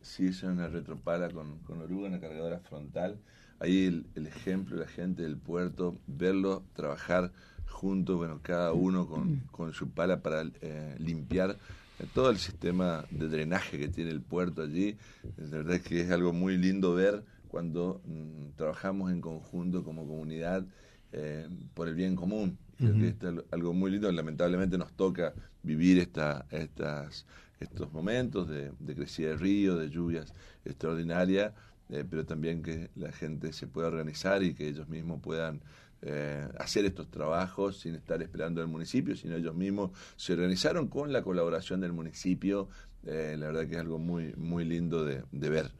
Sí, 0.01 0.27
es 0.27 0.43
una 0.43 0.67
retropala 0.67 1.29
con, 1.29 1.59
con 1.59 1.81
oruga, 1.81 2.09
una 2.09 2.19
cargadora 2.19 2.59
frontal. 2.59 3.17
Ahí 3.59 3.85
el, 3.85 4.05
el 4.15 4.27
ejemplo, 4.27 4.75
la 4.75 4.87
gente 4.87 5.23
del 5.23 5.37
puerto, 5.37 5.95
verlo 6.07 6.63
trabajar 6.73 7.31
juntos, 7.69 8.17
bueno, 8.17 8.39
cada 8.41 8.73
uno 8.73 9.07
con, 9.07 9.39
con 9.51 9.73
su 9.73 9.89
pala 9.89 10.21
para 10.21 10.43
eh, 10.61 10.95
limpiar 10.99 11.51
eh, 11.99 12.05
todo 12.13 12.29
el 12.29 12.37
sistema 12.37 13.05
de 13.11 13.29
drenaje 13.29 13.79
que 13.79 13.87
tiene 13.87 14.11
el 14.11 14.21
puerto 14.21 14.61
allí. 14.61 14.97
La 15.37 15.57
verdad 15.57 15.75
es 15.75 15.81
que 15.83 16.01
es 16.01 16.11
algo 16.11 16.33
muy 16.33 16.57
lindo 16.57 16.93
ver 16.93 17.23
cuando 17.47 18.01
mm, 18.05 18.57
trabajamos 18.57 19.11
en 19.11 19.21
conjunto 19.21 19.83
como 19.85 20.05
comunidad 20.05 20.65
eh, 21.13 21.47
por 21.73 21.87
el 21.87 21.95
bien 21.95 22.15
común. 22.17 22.57
Creo 22.77 22.93
que 22.93 23.15
algo 23.51 23.73
muy 23.73 23.91
lindo. 23.91 24.11
Lamentablemente 24.11 24.77
nos 24.77 24.93
toca 24.93 25.33
vivir 25.61 25.99
esta, 25.99 26.45
estas, 26.51 27.25
estos 27.59 27.91
momentos 27.91 28.49
de, 28.49 28.71
de 28.79 28.95
crecida 28.95 29.29
de 29.29 29.37
río, 29.37 29.77
de 29.77 29.89
lluvias 29.89 30.33
extraordinarias, 30.65 31.53
eh, 31.89 32.03
pero 32.09 32.25
también 32.25 32.61
que 32.61 32.89
la 32.95 33.11
gente 33.11 33.53
se 33.53 33.67
pueda 33.67 33.87
organizar 33.87 34.43
y 34.43 34.53
que 34.53 34.67
ellos 34.67 34.87
mismos 34.89 35.21
puedan 35.21 35.61
eh, 36.01 36.47
hacer 36.57 36.83
estos 36.85 37.09
trabajos 37.09 37.79
sin 37.79 37.95
estar 37.95 38.21
esperando 38.21 38.61
al 38.61 38.67
municipio, 38.67 39.15
sino 39.15 39.35
ellos 39.35 39.55
mismos 39.55 39.91
se 40.17 40.33
organizaron 40.33 40.87
con 40.87 41.13
la 41.13 41.21
colaboración 41.23 41.79
del 41.79 41.93
municipio. 41.93 42.67
Eh, 43.05 43.35
la 43.37 43.47
verdad 43.47 43.67
que 43.67 43.75
es 43.75 43.81
algo 43.81 43.99
muy, 43.99 44.33
muy 44.35 44.63
lindo 44.63 45.03
de, 45.03 45.23
de 45.31 45.49
ver. 45.49 45.71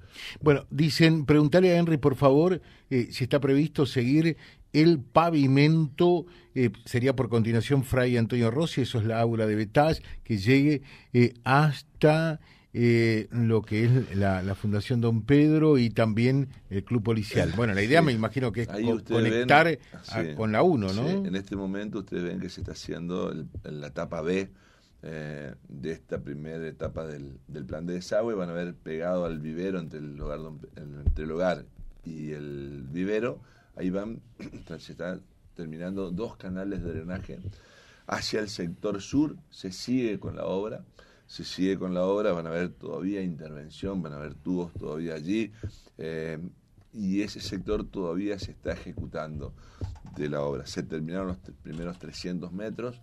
Bueno, 0.41 0.65
dicen, 0.69 1.25
preguntale 1.25 1.71
a 1.71 1.77
Henry, 1.77 1.97
por 1.97 2.15
favor, 2.15 2.61
eh, 2.89 3.07
si 3.11 3.23
está 3.23 3.39
previsto 3.39 3.85
seguir 3.85 4.35
el 4.73 4.99
pavimento, 4.99 6.25
eh, 6.55 6.71
sería 6.85 7.15
por 7.15 7.29
continuación 7.29 7.83
Fray 7.83 8.17
Antonio 8.17 8.51
Rossi, 8.51 8.81
eso 8.81 8.99
es 8.99 9.05
la 9.05 9.19
aula 9.21 9.45
de 9.45 9.55
Betage, 9.55 10.01
que 10.23 10.37
llegue 10.37 10.81
eh, 11.13 11.33
hasta 11.43 12.39
eh, 12.75 13.27
lo 13.31 13.61
que 13.61 13.85
es 13.85 14.15
la, 14.17 14.41
la 14.41 14.55
Fundación 14.55 14.99
Don 14.99 15.21
Pedro 15.21 15.77
y 15.77 15.91
también 15.91 16.47
el 16.71 16.83
Club 16.83 17.03
Policial. 17.03 17.53
Bueno, 17.55 17.73
la 17.75 17.83
idea 17.83 17.99
Sí. 17.99 18.05
me 18.07 18.11
imagino 18.13 18.51
que 18.51 18.63
es 18.63 18.67
co- 18.67 19.03
conectar 19.07 19.67
ven- 19.67 19.79
a- 19.93 20.23
sí, 20.23 20.33
con 20.35 20.51
la 20.51 20.63
1, 20.63 20.91
¿no? 20.91 21.07
sí, 21.07 21.27
en 21.27 21.35
este 21.35 21.55
momento 21.55 21.99
ustedes 21.99 22.23
ven 22.23 22.39
que 22.39 22.49
se 22.49 22.61
está 22.61 22.71
haciendo 22.71 23.31
el- 23.31 23.47
la 23.63 23.87
etapa 23.87 24.21
B 24.21 24.49
eh, 25.03 25.53
de 25.69 25.91
esta 25.91 26.21
primera 26.21 26.65
etapa 26.67 27.05
del, 27.05 27.37
del 27.47 27.65
plan 27.65 27.85
de 27.85 27.93
desagüe. 27.95 28.33
Van 28.35 28.49
a 28.49 28.53
ver 28.53 28.73
pegado 28.73 29.25
al 29.25 29.37
vivero 29.39 29.79
entre 29.79 29.99
el 29.99 30.19
hogar, 30.19 30.39
entre 30.77 31.25
el 31.25 31.31
hogar 31.31 31.65
y 32.05 32.31
el 32.31 32.85
vivero. 32.89 33.39
Ahí 33.75 33.89
van, 33.89 34.21
se 34.79 34.91
están 34.91 35.21
terminando 35.55 36.11
dos 36.11 36.35
canales 36.37 36.83
de 36.83 36.93
drenaje 36.93 37.39
hacia 38.07 38.39
el 38.39 38.49
sector 38.49 39.01
sur. 39.01 39.35
Se 39.49 39.71
sigue 39.71 40.19
con 40.19 40.35
la 40.35 40.45
obra. 40.45 40.83
Se 41.25 41.43
sigue 41.43 41.79
con 41.79 41.93
la 41.93 42.03
obra, 42.05 42.33
van 42.33 42.47
a 42.47 42.51
ver 42.51 42.69
todavía 42.69 43.21
intervención, 43.21 44.01
van 44.03 44.13
a 44.13 44.17
ver 44.17 44.35
tubos 44.35 44.73
todavía 44.73 45.15
allí. 45.15 45.51
eh, 45.97 46.37
y 46.93 47.21
ese 47.21 47.41
sector 47.41 47.83
todavía 47.85 48.37
se 48.39 48.51
está 48.51 48.73
ejecutando 48.73 49.53
de 50.15 50.29
la 50.29 50.41
obra. 50.41 50.65
Se 50.65 50.83
terminaron 50.83 51.29
los 51.29 51.37
primeros 51.63 51.97
300 51.97 52.51
metros 52.51 53.01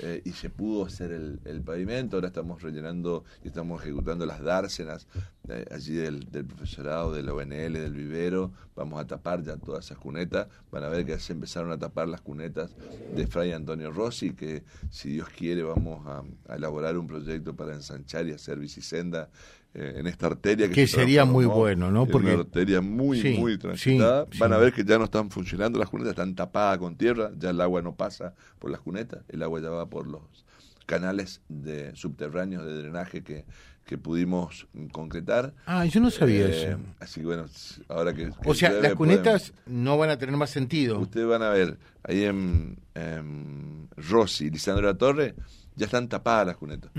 eh, 0.00 0.22
y 0.24 0.32
se 0.32 0.48
pudo 0.48 0.86
hacer 0.86 1.12
el, 1.12 1.40
el 1.44 1.60
pavimento. 1.60 2.16
Ahora 2.16 2.28
estamos 2.28 2.62
rellenando 2.62 3.24
y 3.44 3.48
estamos 3.48 3.82
ejecutando 3.82 4.24
las 4.24 4.40
dársenas 4.40 5.06
eh, 5.48 5.66
allí 5.70 5.94
del, 5.94 6.20
del 6.30 6.46
profesorado, 6.46 7.12
del 7.12 7.28
ONL, 7.28 7.74
del 7.74 7.92
vivero. 7.92 8.52
Vamos 8.74 9.00
a 9.00 9.06
tapar 9.06 9.42
ya 9.42 9.56
todas 9.56 9.84
esas 9.84 9.98
cunetas. 9.98 10.48
Van 10.70 10.84
a 10.84 10.88
ver 10.88 11.04
que 11.04 11.18
se 11.18 11.34
empezaron 11.34 11.70
a 11.72 11.78
tapar 11.78 12.08
las 12.08 12.22
cunetas 12.22 12.74
de 13.14 13.26
Fray 13.26 13.52
Antonio 13.52 13.90
Rossi, 13.90 14.32
que 14.32 14.64
si 14.90 15.10
Dios 15.10 15.28
quiere 15.28 15.62
vamos 15.62 16.06
a, 16.06 16.22
a 16.50 16.56
elaborar 16.56 16.96
un 16.96 17.06
proyecto 17.06 17.54
para 17.54 17.74
ensanchar 17.74 18.26
y 18.28 18.32
hacer 18.32 18.58
bicisenda 18.58 19.28
en 19.78 20.06
esta 20.06 20.26
arteria. 20.26 20.70
Que 20.70 20.86
se 20.86 20.96
sería 20.96 21.24
muy 21.24 21.44
bueno, 21.44 21.90
¿no? 21.90 22.04
en 22.04 22.10
Porque- 22.10 22.32
una 22.32 22.40
arteria 22.40 22.80
muy, 22.80 23.20
Sí, 23.20 23.36
muy 23.38 23.52
sí, 23.52 23.58
transitada. 23.58 24.26
Van 24.38 24.52
a 24.52 24.56
ver 24.58 24.72
que 24.72 24.84
ya 24.84 24.96
no 24.98 25.04
están 25.04 25.30
funcionando 25.30 25.78
las 25.78 25.88
cunetas, 25.90 26.12
están 26.12 26.34
tapada 26.34 26.78
con 26.78 26.96
tierra, 26.96 27.30
ya 27.36 27.50
el 27.50 27.60
agua 27.60 27.82
no 27.82 27.94
pasa 27.94 28.34
por 28.58 28.70
las 28.70 28.80
cunetas, 28.80 29.22
el 29.28 29.42
agua 29.42 29.60
ya 29.60 29.68
va 29.70 29.86
por 29.86 30.06
los 30.06 30.22
canales 30.86 31.40
de 31.48 31.94
subterráneos 31.96 32.64
de 32.64 32.74
drenaje 32.78 33.22
que, 33.22 33.44
que 33.84 33.98
pudimos 33.98 34.66
concretar. 34.92 35.52
Ah, 35.66 35.84
yo 35.84 36.00
no 36.00 36.10
sabía 36.10 36.46
eh, 36.46 36.68
eso. 36.70 36.78
Así 37.00 37.20
que 37.20 37.26
bueno, 37.26 37.46
ahora 37.88 38.14
que... 38.14 38.30
o 38.44 38.54
sea, 38.54 38.70
las 38.70 38.94
cunetas 38.94 39.52
no 39.66 39.98
van 39.98 40.10
a 40.10 40.16
tener 40.16 40.36
más 40.36 40.50
sentido. 40.50 40.98
Ustedes 41.00 41.26
van 41.26 41.42
a 41.42 41.50
ver, 41.50 41.78
ahí 42.02 42.24
en, 42.24 42.78
Rossi 43.96 44.46
y 44.46 44.50
Lisandro 44.50 44.86
de 44.86 44.92
la 44.92 44.98
Torre, 44.98 45.34
ya 45.74 45.86
están 45.86 46.08
tapadas 46.08 46.46
las 46.46 46.56
cunetas. 46.56 46.90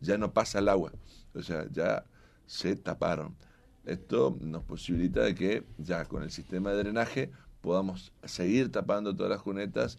ya 0.00 0.16
no 0.18 0.32
pasa 0.32 0.58
el 0.60 0.68
agua. 0.68 0.92
O 1.38 1.42
sea, 1.42 1.66
ya 1.70 2.04
se 2.46 2.76
taparon. 2.76 3.36
Esto 3.84 4.36
nos 4.40 4.64
posibilita 4.64 5.22
de 5.22 5.34
que 5.34 5.64
ya 5.78 6.04
con 6.04 6.22
el 6.22 6.30
sistema 6.30 6.70
de 6.70 6.78
drenaje 6.78 7.30
podamos 7.60 8.12
seguir 8.24 8.70
tapando 8.70 9.14
todas 9.14 9.30
las 9.30 9.42
cunetas 9.42 9.98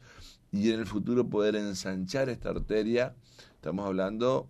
y 0.51 0.71
en 0.71 0.79
el 0.79 0.85
futuro 0.85 1.27
poder 1.27 1.55
ensanchar 1.55 2.29
esta 2.29 2.49
arteria. 2.49 3.15
Estamos 3.55 3.85
hablando 3.85 4.47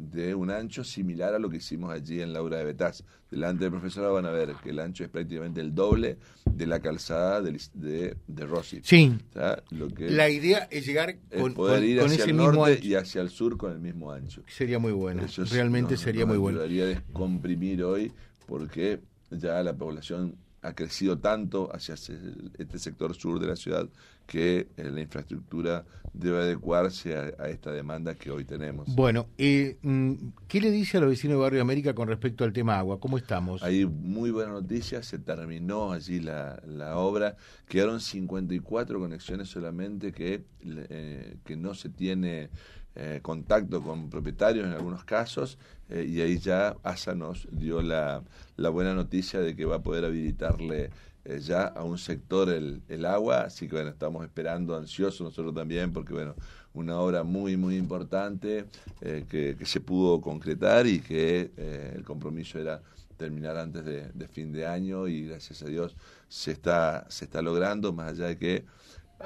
de 0.00 0.34
un 0.34 0.50
ancho 0.50 0.84
similar 0.84 1.34
a 1.34 1.38
lo 1.38 1.50
que 1.50 1.58
hicimos 1.58 1.92
allí 1.92 2.20
en 2.20 2.32
Laura 2.32 2.58
de 2.58 2.64
Betás. 2.64 3.04
Delante 3.30 3.64
del 3.64 3.72
profesor 3.72 4.12
van 4.12 4.26
a 4.26 4.30
ver 4.30 4.54
que 4.62 4.70
el 4.70 4.80
ancho 4.80 5.04
es 5.04 5.10
prácticamente 5.10 5.60
el 5.60 5.74
doble 5.74 6.18
de 6.44 6.66
la 6.66 6.80
calzada 6.80 7.40
de, 7.40 8.16
de, 8.26 8.46
Rossi. 8.46 8.80
Sí. 8.82 9.16
la 9.32 10.28
idea 10.28 10.68
es 10.70 10.86
llegar 10.86 11.16
con, 11.36 11.54
poder 11.54 11.84
ir 11.84 12.00
hacia 12.00 12.24
el 12.24 12.36
norte 12.36 12.80
y 12.82 12.94
hacia 12.94 13.20
el 13.20 13.30
sur 13.30 13.56
con 13.56 13.72
el 13.72 13.78
mismo 13.78 14.10
ancho. 14.10 14.42
Sería 14.48 14.78
muy 14.78 14.92
bueno. 14.92 15.22
Realmente 15.50 15.96
sería 15.96 16.26
muy 16.26 16.38
bueno. 16.38 16.58
Ayudaría 16.58 16.84
a 16.84 16.88
descomprimir 16.88 17.84
hoy 17.84 18.12
porque 18.46 19.00
ya 19.30 19.62
la 19.62 19.74
población 19.74 20.36
ha 20.62 20.74
crecido 20.74 21.18
tanto 21.18 21.74
hacia 21.74 21.94
este 21.94 22.78
sector 22.78 23.14
sur 23.14 23.38
de 23.40 23.46
la 23.46 23.56
ciudad 23.56 23.88
que 24.26 24.68
eh, 24.76 24.90
la 24.90 25.00
infraestructura 25.00 25.84
debe 26.12 26.38
adecuarse 26.38 27.16
a, 27.16 27.48
esta 27.48 27.72
demanda 27.72 28.14
que 28.14 28.30
hoy 28.30 28.44
tenemos. 28.44 28.94
Bueno, 28.94 29.26
eh, 29.38 29.78
mm, 29.82 30.14
¿qué 30.48 30.60
le 30.60 30.70
dice 30.70 30.98
a 30.98 31.00
los 31.00 31.10
vecinos 31.10 31.36
de 31.36 31.42
Barrio 31.42 31.62
América 31.62 31.94
con 31.94 32.08
respecto 32.08 32.44
al 32.44 32.52
tema 32.52 32.78
agua? 32.78 33.00
¿Cómo 33.00 33.16
estamos? 33.16 33.62
Hay 33.62 33.86
muy 33.86 34.30
buena 34.30 34.52
noticia, 34.52 35.02
se 35.02 35.18
terminó 35.18 35.92
allí 35.92 36.20
la, 36.20 36.62
la 36.66 36.96
obra, 36.96 37.36
quedaron 37.68 38.00
54 38.00 39.00
conexiones 39.00 39.48
solamente 39.48 40.12
que, 40.12 40.44
eh, 40.64 41.36
que 41.44 41.56
no 41.56 41.74
se 41.74 41.88
tiene 41.88 42.50
eh, 42.96 43.20
contacto 43.22 43.80
con 43.82 44.10
propietarios 44.10 44.66
en 44.66 44.72
algunos 44.72 45.04
casos 45.04 45.58
eh, 45.90 46.06
y 46.08 46.20
ahí 46.20 46.38
ya 46.38 46.76
ASA 46.82 47.14
nos 47.14 47.48
dio 47.50 47.82
la, 47.82 48.22
la, 48.56 48.68
buena 48.68 48.94
noticia 48.94 49.40
de 49.40 49.56
que 49.56 49.64
va 49.64 49.76
a 49.76 49.82
poder 49.82 50.04
habilitarle 50.04 50.90
eh, 51.24 51.38
ya 51.40 51.64
a 51.64 51.84
un 51.84 51.98
sector 51.98 52.48
el, 52.48 52.82
el, 52.88 53.04
agua, 53.04 53.42
así 53.42 53.68
que 53.68 53.76
bueno, 53.76 53.90
estamos 53.90 54.24
esperando 54.24 54.76
ansiosos 54.76 55.20
nosotros 55.20 55.54
también 55.54 55.92
porque 55.92 56.12
bueno, 56.12 56.34
una 56.74 56.98
obra 56.98 57.24
muy 57.24 57.56
muy 57.56 57.76
importante 57.76 58.66
que, 59.00 59.56
que, 59.58 59.66
se 59.66 59.80
pudo 59.80 60.20
concretar 60.20 60.86
y 60.86 61.00
que 61.00 61.50
el 61.94 62.04
compromiso 62.04 62.58
era 62.58 62.80
terminar 63.16 63.56
antes 63.58 63.84
de, 63.84 64.08
de, 64.14 64.28
fin 64.28 64.52
de 64.52 64.66
año 64.66 65.08
y 65.08 65.26
gracias 65.26 65.62
a 65.62 65.66
Dios 65.66 65.94
se 66.28 66.52
está, 66.52 67.06
se 67.10 67.26
está 67.26 67.42
logrando, 67.42 67.92
más 67.92 68.12
allá 68.12 68.28
de 68.28 68.38
que 68.38 68.64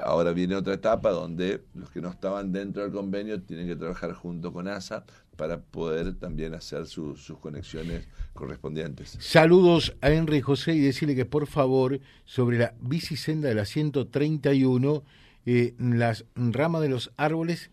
Ahora 0.02 0.32
viene 0.32 0.56
otra 0.56 0.74
etapa 0.74 1.10
donde 1.10 1.62
los 1.74 1.90
que 1.90 2.00
no 2.00 2.10
estaban 2.10 2.52
dentro 2.52 2.82
del 2.82 2.92
convenio 2.92 3.40
tienen 3.42 3.66
que 3.66 3.76
trabajar 3.76 4.12
junto 4.12 4.52
con 4.52 4.66
ASA 4.66 5.04
para 5.36 5.60
poder 5.60 6.14
también 6.14 6.54
hacer 6.54 6.86
sus 6.86 7.32
conexiones 7.40 8.06
correspondientes. 8.32 9.16
Saludos 9.20 9.94
a 10.00 10.10
Henry 10.10 10.40
José 10.40 10.74
y 10.74 10.80
decirle 10.80 11.14
que 11.14 11.24
por 11.24 11.46
favor 11.46 12.00
sobre 12.24 12.58
la 12.58 12.74
bicisenda 12.80 13.48
de 13.48 13.54
la 13.54 13.64
131 13.64 15.04
eh, 15.46 15.74
las 15.78 16.24
ramas 16.34 16.82
de 16.82 16.88
los 16.88 17.12
árboles 17.16 17.70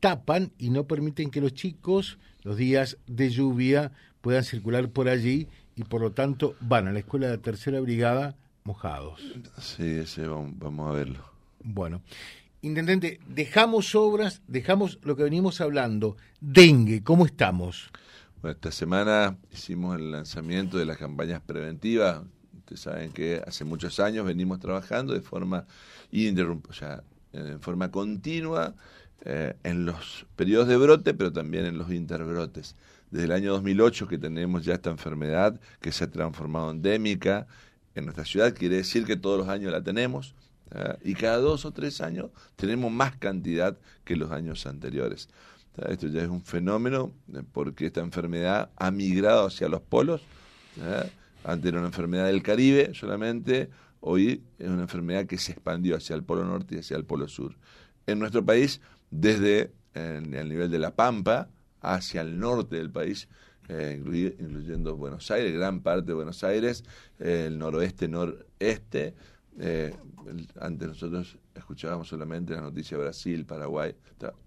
tapan 0.00 0.52
y 0.58 0.70
no 0.70 0.86
permiten 0.86 1.30
que 1.30 1.40
los 1.40 1.54
chicos 1.54 2.18
los 2.42 2.56
días 2.56 2.98
de 3.06 3.30
lluvia 3.30 3.92
puedan 4.20 4.44
circular 4.44 4.90
por 4.90 5.08
allí 5.08 5.48
y 5.76 5.84
por 5.84 6.00
lo 6.00 6.12
tanto 6.12 6.56
van 6.60 6.88
a 6.88 6.92
la 6.92 6.98
escuela 6.98 7.28
de 7.28 7.38
tercera 7.38 7.80
brigada 7.80 8.36
mojados. 8.64 9.20
Sí, 9.58 9.84
ese 9.84 10.26
vamos 10.26 10.90
a 10.90 10.92
verlo. 10.92 11.31
Bueno, 11.64 12.02
intendente, 12.60 13.20
dejamos 13.26 13.94
obras, 13.94 14.42
dejamos 14.48 14.98
lo 15.02 15.16
que 15.16 15.22
venimos 15.22 15.60
hablando. 15.60 16.16
Dengue, 16.40 17.02
¿cómo 17.02 17.24
estamos? 17.24 17.90
Bueno, 18.40 18.54
esta 18.54 18.72
semana 18.72 19.36
hicimos 19.52 19.96
el 19.96 20.10
lanzamiento 20.10 20.76
de 20.76 20.86
las 20.86 20.96
campañas 20.96 21.40
preventivas. 21.40 22.22
Ustedes 22.58 22.80
saben 22.80 23.12
que 23.12 23.42
hace 23.46 23.64
muchos 23.64 24.00
años 24.00 24.26
venimos 24.26 24.58
trabajando 24.58 25.14
de 25.14 25.20
forma 25.20 25.66
o 26.12 26.16
en 27.32 27.60
forma 27.60 27.90
continua 27.90 28.74
eh, 29.24 29.54
en 29.62 29.86
los 29.86 30.26
periodos 30.34 30.68
de 30.68 30.76
brote, 30.76 31.14
pero 31.14 31.32
también 31.32 31.64
en 31.64 31.78
los 31.78 31.92
interbrotes. 31.92 32.74
Desde 33.10 33.26
el 33.26 33.32
año 33.32 33.52
2008 33.52 34.08
que 34.08 34.18
tenemos 34.18 34.64
ya 34.64 34.74
esta 34.74 34.90
enfermedad 34.90 35.60
que 35.80 35.92
se 35.92 36.04
ha 36.04 36.10
transformado 36.10 36.70
endémica 36.72 37.46
en 37.94 38.06
nuestra 38.06 38.24
ciudad, 38.24 38.54
quiere 38.54 38.76
decir 38.76 39.04
que 39.04 39.16
todos 39.16 39.38
los 39.38 39.48
años 39.48 39.70
la 39.70 39.82
tenemos 39.82 40.34
y 41.04 41.14
cada 41.14 41.38
dos 41.38 41.64
o 41.64 41.72
tres 41.72 42.00
años 42.00 42.30
tenemos 42.56 42.90
más 42.90 43.16
cantidad 43.16 43.76
que 44.04 44.16
los 44.16 44.30
años 44.30 44.66
anteriores. 44.66 45.28
Esto 45.88 46.06
ya 46.08 46.22
es 46.22 46.28
un 46.28 46.42
fenómeno 46.42 47.12
eh, 47.32 47.42
porque 47.52 47.86
esta 47.86 48.00
enfermedad 48.00 48.70
ha 48.76 48.90
migrado 48.90 49.46
hacia 49.46 49.68
los 49.68 49.80
polos. 49.80 50.22
Antes 51.44 51.68
era 51.68 51.78
una 51.78 51.88
enfermedad 51.88 52.26
del 52.26 52.42
Caribe 52.42 52.92
solamente, 52.94 53.68
hoy 54.00 54.42
es 54.58 54.68
una 54.68 54.82
enfermedad 54.82 55.26
que 55.26 55.38
se 55.38 55.52
expandió 55.52 55.96
hacia 55.96 56.14
el 56.14 56.22
polo 56.22 56.44
norte 56.44 56.76
y 56.76 56.78
hacia 56.78 56.96
el 56.96 57.04
polo 57.04 57.28
sur. 57.28 57.56
En 58.06 58.18
nuestro 58.18 58.44
país, 58.44 58.80
desde 59.10 59.72
el 59.94 60.48
nivel 60.48 60.70
de 60.70 60.78
la 60.78 60.94
Pampa 60.94 61.48
hacia 61.80 62.20
el 62.22 62.38
norte 62.38 62.76
del 62.76 62.90
país, 62.90 63.28
eh, 63.68 64.00
incluyendo 64.40 64.96
Buenos 64.96 65.30
Aires, 65.30 65.52
gran 65.52 65.80
parte 65.80 66.06
de 66.06 66.14
Buenos 66.14 66.42
Aires, 66.44 66.84
el 67.18 67.58
noroeste, 67.58 68.08
noreste, 68.08 69.14
eh, 69.58 69.94
antes 70.60 70.88
nosotros 70.88 71.36
escuchábamos 71.54 72.08
solamente 72.08 72.54
las 72.54 72.62
noticias 72.62 72.98
de 72.98 73.04
Brasil, 73.04 73.44
Paraguay. 73.44 73.94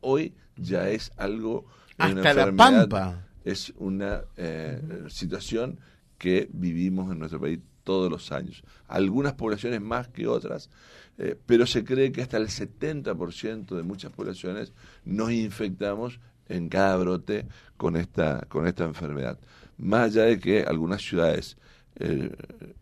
Hoy 0.02 0.34
ya 0.56 0.90
es 0.90 1.12
algo. 1.18 1.66
Hasta 1.98 2.34
la 2.34 2.52
Pampa. 2.52 3.28
Es 3.44 3.74
una 3.78 4.22
eh, 4.38 5.06
situación 5.10 5.80
que 6.18 6.50
vivimos 6.52 7.12
en 7.12 7.20
nuestro 7.20 7.40
país 7.40 7.60
todos 7.84 8.12
los 8.12 8.32
años. 8.32 8.64
Algunas 8.88 9.34
poblaciones 9.34 9.80
más 9.80 10.08
que 10.10 10.28
otras, 10.28 10.70
eh, 11.18 11.40
pero 11.46 11.66
se 11.66 11.86
cree 11.86 12.12
que 12.12 12.22
hasta 12.22 12.38
el 12.38 12.48
70% 12.48 13.76
de 13.76 13.84
muchas 13.84 14.12
poblaciones 14.12 14.74
nos 15.06 15.32
infectamos 15.32 16.20
en 16.50 16.68
cada 16.68 16.98
brote 16.98 17.48
con 17.78 17.96
esta, 17.96 18.46
con 18.50 18.68
esta 18.68 18.84
enfermedad. 18.84 19.40
Más 19.78 20.12
allá 20.12 20.24
de 20.24 20.40
que 20.40 20.64
algunas 20.64 21.02
ciudades 21.02 21.58
eh, 21.98 22.36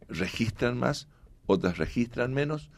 registran 0.10 0.78
más, 0.78 1.08
otras 1.46 1.78
registran 1.78 2.34
menos, 2.34 2.70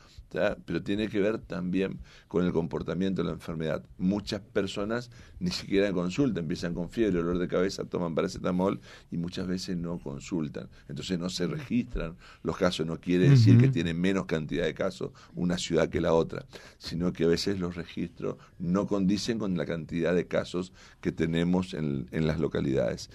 pero 0.66 0.82
tiene 0.84 1.08
que 1.08 1.20
ver 1.20 1.40
también 1.40 2.00
con 2.28 2.46
el 2.46 2.52
comportamiento 2.52 3.22
de 3.22 3.28
la 3.28 3.34
enfermedad. 3.34 3.84
Muchas 3.98 4.42
personas 4.42 5.10
ni 5.40 5.52
siquiera 5.52 5.92
consultan, 5.94 6.44
empiezan 6.44 6.74
con 6.74 6.90
fiebre, 6.90 7.20
dolor 7.20 7.38
de 7.38 7.48
cabeza, 7.48 7.86
toman 7.86 8.16
paracetamol 8.16 8.80
y 9.12 9.18
muchas 9.18 9.48
veces 9.48 9.78
no 9.78 10.00
consultan. 10.00 10.70
Entonces 10.88 11.20
no 11.20 11.30
se 11.30 11.48
registran 11.48 12.18
los 12.44 12.58
casos, 12.58 12.86
no 12.86 13.00
quiere 13.00 13.30
decir 13.30 13.58
que 13.58 13.70
tiene 13.70 13.94
menos 13.94 14.26
cantidad 14.26 14.66
de 14.66 14.74
casos 14.74 15.12
una 15.36 15.58
ciudad 15.58 15.90
que 15.90 16.02
la 16.02 16.14
otra, 16.14 16.46
sino 16.78 17.14
que 17.14 17.26
a 17.26 17.28
veces 17.28 17.60
los 17.60 17.76
registros 17.76 18.38
no 18.60 18.88
condicen 18.88 19.40
con 19.40 19.56
la 19.58 19.66
cantidad 19.66 20.14
de 20.14 20.28
casos 20.28 20.74
que 21.02 21.12
tenemos 21.12 21.74
en, 21.74 22.08
en 22.12 22.28
las 22.28 22.40
localidades. 22.40 23.10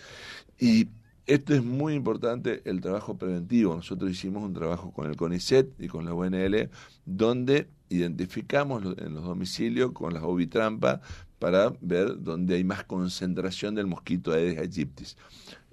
Y 0.58 0.88
esto 1.34 1.54
es 1.54 1.62
muy 1.62 1.94
importante, 1.94 2.60
el 2.64 2.80
trabajo 2.80 3.16
preventivo. 3.16 3.76
Nosotros 3.76 4.10
hicimos 4.10 4.42
un 4.42 4.52
trabajo 4.52 4.92
con 4.92 5.08
el 5.08 5.16
CONICET 5.16 5.80
y 5.80 5.86
con 5.86 6.04
la 6.04 6.12
UNL, 6.12 6.70
donde 7.04 7.68
identificamos 7.88 8.82
en 8.98 9.14
los 9.14 9.22
domicilios 9.22 9.92
con 9.92 10.12
las 10.12 10.24
ovitrampas 10.24 11.00
para 11.38 11.72
ver 11.80 12.20
dónde 12.20 12.56
hay 12.56 12.64
más 12.64 12.82
concentración 12.82 13.76
del 13.76 13.86
mosquito 13.86 14.32
Aedes 14.32 14.58
aegyptis. 14.58 15.16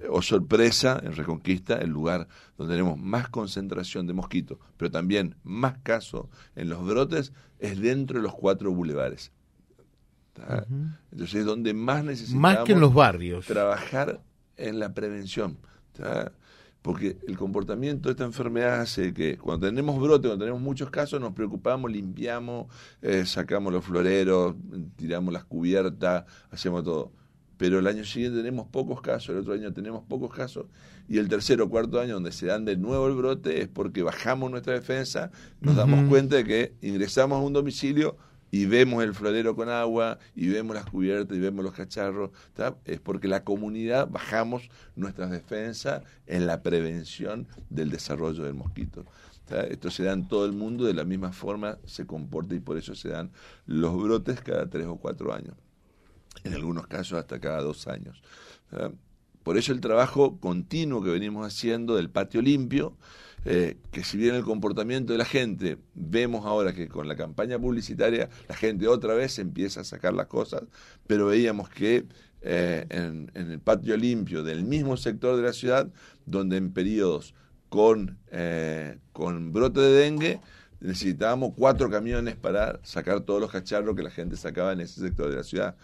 O 0.09 0.21
sorpresa, 0.21 1.01
en 1.03 1.15
Reconquista, 1.15 1.77
el 1.79 1.89
lugar 1.89 2.27
donde 2.55 2.75
tenemos 2.75 2.99
más 2.99 3.29
concentración 3.29 4.05
de 4.05 4.13
mosquitos, 4.13 4.59
pero 4.77 4.91
también 4.91 5.35
más 5.43 5.79
casos 5.79 6.27
en 6.55 6.69
los 6.69 6.85
brotes, 6.85 7.33
es 7.57 7.79
dentro 7.79 8.19
de 8.19 8.23
los 8.23 8.35
cuatro 8.35 8.71
bulevares. 8.71 9.31
Entonces 11.11 11.39
es 11.39 11.45
donde 11.45 11.73
más 11.73 12.03
necesitamos 12.03 12.41
más 12.41 12.59
que 12.59 12.73
en 12.73 12.79
los 12.79 12.93
barrios. 12.93 13.47
trabajar 13.47 14.21
en 14.57 14.79
la 14.79 14.93
prevención. 14.93 15.57
Porque 16.81 17.17
el 17.27 17.37
comportamiento 17.37 18.07
de 18.07 18.11
esta 18.11 18.23
enfermedad 18.23 18.81
hace 18.81 19.13
que 19.13 19.37
cuando 19.37 19.67
tenemos 19.67 19.99
brote, 19.99 20.27
cuando 20.27 20.45
tenemos 20.45 20.61
muchos 20.61 20.89
casos, 20.89 21.19
nos 21.19 21.33
preocupamos, 21.33 21.91
limpiamos, 21.91 22.67
eh, 23.01 23.25
sacamos 23.25 23.73
los 23.73 23.83
floreros, 23.83 24.55
tiramos 24.95 25.33
las 25.33 25.43
cubiertas, 25.43 26.23
hacemos 26.51 26.83
todo. 26.83 27.11
pero 27.57 27.79
el 27.79 27.87
año 27.87 28.05
siguiente 28.05 28.37
tenemos 28.37 28.67
pocos 28.67 29.01
casos, 29.01 29.29
el 29.29 29.37
otro 29.37 29.53
año 29.53 29.73
tenemos 29.73 30.03
pocos 30.07 30.33
casos, 30.33 30.67
y 31.09 31.17
el 31.17 31.27
tercer 31.27 31.59
o 31.61 31.69
cuarto 31.69 31.99
año 31.99 32.13
donde 32.13 32.31
se 32.31 32.45
dan 32.45 32.65
de 32.65 32.77
nuevo 32.77 33.07
el 33.07 33.15
brote 33.15 33.61
es 33.61 33.67
porque 33.67 34.03
bajamos 34.03 34.51
nuestra 34.51 34.73
defensa, 34.73 35.31
nos 35.59 35.75
damos 35.75 36.07
cuenta 36.07 36.35
de 36.35 36.43
que 36.43 36.73
ingresamos 36.81 37.37
a 37.37 37.41
un 37.41 37.53
domicilio 37.53 38.15
y 38.51 38.65
vemos 38.65 39.03
el 39.03 39.13
florero 39.13 39.55
con 39.55 39.69
agua, 39.69 40.19
y 40.35 40.47
vemos 40.47 40.75
las 40.75 40.85
cubiertas, 40.85 41.35
y 41.37 41.39
vemos 41.39 41.63
los 41.63 41.73
cacharros, 41.73 42.31
es 42.85 42.99
porque 42.99 43.27
la 43.27 43.43
comunidad 43.43 44.07
bajamos 44.09 44.69
nuestras 44.95 45.31
defensas 45.31 46.03
en 46.25 46.47
la 46.47 46.61
prevención 46.61 47.47
del 47.69 47.89
desarrollo 47.89 48.43
del 48.43 48.53
mosquito. 48.53 49.05
Esto 49.69 49.91
se 49.91 50.03
da 50.03 50.13
en 50.13 50.27
todo 50.27 50.45
el 50.45 50.51
mundo, 50.51 50.85
de 50.85 50.93
la 50.93 51.05
misma 51.05 51.31
forma 51.31 51.77
se 51.85 52.05
comporta 52.05 52.53
y 52.55 52.59
por 52.59 52.77
eso 52.77 52.95
se 52.95 53.09
dan 53.09 53.31
los 53.65 53.95
brotes 54.01 54.41
cada 54.41 54.69
tres 54.69 54.87
o 54.87 54.97
cuatro 54.97 55.33
años 55.33 55.55
en 56.43 56.53
algunos 56.53 56.87
casos 56.87 57.17
hasta 57.17 57.39
cada 57.39 57.61
dos 57.61 57.87
años. 57.87 58.21
Por 59.43 59.57
eso 59.57 59.71
el 59.71 59.79
trabajo 59.79 60.39
continuo 60.39 61.01
que 61.01 61.09
venimos 61.09 61.47
haciendo 61.47 61.95
del 61.95 62.09
patio 62.09 62.41
limpio, 62.41 62.97
eh, 63.49 63.77
que 63.91 64.03
si 64.03 64.17
bien 64.17 64.35
el 64.35 64.43
comportamiento 64.43 65.13
de 65.13 65.19
la 65.19 65.23
gente, 65.23 65.77
vemos 65.93 66.45
ahora 66.45 66.73
que 66.73 66.89
con 66.89 67.07
la 67.07 67.15
campaña 67.15 67.57
publicitaria 67.57 68.29
la 68.49 68.55
gente 68.57 68.89
otra 68.89 69.13
vez 69.13 69.39
empieza 69.39 69.79
a 69.79 69.83
sacar 69.85 70.13
las 70.13 70.27
cosas, 70.27 70.63
pero 71.07 71.27
veíamos 71.27 71.69
que 71.69 72.03
eh, 72.41 72.85
en, 72.89 73.31
el 73.35 73.61
patio 73.61 73.95
limpio 73.95 74.43
del 74.43 74.65
mismo 74.65 74.97
sector 74.97 75.37
de 75.37 75.43
la 75.43 75.53
ciudad, 75.53 75.87
donde 76.25 76.57
en 76.57 76.73
periodos 76.73 77.35
con, 77.69 78.17
eh, 78.31 78.97
con 79.13 79.53
brote 79.53 79.79
de 79.79 79.91
dengue, 79.93 80.41
necesitábamos 80.81 81.53
cuatro 81.55 81.89
camiones 81.89 82.35
para 82.35 82.81
sacar 82.83 83.21
todos 83.21 83.39
los 83.39 83.49
cacharros 83.49 83.95
que 83.95 84.03
la 84.03 84.11
gente 84.11 84.35
sacaba 84.35 84.73
en 84.73 84.81
ese 84.81 84.99
sector 84.99 85.29
de 85.29 85.37
la 85.37 85.43
ciudad. 85.43 85.77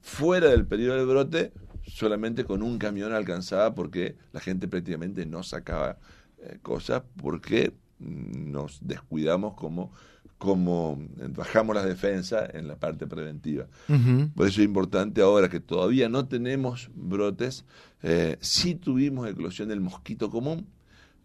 Fuera 0.00 0.50
del 0.50 0.64
periodo 0.64 0.98
de 0.98 1.04
brote, 1.04 1.52
solamente 1.88 2.44
con 2.44 2.62
un 2.62 2.78
camión 2.78 3.12
alcanzaba 3.12 3.74
porque 3.74 4.14
la 4.32 4.38
gente 4.38 4.68
prácticamente 4.68 5.26
no 5.26 5.42
sacaba 5.42 5.98
eh, 6.44 6.58
cosas 6.62 7.02
porque 7.16 7.72
nos 7.98 8.78
descuidamos 8.86 9.54
como 9.54 9.92
como 10.36 10.98
bajamos 11.30 11.74
las 11.74 11.86
defensas 11.86 12.54
en 12.54 12.68
la 12.68 12.76
parte 12.76 13.06
preventiva. 13.06 13.66
Por 14.34 14.46
eso 14.46 14.60
es 14.60 14.66
importante 14.66 15.22
ahora 15.22 15.48
que 15.48 15.60
todavía 15.60 16.10
no 16.10 16.26
tenemos 16.26 16.90
brotes, 16.94 17.64
eh, 18.02 18.36
sí 18.40 18.74
tuvimos 18.74 19.26
eclosión 19.28 19.68
del 19.68 19.80
mosquito 19.80 20.28
común, 20.28 20.66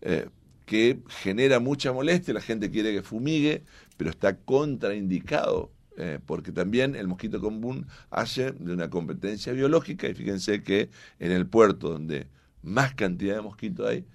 eh, 0.02 0.30
que 0.66 1.00
genera 1.10 1.60
mucha 1.60 1.92
molestia, 1.92 2.34
la 2.34 2.42
gente 2.42 2.72
quiere 2.72 2.94
que 2.94 3.02
fumigue, 3.02 3.64
pero 3.98 4.10
está 4.10 4.38
contraindicado 4.38 5.72
eh, 5.98 6.20
porque 6.26 6.54
también 6.54 6.96
el 6.96 7.10
mosquito 7.10 7.42
común 7.42 7.86
hace 8.10 8.54
de 8.54 8.72
una 8.72 8.90
competencia 8.90 9.52
biológica 9.52 10.08
y 10.08 10.14
fíjense 10.14 10.64
que 10.64 10.90
en 11.20 11.34
el 11.34 11.46
puerto 11.46 11.90
donde 11.90 12.28
más 12.62 12.94
cantidad 12.94 13.36
de 13.36 13.42
mosquitos 13.42 13.86
hay, 13.90 14.06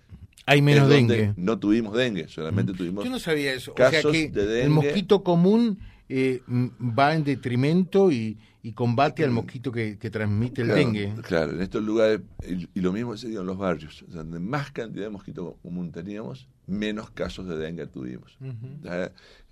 hay 0.46 0.62
menos 0.62 0.88
dengue. 0.88 1.32
No 1.36 1.58
tuvimos 1.58 1.96
dengue, 1.96 2.28
solamente 2.28 2.72
tuvimos. 2.72 3.04
Yo 3.04 3.10
no 3.10 3.18
sabía 3.18 3.52
eso. 3.52 3.72
o 3.72 3.76
sea 3.76 4.02
que 4.02 4.32
el 4.62 4.70
mosquito 4.70 5.22
común 5.22 5.78
eh, 6.08 6.42
va 6.48 7.14
en 7.14 7.24
detrimento 7.24 8.12
y, 8.12 8.38
combate 8.74 9.24
al 9.24 9.30
mosquito 9.30 9.72
que, 9.72 9.96
transmite 9.96 10.62
el 10.62 10.68
dengue. 10.68 11.14
Claro, 11.22 11.52
en 11.52 11.60
estos 11.60 11.82
lugares, 11.82 12.20
y, 12.46 12.80
lo 12.80 12.92
mismo 12.92 13.16
se 13.16 13.28
dio 13.28 13.40
en 13.40 13.46
los 13.46 13.58
barrios, 13.58 14.04
donde 14.08 14.38
más 14.38 14.70
cantidad 14.70 15.04
de 15.04 15.10
mosquito 15.10 15.58
común 15.62 15.92
teníamos, 15.92 16.48
menos 16.66 17.10
casos 17.10 17.46
de 17.46 17.56
dengue 17.56 17.86
tuvimos. 17.86 18.36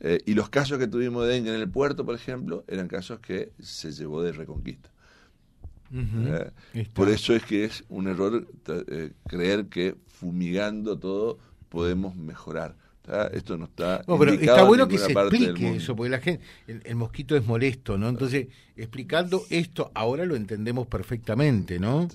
Eh, 0.00 0.20
y 0.26 0.34
los 0.34 0.48
casos 0.50 0.78
que 0.78 0.86
tuvimos 0.86 1.26
de 1.26 1.34
dengue 1.34 1.54
en 1.54 1.60
el 1.60 1.68
puerto, 1.68 2.04
por 2.04 2.14
ejemplo, 2.14 2.64
eran 2.68 2.88
casos 2.88 3.20
que 3.20 3.52
se 3.60 3.92
llevó 3.92 4.22
de 4.22 4.32
reconquista. 4.32 4.90
Por 6.94 7.10
eso 7.10 7.34
es 7.34 7.44
que 7.44 7.64
es 7.64 7.84
un 7.88 8.08
error 8.08 8.46
eh, 8.66 9.12
creer 9.26 9.66
que 9.66 9.94
fumigando 10.22 10.96
todo 10.98 11.38
podemos 11.68 12.14
mejorar. 12.14 12.76
Esto 13.32 13.58
no 13.58 13.64
está. 13.64 14.04
No, 14.06 14.16
pero 14.16 14.32
está 14.32 14.62
bueno 14.62 14.86
que 14.86 14.96
se 14.96 15.10
explique 15.10 15.74
eso, 15.74 15.96
porque 15.96 16.10
la 16.10 16.20
gente, 16.20 16.44
el, 16.68 16.94
mosquito 16.94 17.34
es 17.36 17.44
molesto, 17.44 17.98
¿no? 17.98 18.08
Entonces, 18.08 18.46
explicando 18.76 19.42
esto, 19.50 19.90
ahora 19.94 20.24
lo 20.24 20.36
entendemos 20.36 20.86
perfectamente, 20.86 21.80
¿no? 21.80 22.08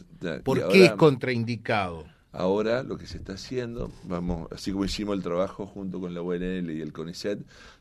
¿Por 0.45 0.69
qué 0.69 0.85
es 0.85 0.91
contraindicado? 0.93 2.05
Ahora 2.31 2.83
lo 2.83 2.97
que 2.97 3.05
se 3.05 3.17
está 3.17 3.33
haciendo, 3.33 3.91
vamos, 4.03 4.47
así 4.51 4.71
como 4.71 4.85
hicimos 4.85 5.17
el 5.17 5.23
trabajo 5.23 5.65
junto 5.65 5.99
con 5.99 6.13
la 6.13 6.21
UNL 6.21 6.71
y 6.71 6.81
el 6.81 6.93
CONICET, 6.93 7.39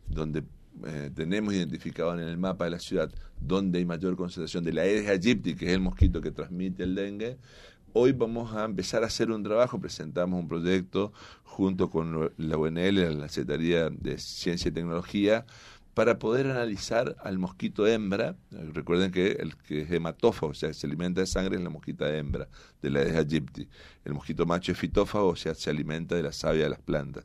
donde 0.09 0.43
eh, 0.87 1.11
tenemos 1.15 1.55
identificado 1.55 2.13
en 2.15 2.27
el 2.27 2.37
mapa 2.39 2.65
de 2.65 2.71
la 2.73 2.79
ciudad 2.81 3.11
donde 3.41 3.79
hay 3.79 3.85
mayor 3.85 4.17
concentración 4.17 4.65
de 4.65 4.73
la 4.73 4.83
Aedes 4.83 5.09
aegypti, 5.09 5.55
que 5.55 5.67
es 5.67 5.73
el 5.73 5.81
mosquito 5.81 6.21
que 6.21 6.31
transmite 6.31 6.83
el 6.83 6.95
dengue, 6.95 7.37
hoy 7.99 8.13
vamos 8.13 8.55
a 8.55 8.67
empezar 8.67 9.03
a 9.05 9.07
hacer 9.07 9.31
un 9.31 9.43
trabajo, 9.43 9.81
presentamos 9.81 10.39
un 10.39 10.47
proyecto 10.47 11.15
junto 11.45 11.89
con 11.89 12.31
la 12.37 12.59
UNL, 12.59 13.19
la 13.19 13.31
Secretaría 13.31 13.89
de 13.89 14.19
Ciencia 14.19 14.69
y 14.69 14.73
Tecnología, 14.73 15.47
para 15.95 16.19
poder 16.19 16.47
analizar 16.47 17.17
al 17.25 17.39
mosquito 17.39 17.87
hembra. 17.87 18.37
Recuerden 18.51 19.13
que 19.13 19.33
el 19.33 19.57
que 19.57 19.81
es 19.81 19.91
hematófago, 19.91 20.53
o 20.53 20.55
sea, 20.55 20.75
se 20.75 20.87
alimenta 20.87 21.23
de 21.23 21.27
sangre, 21.27 21.57
es 21.57 21.63
la 21.63 21.71
mosquita 21.71 22.15
hembra, 22.15 22.49
de 22.83 22.91
la 22.91 22.99
Aedes 23.01 23.17
aegypti. 23.17 23.67
El 24.05 24.13
mosquito 24.13 24.45
macho 24.45 24.73
es 24.73 24.79
fitófago, 24.79 25.29
o 25.29 25.37
sea, 25.37 25.55
se 25.55 25.71
alimenta 25.71 26.15
de 26.17 26.23
la 26.23 26.33
savia 26.33 26.65
de 26.65 26.71
las 26.71 26.81
plantas. 26.81 27.25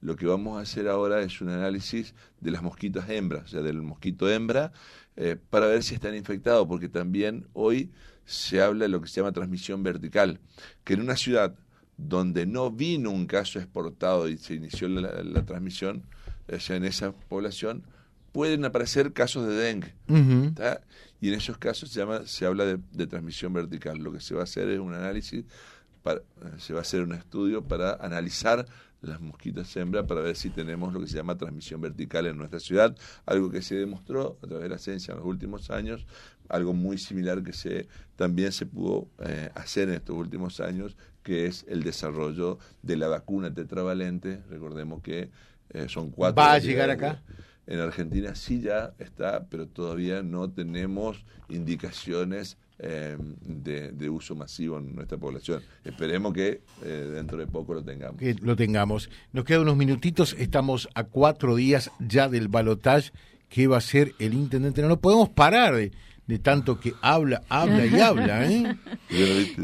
Lo 0.00 0.16
que 0.16 0.26
vamos 0.26 0.58
a 0.58 0.62
hacer 0.62 0.88
ahora 0.88 1.22
es 1.22 1.40
un 1.40 1.50
análisis 1.50 2.14
de 2.40 2.50
las 2.50 2.64
mosquitas 2.64 3.08
hembras, 3.08 3.44
o 3.44 3.48
sea, 3.48 3.62
del 3.62 3.80
mosquito 3.80 4.28
hembra, 4.28 4.72
eh, 5.14 5.36
para 5.50 5.66
ver 5.66 5.84
si 5.84 5.94
están 5.94 6.16
infectados, 6.16 6.66
porque 6.66 6.88
también 6.88 7.46
hoy 7.52 7.92
se 8.24 8.62
habla 8.62 8.84
de 8.84 8.88
lo 8.88 9.00
que 9.00 9.08
se 9.08 9.20
llama 9.20 9.32
transmisión 9.32 9.82
vertical, 9.82 10.40
que 10.84 10.94
en 10.94 11.00
una 11.00 11.16
ciudad 11.16 11.54
donde 11.96 12.46
no 12.46 12.70
vino 12.70 13.10
un 13.10 13.26
caso 13.26 13.58
exportado 13.58 14.28
y 14.28 14.38
se 14.38 14.54
inició 14.54 14.88
la 14.88 15.44
transmisión, 15.44 16.04
en 16.48 16.84
esa 16.84 17.12
población, 17.12 17.84
pueden 18.32 18.64
aparecer 18.64 19.12
casos 19.12 19.46
de 19.46 19.54
dengue. 19.54 19.94
Y 21.20 21.28
en 21.28 21.34
esos 21.34 21.58
casos 21.58 21.90
se, 21.90 22.00
llama, 22.00 22.26
se 22.26 22.46
habla 22.46 22.64
de, 22.64 23.06
transmisión 23.06 23.52
vertical. 23.52 23.98
Lo 23.98 24.12
que 24.12 24.20
se 24.20 24.34
va 24.34 24.40
a 24.40 24.44
hacer 24.44 24.68
es 24.68 24.80
un 24.80 24.94
análisis, 24.94 25.44
para, 26.02 26.22
se 26.58 26.72
va 26.72 26.80
a 26.80 26.82
hacer 26.82 27.02
un 27.02 27.12
estudio 27.12 27.62
para 27.62 27.94
analizar 27.94 28.66
las 29.02 29.20
mosquitas 29.20 29.76
hembra 29.76 30.06
para 30.06 30.20
ver 30.20 30.36
si 30.36 30.50
tenemos 30.50 30.92
lo 30.92 31.00
que 31.00 31.08
se 31.08 31.16
llama 31.16 31.36
transmisión 31.36 31.80
vertical 31.80 32.26
en 32.26 32.38
nuestra 32.38 32.60
ciudad, 32.60 32.96
algo 33.26 33.50
que 33.50 33.60
se 33.60 33.74
demostró 33.74 34.38
a 34.42 34.46
través 34.46 34.62
de 34.62 34.68
la 34.68 34.78
ciencia 34.78 35.12
en 35.12 35.18
los 35.18 35.26
últimos 35.26 35.70
años, 35.70 36.06
algo 36.52 36.72
muy 36.72 36.98
similar 36.98 37.42
que 37.42 37.52
se 37.52 37.88
también 38.16 38.52
se 38.52 38.66
pudo 38.66 39.08
eh, 39.24 39.50
hacer 39.54 39.88
en 39.88 39.96
estos 39.96 40.16
últimos 40.16 40.60
años, 40.60 40.96
que 41.22 41.46
es 41.46 41.64
el 41.68 41.82
desarrollo 41.82 42.58
de 42.82 42.96
la 42.96 43.08
vacuna 43.08 43.52
tetravalente. 43.52 44.40
Recordemos 44.48 45.02
que 45.02 45.30
eh, 45.70 45.88
son 45.88 46.10
cuatro. 46.10 46.42
¿Va 46.42 46.52
a 46.52 46.58
llegar 46.58 46.90
acá? 46.90 47.22
En 47.66 47.80
Argentina 47.80 48.34
sí 48.34 48.60
ya 48.60 48.92
está, 48.98 49.46
pero 49.48 49.66
todavía 49.66 50.22
no 50.22 50.50
tenemos 50.50 51.24
indicaciones 51.48 52.58
eh, 52.84 53.16
de, 53.44 54.10
uso 54.10 54.34
masivo 54.34 54.78
en 54.78 54.96
nuestra 54.96 55.16
población. 55.16 55.62
Esperemos 55.84 56.32
que 56.32 56.62
eh, 56.82 57.10
dentro 57.14 57.38
de 57.38 57.46
poco 57.46 57.74
lo 57.74 57.84
tengamos. 57.84 58.18
Que 58.18 58.34
lo 58.34 58.56
tengamos. 58.56 59.08
Nos 59.32 59.44
quedan 59.44 59.62
unos 59.62 59.76
minutitos, 59.76 60.34
estamos 60.36 60.88
a 60.94 61.04
cuatro 61.04 61.54
días 61.54 61.92
ya 62.00 62.28
del 62.28 62.48
balotaje 62.48 63.12
que 63.48 63.68
va 63.68 63.76
a 63.76 63.80
ser 63.80 64.14
el 64.18 64.34
intendente. 64.34 64.82
No 64.82 64.88
nos 64.88 64.98
podemos 64.98 65.28
parar 65.28 65.76
de, 65.76 65.92
tanto 66.38 66.80
que 66.80 66.94
habla, 67.02 67.42
habla 67.48 67.86
y 67.86 68.00
habla. 68.00 68.50
¿eh? 68.50 68.76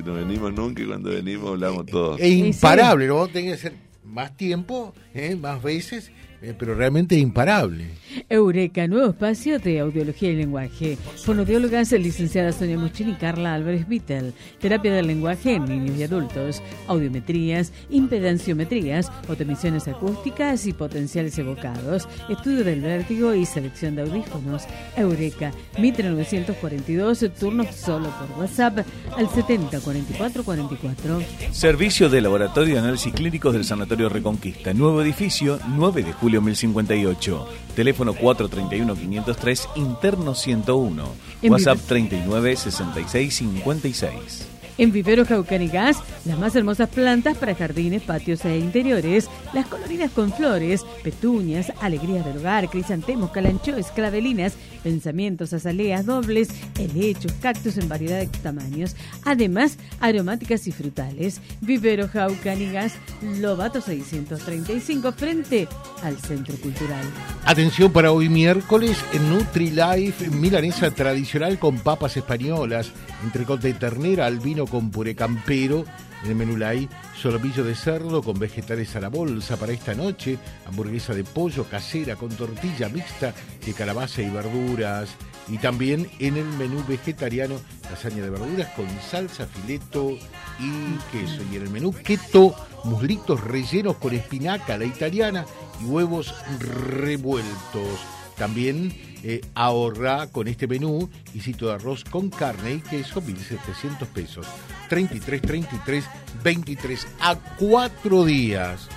no, 0.05 0.15
venimos 0.15 0.53
nunca 0.53 0.83
y 0.83 0.87
cuando 0.87 1.11
venimos 1.11 1.51
hablamos 1.51 1.87
todos. 1.87 2.21
Es 2.21 2.33
imparable, 2.33 3.07
¿no? 3.07 3.27
Tiene 3.29 3.53
que 3.53 3.57
ser 3.57 3.75
más 4.05 4.37
tiempo, 4.37 4.95
¿eh? 5.15 5.37
más 5.37 5.63
veces, 5.63 6.11
eh, 6.41 6.55
pero 6.59 6.75
realmente 6.75 7.17
imparable. 7.17 7.87
Eureka, 8.29 8.87
nuevo 8.87 9.11
espacio 9.11 9.59
de 9.59 9.81
audiología 9.81 10.31
y 10.31 10.37
lenguaje. 10.37 10.97
Fonodiólogas 11.25 11.93
licenciada 11.93 12.53
Sonia 12.53 12.79
Muchín 12.79 13.11
y 13.11 13.15
Carla 13.15 13.55
Álvarez 13.55 13.89
Vittel. 13.89 14.35
Terapia 14.61 14.93
del 14.93 15.07
lenguaje 15.07 15.55
en 15.55 15.65
niños 15.65 15.99
y 15.99 16.03
adultos. 16.05 16.63
Audiometrías, 16.87 17.73
impedanciometrías, 17.91 19.11
autoemisiones 19.29 19.89
acústicas 19.89 20.67
y 20.67 20.73
potenciales 20.73 21.39
evocados. 21.39 22.09
Estudio 22.29 22.65
del 22.65 22.83
vértigo 22.83 23.35
y 23.35 23.45
selección 23.45 23.97
de 23.97 24.03
audífonos. 24.03 24.65
Eureka, 24.97 25.53
Mitre 25.79 26.09
942, 26.11 27.31
turnos 27.39 27.75
solo 27.75 28.11
por 28.11 28.39
WhatsApp 28.41 28.79
al 29.17 29.29
70 29.29 29.81
44 29.81 30.45
44. 30.45 31.23
Servicio 31.51 32.09
de 32.09 32.21
Laboratorio 32.21 32.75
de 32.75 32.81
Análisis 32.81 33.13
Clínicos 33.13 33.53
del 33.53 33.65
Sanatorio 33.65 34.09
Reconquista. 34.09 34.73
Nuevo 34.73 35.03
edificio, 35.03 35.59
9 35.75 36.03
de 36.03 36.13
julio 36.13 36.28
1058. 36.29 37.47
Teléfono 37.75 38.15
431-503, 38.15 39.69
interno 39.77 40.35
101. 40.35 41.05
WhatsApp 41.43 41.79
39 41.79 42.57
66 42.57 43.35
56. 43.35 44.49
En 44.79 44.93
Vivero 44.93 45.27
Caucanigas, 45.27 45.97
las 46.25 46.39
más 46.39 46.55
hermosas 46.55 46.89
plantas 46.89 47.37
para 47.37 47.57
jardines, 47.57 48.01
patios 48.03 48.45
e 48.45 48.59
interiores, 48.59 49.29
las 49.53 49.67
coloridas 49.67 50.13
con 50.13 50.33
flores, 50.33 50.85
petuñas, 51.03 51.73
alegrías 51.81 52.25
del 52.25 52.39
hogar, 52.39 52.71
crisantemos, 52.71 53.33
calanchoes, 53.33 53.89
clavelinas, 53.91 54.55
pensamientos, 54.89 55.53
azaleas 55.53 56.07
dobles, 56.07 56.49
helechos, 56.79 57.33
cactus 57.43 57.77
en 57.77 57.91
variedad 57.91 58.21
de 58.21 58.27
tamaños, 58.27 58.97
además 59.23 59.77
aromáticas 60.01 60.67
y 60.67 60.73
frutales. 60.73 61.43
Vivero 61.61 62.09
Jaucanigas, 62.09 62.95
Lobato 63.39 63.83
635 63.83 65.13
frente 65.13 65.69
al 66.03 66.17
Centro 66.17 66.57
Cultural. 66.57 67.05
Atención 67.45 67.93
para 67.93 68.13
hoy 68.13 68.31
miércoles 68.31 68.97
NutriLife, 69.29 70.31
milanesa 70.31 70.91
tradicional 70.91 71.59
con 71.59 71.77
papas 71.81 72.17
españolas, 72.17 72.91
entrecot 73.23 73.61
de 73.61 73.75
ternera 73.75 74.25
al 74.25 74.39
vino 74.39 74.67
con 74.67 74.91
puré 74.91 75.15
campero. 75.15 75.85
En 76.25 76.31
el 76.31 76.37
menú 76.37 76.63
hay 76.65 76.89
solomillo 77.17 77.63
de 77.63 77.75
cerdo 77.75 78.23
con 78.23 78.39
vegetales 78.39 78.97
a 78.97 79.01
la 79.01 79.09
bolsa 79.09 79.57
para 79.57 79.73
esta 79.73 79.95
noche, 79.95 80.39
hamburguesa 80.67 81.15
de 81.15 81.25
pollo 81.25 81.65
casera 81.65 82.17
con 82.17 82.31
tortilla 82.31 82.89
mixta 82.89 83.33
de 83.65 83.73
calabaza 83.73 84.23
y 84.23 84.31
verduras. 84.31 85.11
Y 85.49 85.59
también 85.59 86.11
en 86.19 86.37
el 86.37 86.45
menú 86.45 86.85
vegetariano, 86.87 87.55
lasaña 87.91 88.23
de 88.23 88.31
verduras 88.31 88.69
con 88.75 88.87
salsa, 89.01 89.47
fileto 89.47 90.11
y 90.59 90.99
queso. 91.13 91.43
Y 91.53 91.57
en 91.57 91.63
el 91.63 91.71
menú 91.71 91.93
keto, 91.93 92.55
muslitos 92.85 93.43
rellenos 93.43 93.97
con 93.97 94.13
espinaca, 94.13 94.77
la 94.77 94.85
italiana, 94.85 95.47
y 95.81 95.85
huevos 95.85 96.35
revueltos. 96.59 98.01
También 98.37 98.93
eh, 99.23 99.41
ahorra 99.55 100.29
con 100.29 100.49
este 100.49 100.67
menú 100.67 101.09
y 101.35 101.41
sitio 101.41 101.69
de 101.69 101.75
arroz 101.75 102.05
con 102.05 102.31
carne 102.31 102.75
y 102.75 102.81
queso, 102.81 103.23
1.700 103.23 104.07
pesos. 104.09 104.47
33, 104.89 105.43
33, 105.43 106.05
23 106.43 107.07
a 107.21 107.37
cuatro 107.59 108.25
días 108.25 108.89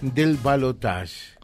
del 0.00 0.36
balotage. 0.36 1.38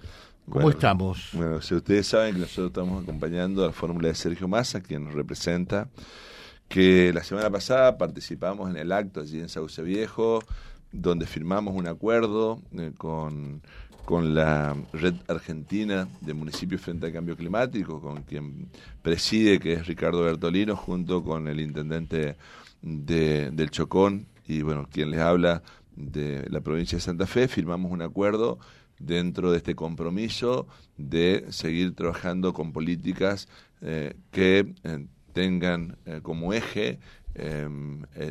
¿Cómo 0.48 0.70
estamos? 0.70 1.30
Bueno, 1.32 1.62
si 1.62 1.74
ustedes 1.74 2.06
saben 2.06 2.34
que 2.34 2.40
nosotros 2.40 2.66
estamos 2.68 3.02
acompañando 3.02 3.64
a 3.64 3.68
la 3.68 3.72
fórmula 3.72 4.08
de 4.08 4.14
Sergio 4.14 4.46
Massa, 4.46 4.82
quien 4.82 5.04
nos 5.04 5.14
representa, 5.14 5.88
que 6.68 7.12
la 7.14 7.22
semana 7.24 7.50
pasada 7.50 7.96
participamos 7.96 8.70
en 8.70 8.76
el 8.76 8.92
acto 8.92 9.20
allí 9.20 9.40
en 9.40 9.48
Sauce 9.48 9.82
Viejo, 9.82 10.40
donde 10.92 11.26
firmamos 11.26 11.74
un 11.74 11.88
acuerdo 11.88 12.60
eh, 12.76 12.92
con 12.96 13.62
con 14.04 14.34
la 14.34 14.76
Red 14.92 15.14
Argentina 15.28 16.08
de 16.20 16.34
Municipios 16.34 16.80
frente 16.80 17.06
al 17.06 17.12
Cambio 17.12 17.36
Climático, 17.36 18.00
con 18.00 18.22
quien 18.22 18.68
preside, 19.02 19.58
que 19.58 19.74
es 19.74 19.86
Ricardo 19.86 20.22
Bertolino, 20.22 20.76
junto 20.76 21.22
con 21.22 21.48
el 21.48 21.60
intendente 21.60 22.36
de, 22.82 23.50
del 23.50 23.70
Chocón 23.70 24.26
y, 24.46 24.62
bueno, 24.62 24.86
quien 24.90 25.10
les 25.10 25.20
habla 25.20 25.62
de 25.96 26.44
la 26.50 26.60
provincia 26.60 26.98
de 26.98 27.02
Santa 27.02 27.26
Fe, 27.26 27.48
firmamos 27.48 27.90
un 27.92 28.02
acuerdo 28.02 28.58
dentro 28.98 29.50
de 29.50 29.58
este 29.58 29.74
compromiso 29.74 30.66
de 30.96 31.46
seguir 31.50 31.94
trabajando 31.94 32.52
con 32.52 32.72
políticas 32.72 33.48
eh, 33.80 34.14
que 34.30 34.74
eh, 34.84 35.06
tengan 35.32 35.96
eh, 36.06 36.20
como 36.22 36.52
eje 36.52 36.98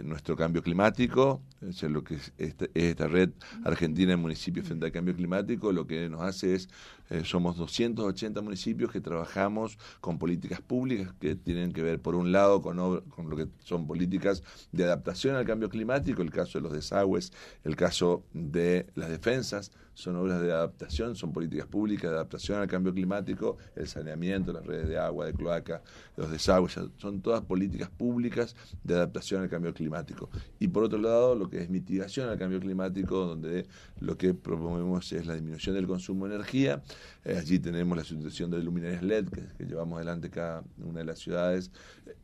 nuestro 0.03 0.37
cambio 0.37 0.63
climático, 0.63 1.41
es 1.69 1.83
lo 1.83 2.03
que 2.03 2.15
es 2.15 2.33
esta, 2.73 3.07
red 3.07 3.29
argentina 3.63 4.11
de 4.11 4.17
municipios 4.17 4.67
frente 4.67 4.85
al 4.85 4.91
cambio 4.91 5.15
climático, 5.15 5.71
lo 5.71 5.87
que 5.87 6.09
nos 6.09 6.21
hace 6.21 6.55
es, 6.55 6.69
eh, 7.09 7.23
somos 7.23 7.57
280 7.57 8.41
municipios 8.41 8.91
que 8.91 9.01
trabajamos 9.01 9.77
con 10.01 10.17
políticas 10.17 10.61
públicas 10.61 11.13
que 11.19 11.35
tienen 11.35 11.71
que 11.71 11.81
ver, 11.81 11.99
por 11.99 12.15
un 12.15 12.31
lado, 12.31 12.61
con, 12.61 13.01
con 13.09 13.29
lo 13.29 13.35
que 13.35 13.47
son 13.59 13.87
políticas 13.87 14.43
de 14.71 14.83
adaptación 14.83 15.35
al 15.35 15.45
cambio 15.45 15.69
climático, 15.69 16.21
el 16.21 16.31
caso 16.31 16.57
de 16.57 16.63
los 16.63 16.73
desagües, 16.73 17.31
el 17.63 17.75
caso 17.75 18.23
de 18.33 18.87
las 18.95 19.09
defensas, 19.09 19.71
son 19.93 20.15
obras 20.15 20.41
de 20.41 20.51
adaptación, 20.51 21.15
son 21.15 21.31
políticas 21.31 21.67
públicas 21.67 22.09
de 22.09 22.17
adaptación 22.17 22.59
al 22.59 22.67
cambio 22.67 22.93
climático, 22.93 23.57
el 23.75 23.87
saneamiento, 23.87 24.51
las 24.51 24.65
redes 24.65 24.87
de 24.87 24.97
agua, 24.97 25.25
de 25.27 25.33
cloaca, 25.33 25.83
los 26.17 26.31
desagües, 26.31 26.79
son 26.97 27.21
todas 27.21 27.41
políticas 27.41 27.89
públicas 27.89 28.55
de 28.83 28.95
adaptación 28.95 29.43
al 29.43 29.49
cambio 29.49 29.73
climático. 29.73 30.29
Y 30.59 30.67
por 30.67 30.83
otro 30.83 30.97
lado, 30.97 31.35
lo 31.35 31.49
que 31.49 31.52
es 31.61 31.69
mitigación 31.69 32.29
al 32.29 32.37
cambio 32.37 32.59
climático, 32.59 33.25
donde 33.25 33.65
lo 33.99 34.17
que 34.17 34.33
promovemos 34.33 35.11
es 35.11 35.25
la 35.25 35.33
disminución 35.33 35.75
del 35.75 35.87
consumo 35.87 36.27
de 36.27 36.35
energía. 36.35 36.81
Eh, 37.25 37.37
allí 37.37 37.59
tenemos 37.59 37.97
la 37.97 38.03
sustitución 38.03 38.51
de 38.51 38.61
luminarias 38.63 39.03
LED 39.03 39.27
que, 39.29 39.65
llevamos 39.65 39.97
adelante 39.97 40.29
cada 40.29 40.63
una 40.83 40.99
de 40.99 41.05
las 41.05 41.19
ciudades. 41.19 41.71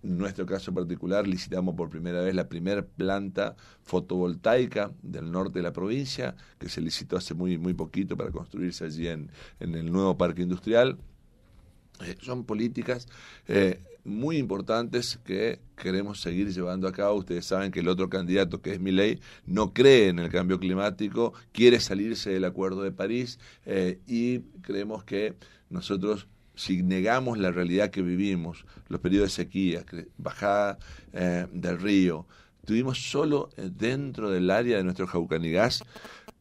En 0.03 0.17
nuestro 0.17 0.45
caso 0.45 0.73
particular, 0.73 1.27
licitamos 1.27 1.75
por 1.75 1.89
primera 1.89 2.21
vez 2.21 2.35
la 2.35 2.49
primera 2.49 2.85
planta 2.85 3.55
fotovoltaica 3.83 4.91
del 5.01 5.31
norte 5.31 5.59
de 5.59 5.63
la 5.63 5.73
provincia, 5.73 6.35
que 6.57 6.69
se 6.69 6.81
licitó 6.81 7.17
hace 7.17 7.33
muy, 7.33 7.57
muy 7.57 7.73
poquito 7.73 8.17
para 8.17 8.31
construirse 8.31 8.85
allí 8.85 9.07
en, 9.07 9.29
en 9.59 9.75
el 9.75 9.91
nuevo 9.91 10.17
parque 10.17 10.41
industrial. 10.41 10.97
Eh, 12.05 12.15
son 12.21 12.45
políticas 12.45 13.07
eh, 13.47 13.79
muy 14.03 14.37
importantes 14.37 15.19
que 15.23 15.59
queremos 15.75 16.21
seguir 16.21 16.53
llevando 16.53 16.87
a 16.87 16.91
cabo. 16.91 17.15
Ustedes 17.15 17.45
saben 17.45 17.71
que 17.71 17.79
el 17.79 17.87
otro 17.87 18.09
candidato, 18.09 18.61
que 18.61 18.73
es 18.73 18.81
ley 18.81 19.19
no 19.45 19.73
cree 19.73 20.09
en 20.09 20.19
el 20.19 20.29
cambio 20.29 20.59
climático, 20.59 21.33
quiere 21.51 21.79
salirse 21.79 22.31
del 22.31 22.45
Acuerdo 22.45 22.83
de 22.83 22.91
París 22.91 23.39
eh, 23.65 23.99
y 24.07 24.39
creemos 24.61 25.03
que 25.03 25.35
nosotros 25.69 26.27
si 26.55 26.83
negamos 26.83 27.37
la 27.37 27.51
realidad 27.51 27.89
que 27.89 28.01
vivimos, 28.01 28.65
los 28.89 28.99
periodos 28.99 29.29
de 29.29 29.43
sequía, 29.43 29.85
bajada 30.17 30.77
del 31.13 31.79
río, 31.79 32.27
tuvimos 32.65 33.09
solo 33.09 33.49
dentro 33.55 34.29
del 34.29 34.51
área 34.51 34.75
de 34.75 34.83
nuestro 34.83 35.07
Jaucanigas 35.07 35.85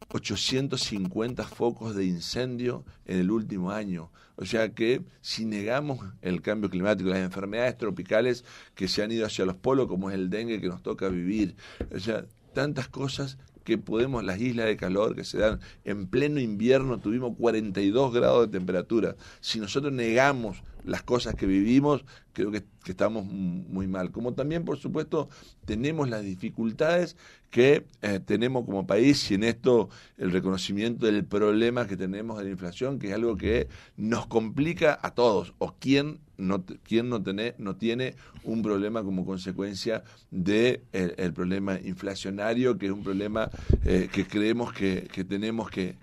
850 0.09 1.45
focos 1.45 1.95
de 1.95 2.07
incendio 2.07 2.85
en 3.05 3.19
el 3.19 3.31
último 3.31 3.71
año. 3.71 4.11
O 4.41 4.45
sea 4.45 4.69
que 4.69 5.03
si 5.21 5.45
negamos 5.45 5.99
el 6.23 6.43
cambio 6.43 6.71
climático, 6.71 7.11
las 7.11 7.19
enfermedades 7.19 7.77
tropicales 7.77 8.45
que 8.77 8.87
se 8.87 9.03
han 9.03 9.11
ido 9.11 9.27
hacia 9.27 9.45
los 9.45 9.57
polos, 9.57 9.89
como 9.89 10.11
es 10.11 10.15
el 10.15 10.31
dengue 10.31 10.61
que 10.61 10.69
nos 10.69 10.81
toca 10.81 11.09
vivir, 11.09 11.57
o 11.93 11.99
sea, 11.99 12.25
tantas 12.55 12.87
cosas 12.87 13.37
que 13.69 13.77
podemos, 13.77 14.25
las 14.25 14.41
islas 14.41 14.65
de 14.65 14.79
calor 14.79 15.15
que 15.15 15.25
se 15.25 15.37
dan 15.37 15.61
en 15.85 16.07
pleno 16.07 16.41
invierno, 16.41 17.01
tuvimos 17.01 17.37
42 17.37 18.15
grados 18.15 18.47
de 18.47 18.59
temperatura. 18.59 19.15
Si 19.43 19.61
nosotros 19.61 19.93
negamos 19.93 20.63
las 20.87 21.03
cosas 21.03 21.35
que 21.35 21.45
vivimos, 21.45 22.03
creo 22.33 22.51
que, 22.51 22.65
estamos 22.89 23.27
muy 23.27 23.87
mal. 23.87 24.11
Como 24.11 24.33
también, 24.33 24.65
por 24.65 24.79
supuesto, 24.79 25.29
tenemos 25.67 26.09
las 26.09 26.23
dificultades 26.23 27.15
que 27.51 27.85
eh, 28.01 28.21
tenemos 28.25 28.65
como 28.65 28.87
país 28.87 29.31
y 29.31 29.35
en 29.35 29.45
esto 29.45 29.91
el 30.17 30.31
reconocimiento 30.31 31.05
del 31.05 31.27
problema 31.27 31.87
que 31.87 31.99
tenemos 31.99 32.39
de 32.39 32.45
la 32.45 32.51
inflación, 32.51 32.99
que 32.99 33.09
es 33.09 33.13
algo 33.13 33.37
que 33.37 33.69
nos 33.99 34.27
complica 34.29 34.99
a 35.03 35.11
todos, 35.11 35.53
o 35.59 35.75
quién 35.79 36.21
no, 36.39 36.65
quién 36.85 37.09
no, 37.09 37.23
tiene, 37.23 37.55
no 37.59 37.77
tiene 37.77 38.15
un 38.45 38.63
problema 38.63 39.03
como 39.03 39.27
consecuencia 39.27 40.05
del 40.31 40.81
de 40.93 41.15
el, 41.17 41.33
problema 41.33 41.79
inflacionario, 41.81 42.79
que 42.79 42.87
es 42.87 42.93
un 42.93 43.03
problema 43.03 43.51
eh, 43.85 44.09
que 44.11 44.27
creemos 44.27 44.73
que, 44.73 45.09
tenemos 45.29 45.69
que, 45.71 45.97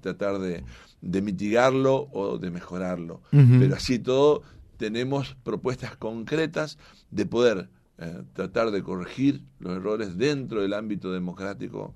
tratar 0.00 0.38
de, 0.40 0.64
mitigarlo 1.22 2.08
o 2.12 2.38
de 2.38 2.50
mejorarlo. 2.50 3.20
Pero 3.30 3.76
así 3.76 3.98
todo, 3.98 4.42
tenemos 4.78 5.36
propuestas 5.44 5.96
concretas 5.96 6.78
de 7.10 7.26
poder 7.26 7.68
eh, 7.98 8.22
tratar 8.32 8.70
de 8.70 8.82
corregir 8.82 9.42
los 9.60 9.76
errores 9.76 10.16
dentro 10.16 10.62
del 10.62 10.72
ámbito 10.72 11.12
democrático. 11.12 11.94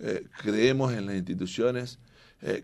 Eh, 0.00 0.26
creemos 0.38 0.92
en 0.94 1.06
las 1.06 1.16
instituciones, 1.16 1.98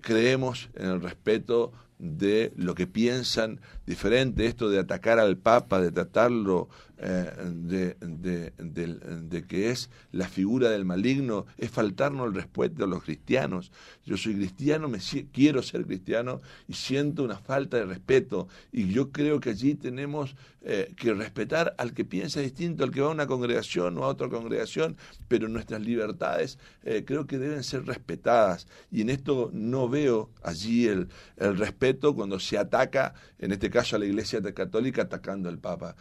creemos 0.03 0.69
en 0.75 0.91
el 0.91 1.01
respeto 1.01 1.73
de 2.03 2.53
lo 2.57 2.75
que 2.75 2.87
piensan 2.87 3.61
diferente, 3.87 4.47
esto 4.47 4.69
de 4.69 4.79
atacar 4.79 5.19
al 5.19 5.37
Papa, 5.37 5.81
de 5.81 5.91
tratarlo 5.91 6.69
eh, 7.05 7.33
de, 7.53 7.97
de, 7.99 9.45
que 9.49 9.71
es 9.71 9.91
la 10.13 10.29
figura 10.29 10.71
del 10.71 10.85
maligno, 10.85 11.47
es 11.59 11.69
faltarnos 11.69 12.29
el 12.29 12.35
respeto 12.35 12.85
a 12.85 12.87
los 12.87 13.03
cristianos. 13.03 13.73
Yo 14.07 14.17
soy 14.17 14.37
cristiano, 14.37 14.89
me 14.89 15.01
quiero 15.33 15.65
ser 15.65 15.85
cristiano 15.85 16.41
y 16.69 16.75
siento 16.75 17.25
una 17.25 17.39
falta 17.39 17.77
de 17.77 17.87
respeto. 17.87 18.47
Y 18.71 18.93
yo 18.93 19.11
creo 19.11 19.41
que 19.41 19.51
allí 19.51 19.75
tenemos 19.75 20.37
eh, 20.65 20.95
que 20.97 21.13
respetar 21.13 21.75
al 21.77 21.93
que 21.93 22.05
piensa 22.05 22.39
distinto, 22.39 22.85
al 22.85 22.93
que 22.93 23.01
va 23.01 23.09
a 23.09 23.11
una 23.11 23.27
congregación 23.27 23.99
o 23.99 24.05
a 24.05 24.09
otra 24.09 24.29
congregación, 24.29 24.97
pero 25.27 25.49
nuestras 25.49 25.83
libertades 25.83 26.57
eh, 26.85 27.03
creo 27.05 27.27
que 27.27 27.39
deben 27.39 27.65
ser 27.65 27.85
respetadas. 27.85 28.69
Y 28.93 29.01
en 29.01 29.11
esto 29.11 29.51
no 29.53 29.89
veo 29.89 30.31
allí 30.45 30.87
el, 30.87 31.09
el 31.37 31.59
respeto 31.59 32.15
cuando 32.15 32.39
se 32.39 32.59
ataca, 32.59 33.15
en 33.41 33.51
este 33.51 33.71
caso 33.73 33.97
a 33.97 33.99
la 33.99 34.07
Iglesia 34.07 34.41
Católica, 34.55 35.03
atacando 35.03 35.49
al 35.49 35.59
Papa 35.59 35.97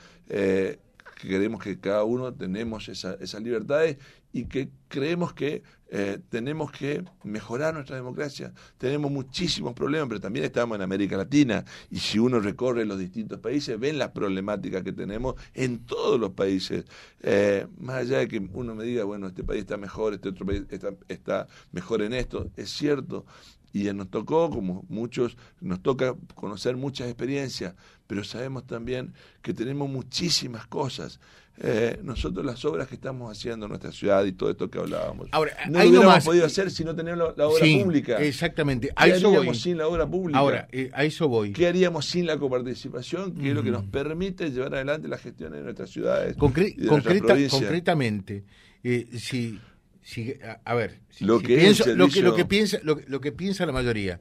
que 1.22 1.28
queremos 1.28 1.62
que 1.62 1.80
cada 1.80 2.04
uno 2.04 2.34
tenemos 2.34 2.90
esa, 2.90 3.14
esas 3.16 3.44
libertades 3.44 3.98
y 4.34 4.46
que 4.46 4.70
creemos 4.88 5.34
que 5.34 5.62
eh, 5.90 6.20
tenemos 6.30 6.72
que 6.72 7.04
mejorar 7.24 7.76
nuestra 7.76 7.96
democracia. 7.96 8.54
Tenemos 8.80 9.12
muchísimos 9.12 9.74
problemas, 9.74 10.08
pero 10.08 10.20
también 10.20 10.46
estamos 10.46 10.78
en 10.78 10.82
América 10.82 11.18
Latina 11.18 11.64
y 11.92 12.00
si 12.00 12.18
uno 12.18 12.40
recorre 12.40 12.86
los 12.86 12.98
distintos 12.98 13.40
países, 13.40 13.80
ven 13.80 14.00
las 14.00 14.10
problemáticas 14.12 14.82
que 14.84 14.94
tenemos 14.94 15.36
en 15.54 15.86
todos 15.86 16.20
los 16.20 16.32
países. 16.32 16.86
Eh, 17.22 17.68
más 17.78 17.98
allá 17.98 18.20
de 18.20 18.28
que 18.28 18.50
uno 18.54 18.74
me 18.74 18.84
diga, 18.84 19.04
bueno, 19.04 19.28
este 19.28 19.44
país 19.44 19.62
está 19.62 19.78
mejor, 19.78 20.14
este 20.14 20.30
otro 20.30 20.46
país 20.46 20.64
está 21.08 21.48
mejor 21.72 22.02
en 22.02 22.14
esto, 22.14 22.50
es 22.56 22.72
cierto, 22.72 23.26
y 23.74 23.84
nos 23.94 24.10
tocó, 24.10 24.50
como 24.50 24.86
muchos, 24.90 25.38
nos 25.62 25.82
toca 25.82 26.16
conocer 26.36 26.76
muchas 26.78 27.08
experiencias, 27.08 27.74
pero 28.08 28.24
sabemos 28.24 28.66
también 28.68 29.14
que 29.42 29.54
tenemos 29.54 29.90
muchísimas 29.90 30.68
cosas. 30.68 31.20
Eh, 31.64 32.00
nosotros 32.02 32.44
las 32.46 32.64
obras 32.66 32.88
que 32.88 32.96
estamos 32.96 33.30
haciendo 33.38 33.66
en 33.66 33.70
nuestra 33.70 33.92
ciudad 33.92 34.24
y 34.26 34.32
todo 34.32 34.50
esto 34.50 34.70
que 34.72 34.80
hablábamos, 34.80 35.28
Ahora, 35.32 35.52
no 35.70 35.74
lo 35.74 35.80
hubiéramos 35.90 36.06
nomás- 36.06 36.26
podido 36.26 36.46
hacer 36.46 36.72
si 36.72 36.84
no 36.84 36.96
teníamos 36.96 37.20
la, 37.20 37.34
la 37.38 37.48
obra 37.50 37.64
Sí, 37.64 37.82
pública. 37.84 38.18
Exactamente. 38.18 38.88
¿Qué 38.88 38.94
A 38.96 39.08
eso 39.08 39.28
haríamos 39.28 39.46
voy. 39.46 39.56
sin 39.56 39.78
la 39.78 39.88
obra 39.88 40.08
pública? 40.10 40.40
Ahora, 40.40 40.68
eh, 40.72 40.90
a 40.94 41.04
eso 41.04 41.28
voy. 41.28 41.52
¿Qué 41.54 41.68
haríamos 41.68 42.06
sin 42.06 42.26
la 42.26 42.38
coparticipación? 42.40 43.36
Que 43.36 43.50
es 43.50 43.56
lo 43.56 43.62
que 43.64 43.70
nos 43.70 43.84
permite 43.86 44.50
llevar 44.50 44.74
adelante 44.76 45.08
la 45.08 45.18
gestión 45.18 45.52
de 45.52 45.62
nuestras 45.62 45.90
ciudades. 45.92 46.36
Concre- 46.38 46.74
y 46.76 46.82
de 46.82 46.86
nuestras 46.88 47.04
concreta- 47.16 47.26
provincias. 47.28 47.62
concretamente, 47.62 48.44
eh, 48.84 49.08
si, 49.20 49.60
si- 50.02 50.34
a, 50.44 50.60
a 50.66 50.74
ver, 50.76 51.00
si- 51.10 51.26
Lo 51.26 51.40
si 51.40 51.46
que 51.46 51.58
pienso- 51.58 51.96
lo, 51.96 52.08
que, 52.10 52.22
lo 52.22 52.36
que 52.36 52.46
piensa, 52.46 52.80
lo, 52.84 52.98
que- 52.98 53.06
lo 53.08 53.22
que 53.22 53.32
piensa 53.32 53.66
la 53.66 53.72
mayoría, 53.72 54.20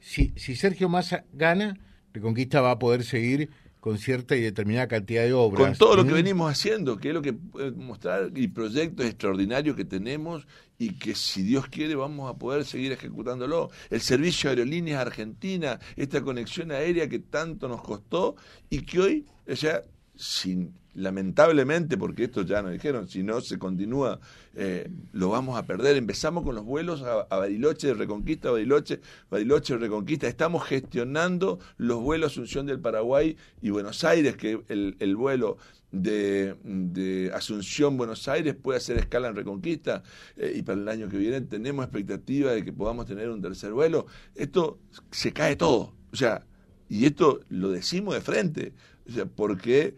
si, 0.00 0.32
si 0.36 0.54
Sergio 0.56 0.88
Massa 0.88 1.24
gana, 1.32 1.78
Reconquista 2.12 2.60
va 2.60 2.72
a 2.72 2.78
poder 2.78 3.04
seguir 3.04 3.50
con 3.80 3.98
cierta 3.98 4.34
y 4.34 4.40
determinada 4.40 4.88
cantidad 4.88 5.22
de 5.22 5.32
obras. 5.32 5.60
Con 5.68 5.78
todo 5.78 5.96
lo 5.96 6.04
que 6.04 6.10
¿Mm? 6.10 6.14
venimos 6.14 6.50
haciendo, 6.50 6.96
que 6.98 7.08
es 7.08 7.14
lo 7.14 7.22
que 7.22 7.32
puede 7.32 7.70
mostrar 7.72 8.32
y 8.34 8.48
proyectos 8.48 9.06
extraordinarios 9.06 9.76
que 9.76 9.84
tenemos 9.84 10.46
y 10.78 10.94
que 10.98 11.14
si 11.14 11.42
Dios 11.42 11.66
quiere 11.68 11.94
vamos 11.94 12.28
a 12.28 12.36
poder 12.38 12.64
seguir 12.64 12.90
ejecutándolo. 12.92 13.70
El 13.90 14.00
servicio 14.00 14.50
de 14.50 14.56
aerolíneas 14.56 15.00
argentina, 15.00 15.78
esta 15.96 16.22
conexión 16.22 16.72
aérea 16.72 17.08
que 17.08 17.18
tanto 17.20 17.68
nos 17.68 17.82
costó 17.82 18.34
y 18.68 18.80
que 18.80 18.98
hoy, 18.98 19.26
o 19.46 19.54
sea, 19.54 19.82
sin, 20.16 20.74
lamentablemente, 20.98 21.96
porque 21.96 22.24
esto 22.24 22.42
ya 22.42 22.60
nos 22.62 22.72
dijeron, 22.72 23.08
si 23.08 23.22
no 23.22 23.40
se 23.40 23.58
continúa, 23.58 24.20
eh, 24.54 24.90
lo 25.12 25.30
vamos 25.30 25.56
a 25.58 25.64
perder. 25.64 25.96
Empezamos 25.96 26.44
con 26.44 26.54
los 26.54 26.64
vuelos 26.64 27.02
a, 27.02 27.20
a 27.30 27.38
Bariloche 27.38 27.94
Reconquista, 27.94 28.50
Bariloche, 28.50 29.00
Bariloche 29.30 29.76
Reconquista. 29.76 30.26
Estamos 30.26 30.64
gestionando 30.64 31.58
los 31.76 32.00
vuelos 32.00 32.32
Asunción 32.32 32.66
del 32.66 32.80
Paraguay 32.80 33.36
y 33.62 33.70
Buenos 33.70 34.04
Aires, 34.04 34.36
que 34.36 34.60
el, 34.68 34.96
el 34.98 35.16
vuelo 35.16 35.56
de, 35.92 36.56
de 36.64 37.30
Asunción 37.32 37.96
Buenos 37.96 38.28
Aires 38.28 38.54
puede 38.54 38.78
hacer 38.78 38.98
escala 38.98 39.28
en 39.28 39.36
Reconquista 39.36 40.02
eh, 40.36 40.52
y 40.56 40.62
para 40.62 40.80
el 40.80 40.88
año 40.88 41.08
que 41.08 41.16
viene 41.16 41.40
tenemos 41.40 41.84
expectativa 41.84 42.52
de 42.52 42.64
que 42.64 42.72
podamos 42.72 43.06
tener 43.06 43.30
un 43.30 43.40
tercer 43.40 43.72
vuelo. 43.72 44.06
Esto 44.34 44.78
se 45.10 45.32
cae 45.32 45.56
todo. 45.56 45.94
O 46.12 46.16
sea, 46.16 46.44
y 46.88 47.06
esto 47.06 47.40
lo 47.48 47.70
decimos 47.70 48.14
de 48.14 48.20
frente, 48.20 48.72
o 49.08 49.12
sea, 49.12 49.26
porque 49.26 49.94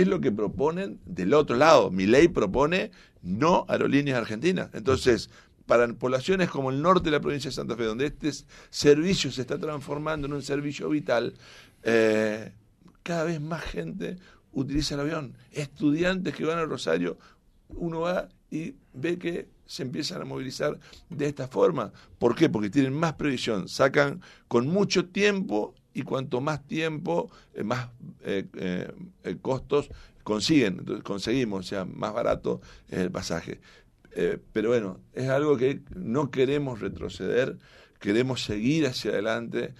es 0.00 0.08
lo 0.08 0.20
que 0.20 0.32
proponen 0.32 0.98
del 1.06 1.34
otro 1.34 1.56
lado. 1.56 1.90
Mi 1.90 2.06
ley 2.06 2.28
propone 2.28 2.90
no 3.22 3.64
aerolíneas 3.68 4.18
argentinas. 4.18 4.70
Entonces, 4.74 5.30
para 5.66 5.86
poblaciones 5.94 6.50
como 6.50 6.70
el 6.70 6.82
norte 6.82 7.06
de 7.06 7.12
la 7.12 7.20
provincia 7.20 7.48
de 7.48 7.54
Santa 7.54 7.76
Fe, 7.76 7.84
donde 7.84 8.06
este 8.06 8.30
servicio 8.70 9.30
se 9.30 9.42
está 9.42 9.58
transformando 9.58 10.26
en 10.26 10.32
un 10.32 10.42
servicio 10.42 10.88
vital, 10.88 11.34
eh, 11.84 12.52
cada 13.02 13.24
vez 13.24 13.40
más 13.40 13.62
gente 13.62 14.16
utiliza 14.52 14.94
el 14.94 15.02
avión. 15.02 15.36
Estudiantes 15.52 16.34
que 16.34 16.44
van 16.44 16.58
al 16.58 16.68
Rosario, 16.68 17.16
uno 17.68 18.00
va 18.00 18.28
y 18.50 18.74
ve 18.92 19.18
que 19.18 19.48
se 19.66 19.82
empiezan 19.82 20.22
a 20.22 20.24
movilizar 20.24 20.78
de 21.08 21.26
esta 21.26 21.46
forma. 21.46 21.92
¿Por 22.18 22.34
qué? 22.34 22.48
Porque 22.48 22.68
tienen 22.68 22.92
más 22.92 23.14
previsión, 23.14 23.68
sacan 23.68 24.20
con 24.48 24.66
mucho 24.66 25.06
tiempo 25.06 25.74
y 25.94 26.02
cuanto 26.02 26.40
más 26.40 26.66
tiempo, 26.66 27.30
eh, 27.54 27.62
más 27.62 27.88
eh, 28.24 28.46
eh, 28.54 29.36
costos 29.40 29.88
consiguen, 30.24 30.78
entonces 30.80 31.04
conseguimos, 31.04 31.60
o 31.60 31.68
sea, 31.68 31.84
más 31.84 32.12
barato 32.12 32.60
es 32.88 32.98
el 32.98 33.10
pasaje. 33.10 33.60
Pero 34.52 34.68
bueno, 34.68 35.00
es 35.12 35.28
algo 35.28 35.56
que 35.56 35.80
no 35.96 36.30
queremos 36.30 36.78
retroceder, 36.78 37.58
queremos 37.98 38.44
seguir 38.44 38.86
hacia 38.86 39.10
adelante. 39.10 39.74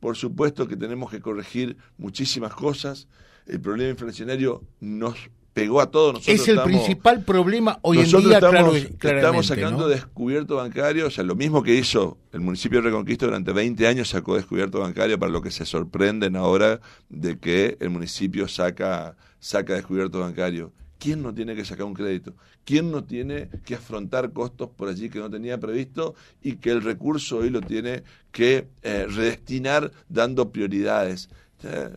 Por 0.00 0.18
supuesto 0.18 0.68
que 0.68 0.76
tenemos 0.76 1.10
que 1.10 1.22
corregir 1.22 1.78
muchísimas 1.96 2.52
cosas. 2.52 3.08
El 3.46 3.58
problema 3.58 3.88
inflacionario 3.88 4.62
nos 4.80 5.30
pegó 5.52 5.80
a 5.80 5.90
todos 5.90 6.14
nosotros. 6.14 6.34
Es 6.40 6.48
el 6.48 6.56
estamos- 6.58 6.82
principal 6.82 7.22
problema 7.24 7.78
hoy 7.82 7.98
en 7.98 8.04
día, 8.06 8.34
estamos, 8.38 8.86
claro, 8.98 9.18
estamos 9.18 9.46
sacando 9.46 9.78
¿no? 9.80 9.88
descubierto 9.88 10.56
bancario, 10.56 11.06
o 11.06 11.10
sea, 11.10 11.24
lo 11.24 11.34
mismo 11.34 11.62
que 11.62 11.74
hizo 11.74 12.18
el 12.32 12.40
municipio 12.40 12.80
de 12.80 12.88
Reconquista 12.88 13.26
durante 13.26 13.52
20 13.52 13.86
años 13.86 14.08
sacó 14.08 14.36
descubierto 14.36 14.80
bancario, 14.80 15.18
para 15.18 15.30
lo 15.30 15.42
que 15.42 15.50
se 15.50 15.64
sorprenden 15.66 16.36
ahora 16.36 16.80
de 17.08 17.38
que 17.38 17.76
el 17.80 17.90
municipio 17.90 18.48
saca, 18.48 19.16
saca 19.40 19.74
descubierto 19.74 20.20
bancario. 20.20 20.72
¿Quién 20.98 21.20
no 21.22 21.34
tiene 21.34 21.56
que 21.56 21.64
sacar 21.64 21.84
un 21.84 21.94
crédito? 21.94 22.32
¿Quién 22.64 22.92
no 22.92 23.02
tiene 23.02 23.48
que 23.64 23.74
afrontar 23.74 24.32
costos 24.32 24.70
por 24.70 24.88
allí 24.88 25.10
que 25.10 25.18
no 25.18 25.28
tenía 25.28 25.58
previsto 25.58 26.14
y 26.40 26.56
que 26.56 26.70
el 26.70 26.80
recurso 26.80 27.38
hoy 27.38 27.50
lo 27.50 27.60
tiene 27.60 28.04
que 28.30 28.68
eh, 28.82 29.06
redestinar 29.08 29.90
dando 30.08 30.52
prioridades? 30.52 31.28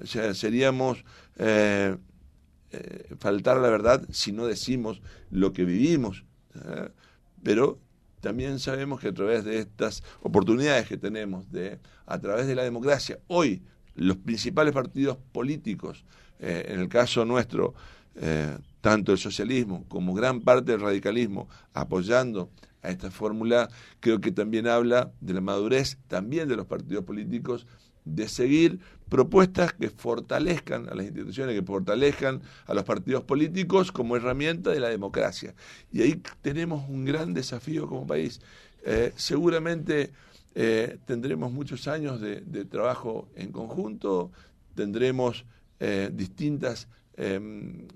O 0.01 0.07
sea, 0.07 0.33
seríamos 0.33 1.05
eh, 1.37 1.95
eh, 2.75 3.15
faltar 3.19 3.57
a 3.57 3.61
la 3.61 3.69
verdad 3.69 4.05
si 4.11 4.31
no 4.31 4.45
decimos 4.45 5.01
lo 5.31 5.53
que 5.53 5.63
vivimos. 5.63 6.25
¿eh? 6.55 6.89
Pero 7.41 7.79
también 8.21 8.59
sabemos 8.59 8.99
que 8.99 9.09
a 9.09 9.13
través 9.13 9.45
de 9.45 9.59
estas 9.59 10.03
oportunidades 10.21 10.87
que 10.87 10.97
tenemos, 10.97 11.49
de, 11.51 11.79
a 12.05 12.19
través 12.19 12.47
de 12.47 12.55
la 12.55 12.63
democracia, 12.63 13.19
hoy 13.27 13.61
los 13.95 14.17
principales 14.17 14.73
partidos 14.73 15.17
políticos, 15.31 16.03
eh, 16.39 16.65
en 16.69 16.79
el 16.79 16.89
caso 16.89 17.23
nuestro, 17.25 17.73
tanto 18.79 19.11
el 19.11 19.17
socialismo 19.17 19.83
como 19.89 20.13
gran 20.13 20.39
parte 20.39 20.71
del 20.71 20.79
radicalismo, 20.79 21.49
apoyando 21.73 22.49
a 22.81 22.89
esta 22.89 23.11
fórmula, 23.11 23.69
creo 23.99 24.21
que 24.21 24.31
también 24.31 24.67
habla 24.67 25.11
de 25.19 25.33
la 25.33 25.41
madurez 25.41 25.97
también 26.07 26.47
de 26.47 26.55
los 26.55 26.65
partidos 26.65 27.03
políticos 27.03 27.67
de 28.05 28.27
seguir 28.27 28.79
propuestas 29.09 29.73
que 29.73 29.89
fortalezcan 29.89 30.89
a 30.89 30.95
las 30.95 31.05
instituciones, 31.05 31.55
que 31.55 31.65
fortalezcan 31.65 32.41
a 32.65 32.73
los 32.73 32.83
partidos 32.83 33.23
políticos 33.23 33.91
como 33.91 34.15
herramienta 34.15 34.71
de 34.71 34.79
la 34.79 34.89
democracia. 34.89 35.53
Y 35.91 36.01
ahí 36.01 36.21
tenemos 36.41 36.87
un 36.89 37.05
gran 37.05 37.33
desafío 37.33 37.87
como 37.87 38.07
país. 38.07 38.39
Eh, 38.83 39.13
seguramente 39.15 40.11
eh, 40.57 40.99
tendremos 41.05 41.51
muchos 41.51 41.87
años 41.89 42.21
de, 42.21 42.65
trabajo 42.65 43.27
en 43.35 43.51
conjunto, 43.51 44.31
tendremos 44.73 45.45
eh, 45.81 46.09
distintas 46.13 46.87
eh, 47.17 47.39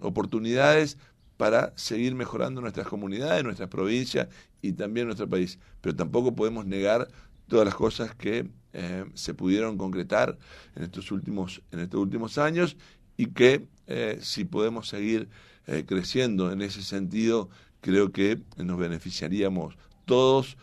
oportunidades 0.01 0.97
para 1.37 1.71
seguir 1.77 2.15
mejorando 2.15 2.59
nuestras 2.59 2.85
comunidades, 2.85 3.45
nuestras 3.45 3.69
provincias 3.69 4.27
y 4.61 4.73
también 4.73 5.05
nuestro 5.05 5.29
país. 5.29 5.57
Pero 5.79 5.95
tampoco 5.95 6.35
podemos 6.35 6.65
negar 6.65 7.07
todas 7.49 7.65
las 7.65 7.75
cosas 7.75 8.15
que 8.15 8.47
eh, 8.71 9.03
se 9.15 9.33
pudieron 9.33 9.77
concretar 9.77 10.37
en 10.75 10.83
estos 10.83 11.11
últimos, 11.11 11.61
en 11.71 11.79
estos 11.79 11.99
últimos 11.99 12.37
años 12.37 12.77
y 13.17 13.27
que 13.27 13.67
eh, 13.87 14.19
si 14.21 14.45
podemos 14.45 14.87
seguir 14.87 15.27
eh, 15.65 15.83
creciendo 15.85 16.51
en 16.51 16.61
ese 16.61 16.83
sentido, 16.83 17.49
creo 17.81 18.11
que 18.11 18.39
nos 18.57 18.77
beneficiaríamos 18.77 19.75
todos. 20.05 20.57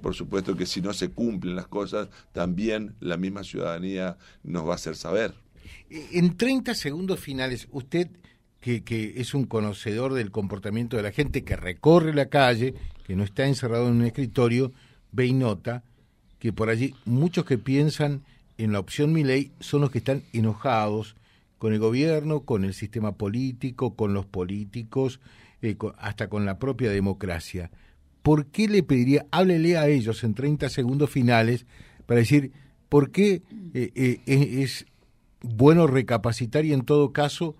Por 0.00 0.14
supuesto 0.14 0.56
que 0.56 0.64
si 0.64 0.80
no 0.80 0.92
se 0.92 1.08
cumplen 1.08 1.56
las 1.56 1.66
cosas, 1.66 2.08
también 2.30 2.94
la 3.00 3.16
misma 3.16 3.42
ciudadanía 3.42 4.16
nos 4.44 4.64
va 4.64 4.72
a 4.72 4.74
hacer 4.76 4.94
saber. 4.94 5.34
En 5.90 6.36
30 6.36 6.72
segundos 6.76 7.18
finales, 7.18 7.66
usted, 7.72 8.12
que 8.60 9.14
es 9.16 9.34
un 9.34 9.46
conocedor 9.46 10.14
del 10.14 10.30
comportamiento 10.30 10.96
de 10.96 11.02
la 11.02 11.10
gente 11.10 11.42
que 11.42 11.56
recorre 11.56 12.14
la 12.14 12.26
calle, 12.26 12.74
que 13.04 13.16
no 13.16 13.24
está 13.24 13.44
encerrado 13.44 13.88
en 13.88 13.94
un 13.94 14.04
escritorio, 14.04 14.72
ve 15.10 15.26
y 15.26 15.32
nota 15.32 15.82
que 16.40 16.52
por 16.52 16.70
allí 16.70 16.94
muchos 17.04 17.44
que 17.44 17.58
piensan 17.58 18.22
en 18.58 18.72
la 18.72 18.80
opción 18.80 19.12
Milei 19.12 19.52
son 19.60 19.82
los 19.82 19.90
que 19.90 19.98
están 19.98 20.22
enojados 20.32 21.14
con 21.58 21.74
el 21.74 21.78
gobierno, 21.78 22.40
con 22.40 22.64
el 22.64 22.74
sistema 22.74 23.12
político, 23.12 23.94
con 23.94 24.14
los 24.14 24.24
políticos, 24.24 25.20
eh, 25.62 25.76
hasta 25.98 26.28
con 26.28 26.46
la 26.46 26.58
propia 26.58 26.90
democracia. 26.90 27.70
¿Por 28.22 28.46
qué 28.46 28.66
le 28.66 28.82
pediría, 28.82 29.26
háblele 29.30 29.76
a 29.76 29.86
ellos 29.86 30.24
en 30.24 30.34
30 30.34 30.70
segundos 30.70 31.10
finales 31.10 31.66
para 32.06 32.20
decir 32.20 32.52
por 32.88 33.10
qué 33.10 33.42
eh, 33.74 33.92
eh, 33.94 34.20
es, 34.26 34.86
bueno 35.42 35.86
recapacitar 35.86 36.64
y 36.64 36.72
en 36.72 36.82
todo 36.82 37.12
caso 37.12 37.56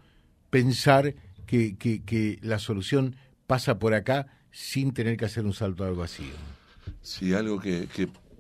pensar 0.51 1.15
que, 1.47 2.39
la 2.43 2.59
solución 2.59 3.17
pasa 3.47 3.79
por 3.79 3.95
acá 3.95 4.27
sin 4.51 4.93
tener 4.93 5.17
que 5.17 5.25
hacer 5.27 5.45
un 5.45 5.53
salto 5.53 5.85
al 5.85 5.95
vacío? 5.95 6.33
Sí, 7.03 7.33
algo 7.33 7.59
que 7.59 7.87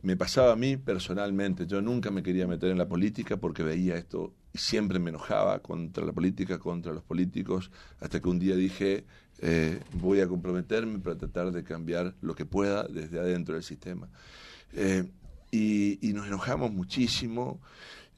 me 0.02 0.16
pasaba 0.16 0.52
a 0.52 0.56
mí 0.56 0.76
personalmente. 0.76 1.66
Yo 1.66 1.82
nunca 1.82 2.10
me 2.10 2.22
quería 2.22 2.46
meter 2.46 2.70
en 2.70 2.78
la 2.78 2.88
política 2.88 3.36
porque 3.36 3.62
veía 3.62 3.96
esto 3.96 4.32
y 4.52 4.58
siempre 4.58 4.98
me 4.98 5.10
enojaba 5.10 5.60
contra 5.60 6.04
la 6.04 6.12
política, 6.12 6.58
contra 6.58 6.92
los 6.92 7.02
políticos, 7.02 7.70
hasta 8.00 8.20
que 8.20 8.28
un 8.28 8.38
día 8.38 8.56
dije, 8.56 9.04
eh, 9.38 9.80
voy 9.92 10.20
a 10.20 10.28
comprometerme 10.28 10.98
para 10.98 11.16
tratar 11.16 11.52
de 11.52 11.62
cambiar 11.62 12.14
lo 12.20 12.34
que 12.34 12.46
pueda 12.46 12.84
desde 12.84 13.18
adentro 13.18 13.54
del 13.54 13.64
sistema. 13.64 14.08
Eh, 14.72 15.10
y, 15.50 16.12
nos 16.14 16.26
enojamos 16.26 16.72
muchísimo. 16.72 17.60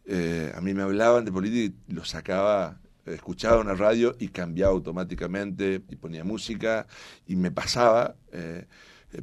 Eh, 0.04 0.52
a 0.54 0.60
mí 0.60 0.74
me 0.74 0.82
hablaban 0.82 1.24
de 1.24 1.32
política 1.32 1.76
y 1.88 1.92
lo 1.92 2.04
sacaba, 2.04 2.80
escuchaba 3.06 3.60
una 3.60 3.74
radio 3.74 4.16
y 4.18 4.28
cambiaba 4.28 4.72
automáticamente 4.72 5.82
y 5.88 5.96
ponía 5.96 6.24
música 6.24 6.86
y 7.26 7.36
me 7.36 7.50
pasaba. 7.50 8.16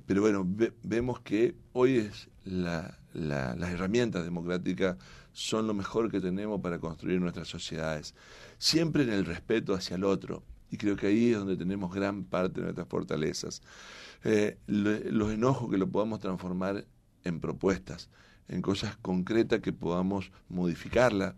pero 0.05 0.21
bueno, 0.21 0.47
vemos 0.83 1.19
que 1.21 1.55
hoy 1.73 1.97
es 1.97 2.29
la, 2.49 2.97
las 3.13 3.69
herramientas 3.69 4.23
democráticas 4.23 4.97
son 5.33 5.67
lo 5.67 5.73
mejor 5.73 6.11
que 6.11 6.19
tenemos 6.19 6.61
para 6.61 6.79
construir 6.79 7.21
nuestras 7.21 7.47
sociedades, 7.47 8.15
siempre 8.57 9.03
en 9.03 9.11
el 9.11 9.25
respeto 9.25 9.73
hacia 9.73 9.95
el 9.95 10.03
otro. 10.03 10.43
Y 10.71 10.77
creo 10.77 10.95
que 10.95 11.07
ahí 11.07 11.31
es 11.31 11.37
donde 11.37 11.57
tenemos 11.57 11.93
gran 11.93 12.23
parte 12.23 12.59
de 12.59 12.65
nuestras 12.65 12.87
fortalezas. 12.87 13.61
Eh, 14.23 14.57
los 14.67 15.31
enojos 15.31 15.69
que 15.71 15.77
lo 15.77 15.89
podamos 15.89 16.19
transformar 16.19 16.85
en 17.23 17.39
propuestas, 17.39 18.09
en 18.47 18.61
cosas 18.61 18.97
concretas 18.97 19.61
que 19.61 19.73
podamos 19.73 20.31
modificarla, 20.47 21.35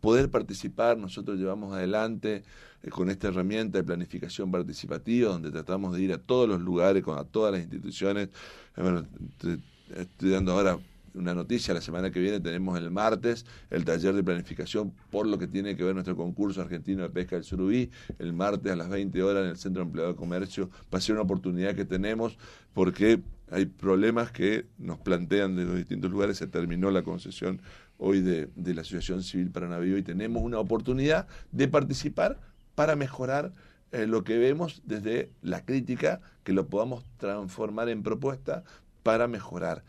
poder 0.00 0.30
participar. 0.30 0.98
Nosotros 0.98 1.38
llevamos 1.38 1.74
adelante 1.74 2.42
eh, 2.82 2.90
con 2.90 3.08
esta 3.08 3.28
herramienta 3.28 3.78
de 3.78 3.84
planificación 3.84 4.50
participativa, 4.50 5.30
donde 5.30 5.50
tratamos 5.50 5.94
de 5.94 6.02
ir 6.02 6.12
a 6.12 6.18
todos 6.18 6.48
los 6.48 6.60
lugares, 6.60 7.02
con, 7.02 7.18
a 7.18 7.24
todas 7.24 7.52
las 7.52 7.62
instituciones. 7.62 8.28
Eh, 8.76 9.58
estoy 9.96 10.30
dando 10.30 10.52
ahora 10.52 10.78
una 11.14 11.34
noticia, 11.34 11.74
la 11.74 11.80
semana 11.80 12.10
que 12.10 12.20
viene 12.20 12.40
tenemos 12.40 12.78
el 12.78 12.90
martes 12.90 13.44
el 13.70 13.84
taller 13.84 14.14
de 14.14 14.22
planificación 14.22 14.92
por 15.10 15.26
lo 15.26 15.38
que 15.38 15.46
tiene 15.46 15.76
que 15.76 15.82
ver 15.84 15.94
nuestro 15.94 16.16
concurso 16.16 16.60
argentino 16.60 17.02
de 17.02 17.10
pesca 17.10 17.36
del 17.36 17.44
surubí, 17.44 17.90
el 18.18 18.32
martes 18.32 18.72
a 18.72 18.76
las 18.76 18.88
20 18.88 19.22
horas 19.22 19.44
en 19.44 19.50
el 19.50 19.56
Centro 19.56 19.82
de 19.82 19.86
Empleado 19.88 20.12
de 20.12 20.16
Comercio, 20.16 20.70
va 20.92 20.98
a 20.98 21.00
ser 21.00 21.14
una 21.14 21.22
oportunidad 21.22 21.74
que 21.74 21.84
tenemos 21.84 22.38
porque 22.72 23.20
hay 23.50 23.66
problemas 23.66 24.30
que 24.30 24.66
nos 24.78 24.98
plantean 24.98 25.56
de 25.56 25.64
los 25.64 25.76
distintos 25.76 26.10
lugares, 26.10 26.36
se 26.36 26.46
terminó 26.46 26.90
la 26.90 27.02
concesión 27.02 27.60
hoy 27.96 28.20
de, 28.20 28.48
la 28.56 28.82
Asociación 28.82 29.22
Civil 29.22 29.50
para 29.50 29.68
Navío 29.68 29.98
y 29.98 30.02
tenemos 30.02 30.42
una 30.42 30.58
oportunidad 30.58 31.26
de 31.50 31.68
participar 31.68 32.38
para 32.74 32.94
mejorar 32.94 33.52
eh, 33.90 34.06
lo 34.06 34.22
que 34.22 34.38
vemos 34.38 34.82
desde 34.84 35.30
la 35.42 35.64
crítica, 35.64 36.20
que 36.44 36.52
lo 36.52 36.68
podamos 36.68 37.04
transformar 37.16 37.88
en 37.88 38.02
propuesta 38.02 38.64
para 39.08 39.26
mejorar. 39.26 39.84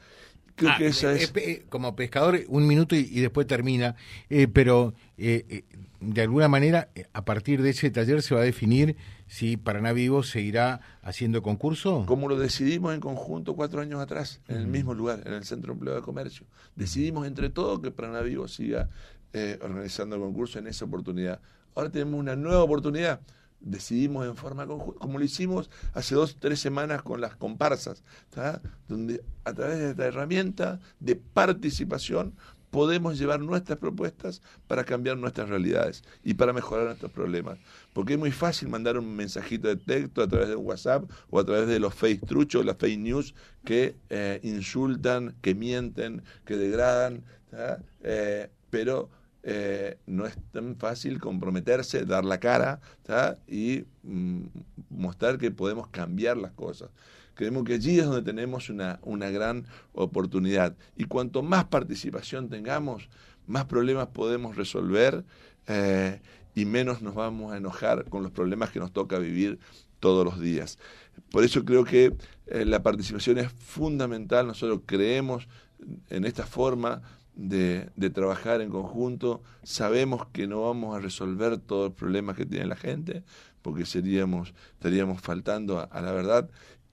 Creo 0.55 0.71
ah, 0.71 0.77
que 0.77 0.87
esa 0.87 1.11
eh, 1.11 1.17
es... 1.17 1.33
Eh, 1.35 1.65
como 1.67 1.93
pescador, 1.93 2.39
un 2.47 2.65
minuto 2.65 2.95
y, 2.95 3.03
después 3.19 3.45
termina, 3.47 3.97
eh, 4.29 4.47
pero 4.47 4.93
de 5.17 6.21
alguna 6.21 6.47
manera, 6.47 6.87
a 7.11 7.25
partir 7.25 7.61
de 7.61 7.71
ese 7.71 7.91
taller 7.91 8.21
se 8.21 8.33
va 8.33 8.39
a 8.39 8.45
definir 8.45 8.95
si 9.27 9.57
Paraná 9.57 9.91
Vivo 9.91 10.23
seguirá 10.23 10.79
haciendo 11.01 11.41
concurso. 11.41 12.05
Como 12.05 12.29
lo 12.29 12.39
decidimos 12.39 12.93
en 12.93 13.01
conjunto 13.01 13.57
cuatro 13.57 13.81
años 13.81 13.99
atrás, 13.99 14.39
en 14.47 14.55
el 14.55 14.67
mismo 14.67 14.93
lugar, 14.93 15.21
en 15.25 15.33
el 15.33 15.43
Centro 15.43 15.73
de 15.73 15.79
Empleo 15.79 15.95
de 15.95 16.01
Comercio. 16.01 16.45
Decidimos 16.77 17.27
entre 17.27 17.49
todos 17.49 17.81
que 17.81 17.91
Paraná 17.91 18.21
Vivo 18.21 18.47
siga 18.47 18.87
organizando 19.61 20.15
el 20.15 20.21
concurso 20.21 20.59
en 20.59 20.67
esa 20.67 20.85
oportunidad. 20.85 21.41
Ahora 21.75 21.91
tenemos 21.91 22.17
una 22.17 22.37
nueva 22.37 22.63
oportunidad 22.63 23.19
decidimos 23.61 24.25
en 24.25 24.35
forma 24.35 24.65
conjunta, 24.65 24.99
como 24.99 25.19
lo 25.19 25.25
hicimos 25.25 25.69
hace 25.93 26.15
dos, 26.15 26.37
tres 26.39 26.59
semanas 26.59 27.01
con 27.01 27.21
las 27.21 27.35
comparsas, 27.35 28.03
donde 28.87 29.23
a 29.43 29.53
través 29.53 29.79
de 29.79 29.89
esta 29.91 30.05
herramienta 30.05 30.79
de 30.99 31.15
participación 31.15 32.35
podemos 32.69 33.17
llevar 33.17 33.39
nuestras 33.39 33.79
propuestas 33.79 34.41
para 34.67 34.83
cambiar 34.83 35.17
nuestras 35.17 35.49
realidades 35.49 36.03
y 36.23 36.35
para 36.35 36.53
mejorar 36.53 36.85
nuestros 36.85 37.11
problemas. 37.11 37.57
Porque 37.93 38.13
es 38.13 38.19
muy 38.19 38.31
fácil 38.31 38.69
mandar 38.69 38.97
un 38.97 39.15
mensajito 39.15 39.67
de 39.67 39.75
texto 39.75 40.21
a 40.21 40.27
través 40.27 40.49
de 40.49 40.55
WhatsApp 40.55 41.09
o 41.29 41.39
a 41.39 41.43
través 41.43 41.67
de 41.67 41.79
los 41.79 41.93
face 41.93 42.19
truchos, 42.25 42.65
las 42.65 42.77
fake 42.77 42.99
news 42.99 43.33
que 43.65 43.95
eh, 44.09 44.39
insultan, 44.43 45.35
que 45.41 45.55
mienten, 45.55 46.23
que 46.45 46.57
degradan, 46.57 47.23
eh, 48.03 48.49
pero 48.69 49.09
eh, 49.43 49.97
no 50.05 50.25
es 50.25 50.35
tan 50.51 50.75
fácil 50.75 51.19
comprometerse, 51.19 52.05
dar 52.05 52.25
la 52.25 52.39
cara 52.39 52.81
y 53.47 53.85
mm, 54.03 54.41
mostrar 54.89 55.37
que 55.37 55.51
podemos 55.51 55.87
cambiar 55.87 56.37
las 56.37 56.51
cosas. 56.51 56.89
Creemos 57.35 57.63
que 57.63 57.75
allí 57.75 57.99
es 57.99 58.05
donde 58.05 58.21
tenemos 58.21 58.69
una, 58.69 58.99
una 59.01 59.29
gran 59.29 59.65
oportunidad. 59.93 60.75
Y 60.97 61.05
cuanto 61.05 61.41
más 61.41 61.65
participación 61.65 62.49
tengamos, 62.49 63.07
más 63.47 63.65
problemas 63.65 64.07
podemos 64.07 64.57
resolver 64.57 65.23
eh, 65.67 66.19
y 66.53 66.65
menos 66.65 67.01
nos 67.01 67.15
vamos 67.15 67.53
a 67.53 67.57
enojar 67.57 68.05
con 68.09 68.23
los 68.23 68.31
problemas 68.31 68.71
que 68.71 68.79
nos 68.79 68.91
toca 68.91 69.19
vivir 69.19 69.59
todos 69.99 70.25
los 70.25 70.39
días. 70.39 70.77
Por 71.31 71.43
eso 71.43 71.63
creo 71.63 71.85
que 71.85 72.13
eh, 72.47 72.65
la 72.65 72.83
participación 72.83 73.37
es 73.37 73.51
fundamental. 73.51 74.47
Nosotros 74.47 74.81
creemos 74.85 75.47
en 76.09 76.25
esta 76.25 76.45
forma 76.45 77.01
de, 77.39 78.09
trabajar 78.13 78.61
en 78.61 78.69
conjunto. 78.69 79.41
Sabemos 79.63 80.27
que 80.27 80.47
no 80.47 80.63
vamos 80.63 80.95
a 80.95 80.99
resolver 80.99 81.57
todos 81.57 81.89
los 81.89 81.97
problemas 81.97 82.35
que 82.35 82.45
tiene 82.45 82.65
la 82.65 82.75
gente, 82.75 83.23
porque 83.61 83.85
seríamos, 83.85 84.53
estaríamos 84.73 85.21
faltando 85.21 85.79
a, 85.79 86.01
la 86.01 86.11
verdad. 86.11 86.49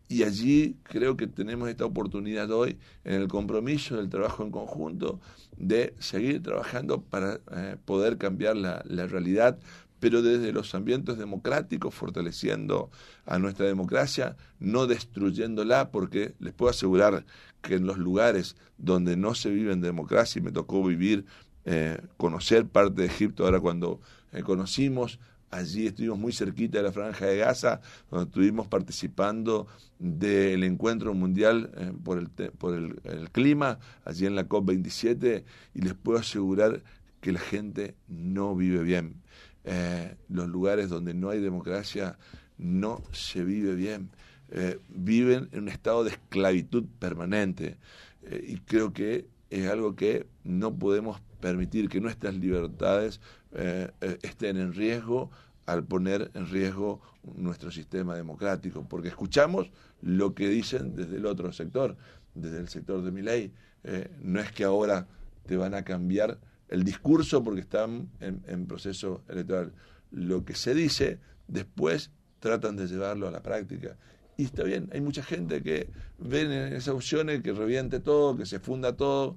Y 0.09 0.22
allí 0.22 0.76
creo 0.84 1.16
que 1.16 1.26
tenemos 1.26 1.68
esta 1.68 1.84
oportunidad 1.84 2.51
hoy, 2.53 2.78
en 3.05 3.14
el 3.14 3.26
compromiso 3.26 3.97
del 3.97 4.09
trabajo 4.09 4.44
en 4.44 4.53
conjunto, 4.53 5.20
de 5.57 5.94
seguir 5.99 6.42
trabajando 6.42 7.03
para 7.03 7.40
eh, 7.53 7.76
poder 7.84 8.16
cambiar 8.16 8.57
la, 8.57 8.84
la 8.86 9.07
realidad, 9.09 9.59
pero 9.99 10.22
desde 10.22 10.53
los 10.53 10.72
ambientes 10.76 11.18
democráticos, 11.18 11.92
fortaleciendo 11.92 12.90
a 13.24 13.40
nuestra 13.40 13.66
democracia, 13.66 14.36
no 14.61 14.86
destruyéndola, 14.86 15.90
porque 15.90 16.34
les 16.38 16.53
puedo 16.53 16.70
asegurar 16.70 17.24
que 17.67 17.75
en 17.75 17.87
los 17.87 17.99
lugares 17.99 18.57
donde 18.79 19.17
no 19.17 19.35
se 19.35 19.51
vive 19.51 19.73
en 19.73 19.81
democracia, 19.81 20.39
y 20.39 20.43
me 20.43 20.53
tocó 20.53 20.83
vivir, 20.85 21.27
eh, 21.64 21.99
conocer 22.17 22.67
parte 22.67 23.03
de 23.03 23.09
Egipto, 23.09 23.45
ahora 23.45 23.61
cuando 23.61 24.01
eh, 24.33 24.43
conocimos, 24.43 25.19
allí 25.51 25.87
estuvimos 25.87 26.19
muy 26.19 26.33
cerquita 26.33 26.79
de 26.79 26.85
la 26.85 26.93
franja 26.93 27.27
de 27.27 27.39
Gaza, 27.39 27.81
donde 28.11 28.27
estuvimos 28.27 28.69
participando 28.69 29.67
del 29.99 30.62
encuentro 30.62 31.12
mundial 31.14 31.71
eh, 31.77 31.93
por, 32.05 32.19
el, 32.19 32.29
por 32.53 32.75
el, 32.75 33.31
clima, 33.31 33.79
allí 34.05 34.27
en 34.27 34.37
la 34.37 34.49
COP27, 34.49 35.45
y 35.75 35.81
les 35.81 35.95
puedo 35.95 36.19
asegurar 36.19 36.83
que 37.21 37.33
la 37.33 37.41
gente 37.41 37.97
no 38.07 38.55
vive 38.55 38.83
bien. 38.83 39.23
los 40.29 40.47
lugares 40.49 40.89
donde 40.89 41.14
no 41.14 41.31
hay 41.31 41.41
democracia 41.41 42.17
no 42.59 43.03
se 43.11 43.43
vive 43.43 43.75
bien. 43.75 44.11
Eh, 44.49 44.78
viven 44.88 45.49
en 45.51 45.62
un 45.62 45.68
estado 45.68 46.05
de 46.05 46.11
esclavitud 46.11 46.84
permanente. 47.01 47.78
Eh, 48.22 48.44
y 48.49 48.57
creo 48.59 48.92
que 48.92 49.26
es 49.51 49.68
algo 49.68 49.97
que 49.97 50.26
no 50.44 50.74
podemos 50.74 51.20
permitir 51.40 51.88
que 51.88 52.01
nuestras 52.01 52.34
libertades 52.34 53.20
eh, 53.53 53.90
estén 54.22 54.57
en 54.57 54.72
riesgo 54.72 55.30
al 55.66 55.84
poner 55.84 56.30
en 56.34 56.49
riesgo 56.49 57.01
nuestro 57.34 57.72
sistema 57.72 58.14
democrático, 58.14 58.86
porque 58.88 59.09
escuchamos 59.09 59.70
lo 60.01 60.34
que 60.34 60.49
dicen 60.49 60.94
desde 60.94 61.16
el 61.16 61.26
otro 61.26 61.53
sector, 61.53 61.97
desde 62.34 62.59
el 62.59 62.68
sector 62.68 63.03
de 63.03 63.11
mi 63.11 63.22
ley. 63.22 63.53
no 64.22 64.40
es 64.40 64.53
que 64.53 64.62
ahora 64.62 65.09
te 65.47 65.57
van 65.57 65.74
a 65.74 65.82
cambiar 65.82 66.38
el 66.68 66.84
discurso 66.84 67.42
porque 67.42 67.61
están 67.61 68.09
en, 68.20 68.42
en 68.47 68.66
proceso 68.66 69.24
electoral. 69.28 69.72
Lo 70.12 70.44
que 70.44 70.55
se 70.55 70.72
dice, 70.72 71.18
después 71.49 72.11
tratan 72.38 72.76
de 72.76 72.86
llevarlo 72.86 73.26
a 73.26 73.32
la 73.32 73.42
práctica 73.42 73.97
y 74.37 74.45
está 74.45 74.64
bien, 74.64 74.89
hay 74.93 75.01
mucha 75.01 75.22
gente 75.22 75.62
que 75.62 75.89
ve 76.18 76.43
en 76.43 76.53
esas 76.74 76.95
opciones 76.95 77.43
que 77.43 77.53
reviente 77.53 78.01
todo, 78.01 78.37
que 78.37 78.45
se 78.45 78.61
funda 78.61 78.97
todo, 78.97 79.37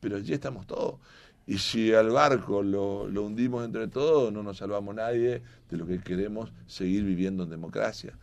pero 0.00 0.16
allí 0.16 0.32
estamos 0.32 0.66
todos. 0.66 1.00
Y 1.46 1.58
si 1.58 1.92
al 1.92 2.10
barco 2.10 2.62
lo, 2.62 3.06
lo, 3.08 3.24
hundimos 3.24 3.64
entre 3.64 3.88
todos, 3.88 4.32
no 4.32 4.42
nos 4.42 4.58
salvamos 4.58 4.94
nadie 4.94 5.42
de 5.68 5.76
lo 5.76 5.86
que 5.86 5.98
queremos 5.98 6.52
seguir 6.66 7.04
viviendo 7.04 7.42
en 7.42 7.50
democracia. 7.50 8.16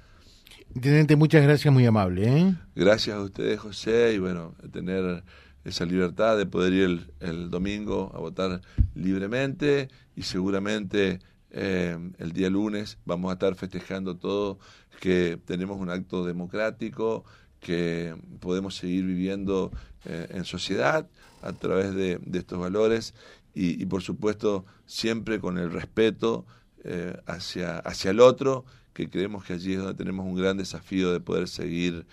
Intendente, 0.74 1.16
muchas 1.16 1.43
gracias, 1.43 1.72
muy 1.74 1.86
amable. 1.86 2.28
¿eh? 2.28 2.55
Gracias 2.76 3.16
a 3.16 3.22
ustedes, 3.22 3.60
José, 3.60 4.14
y 4.14 4.20
bueno, 4.20 4.55
tener 4.72 5.24
esa 5.64 5.86
libertad 5.86 6.38
de 6.38 6.45
poder 6.45 6.74
ir 6.74 6.84
el, 6.84 7.12
el 7.20 7.49
domingo 7.49 8.12
a 8.16 8.20
votar 8.20 8.62
libremente 8.95 9.89
y 10.16 10.24
seguramente 10.24 11.20
eh, 11.52 11.97
el 12.18 12.32
día 12.32 12.50
lunes 12.50 12.97
vamos 13.06 13.30
a 13.30 13.34
estar 13.34 13.56
festejando 13.56 14.16
todo, 14.16 14.60
que 15.00 15.39
tenemos 15.45 15.80
un 15.80 15.89
acto 15.89 16.26
democrático, 16.26 17.26
que 17.60 18.16
podemos 18.39 18.76
seguir 18.76 19.06
viviendo 19.06 19.72
eh, 20.06 20.28
en 20.32 20.45
sociedad 20.45 21.08
a 21.41 21.54
través 21.54 21.93
de, 21.93 22.20
estos 22.34 22.60
valores 22.60 23.14
y, 23.54 23.86
por 23.88 24.02
supuesto 24.02 24.66
siempre 24.86 25.39
con 25.39 25.58
el 25.58 25.72
respeto 25.72 26.45
eh, 26.84 27.18
hacia, 27.26 27.80
hacia 27.80 28.12
el 28.12 28.20
otro 28.22 28.64
que 28.93 29.10
creemos 29.10 29.43
que 29.43 29.54
allí 29.54 29.74
es 29.74 29.80
donde 29.80 29.95
tenemos 29.95 30.26
un 30.26 30.36
gran 30.36 30.58
desafío 30.58 31.12
de 31.12 31.20
poder 31.20 31.47
seguir 31.47 32.06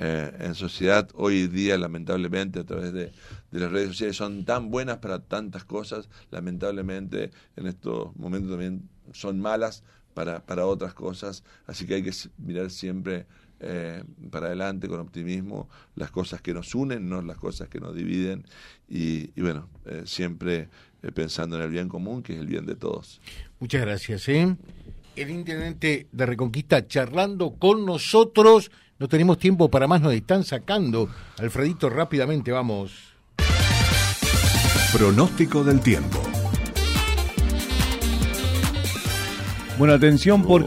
eh, 0.00 0.32
en 0.38 0.54
sociedad 0.54 1.08
hoy 1.14 1.48
día, 1.48 1.76
lamentablemente, 1.76 2.60
a 2.60 2.64
través 2.64 2.92
de, 2.92 3.10
las 3.50 3.72
redes 3.72 3.88
sociales, 3.88 4.14
son 4.14 4.44
tan 4.44 4.70
buenas 4.70 4.98
para 4.98 5.18
tantas 5.18 5.64
cosas, 5.64 6.08
lamentablemente 6.30 7.32
en 7.56 7.66
estos 7.66 8.14
momentos 8.14 8.52
también 8.52 8.88
son 9.12 9.40
malas 9.40 9.82
para, 10.14 10.46
para 10.46 10.66
otras 10.66 10.94
cosas, 10.94 11.42
así 11.66 11.84
que 11.84 11.94
hay 11.94 12.02
que 12.04 12.12
mirar 12.36 12.70
siempre 12.70 13.26
eh, 13.58 14.04
para 14.30 14.46
adelante 14.46 14.86
con 14.86 15.00
optimismo 15.00 15.68
las 15.96 16.12
cosas 16.12 16.40
que 16.42 16.54
nos 16.54 16.76
unen, 16.76 17.08
no 17.08 17.20
las 17.20 17.38
cosas 17.38 17.68
que 17.68 17.80
nos 17.80 17.92
dividen, 17.92 18.44
y, 18.88 19.28
bueno, 19.40 19.68
eh, 19.86 20.02
siempre 20.04 20.68
pensando 21.12 21.56
en 21.56 21.62
el 21.62 21.70
bien 21.70 21.88
común, 21.88 22.22
que 22.22 22.34
es 22.34 22.40
el 22.40 22.46
bien 22.46 22.66
de 22.66 22.76
todos. 22.76 23.20
Muchas 23.58 23.80
gracias. 23.80 24.28
El 24.28 25.30
intendente 25.30 26.06
de 26.12 26.26
Reconquista 26.26 26.86
charlando 26.86 27.56
con 27.58 27.84
nosotros. 27.84 28.70
No 29.00 29.06
tenemos 29.06 29.38
tiempo 29.38 29.70
para 29.70 29.86
más, 29.86 30.00
nos 30.00 30.12
están 30.12 30.42
sacando. 30.42 31.08
Alfredito, 31.38 31.88
rápidamente 31.88 32.50
vamos. 32.50 33.14
Pronóstico 34.92 35.62
del 35.62 35.78
tiempo. 35.80 36.20
Bueno, 39.78 39.94
atención 39.94 40.42
porque... 40.42 40.66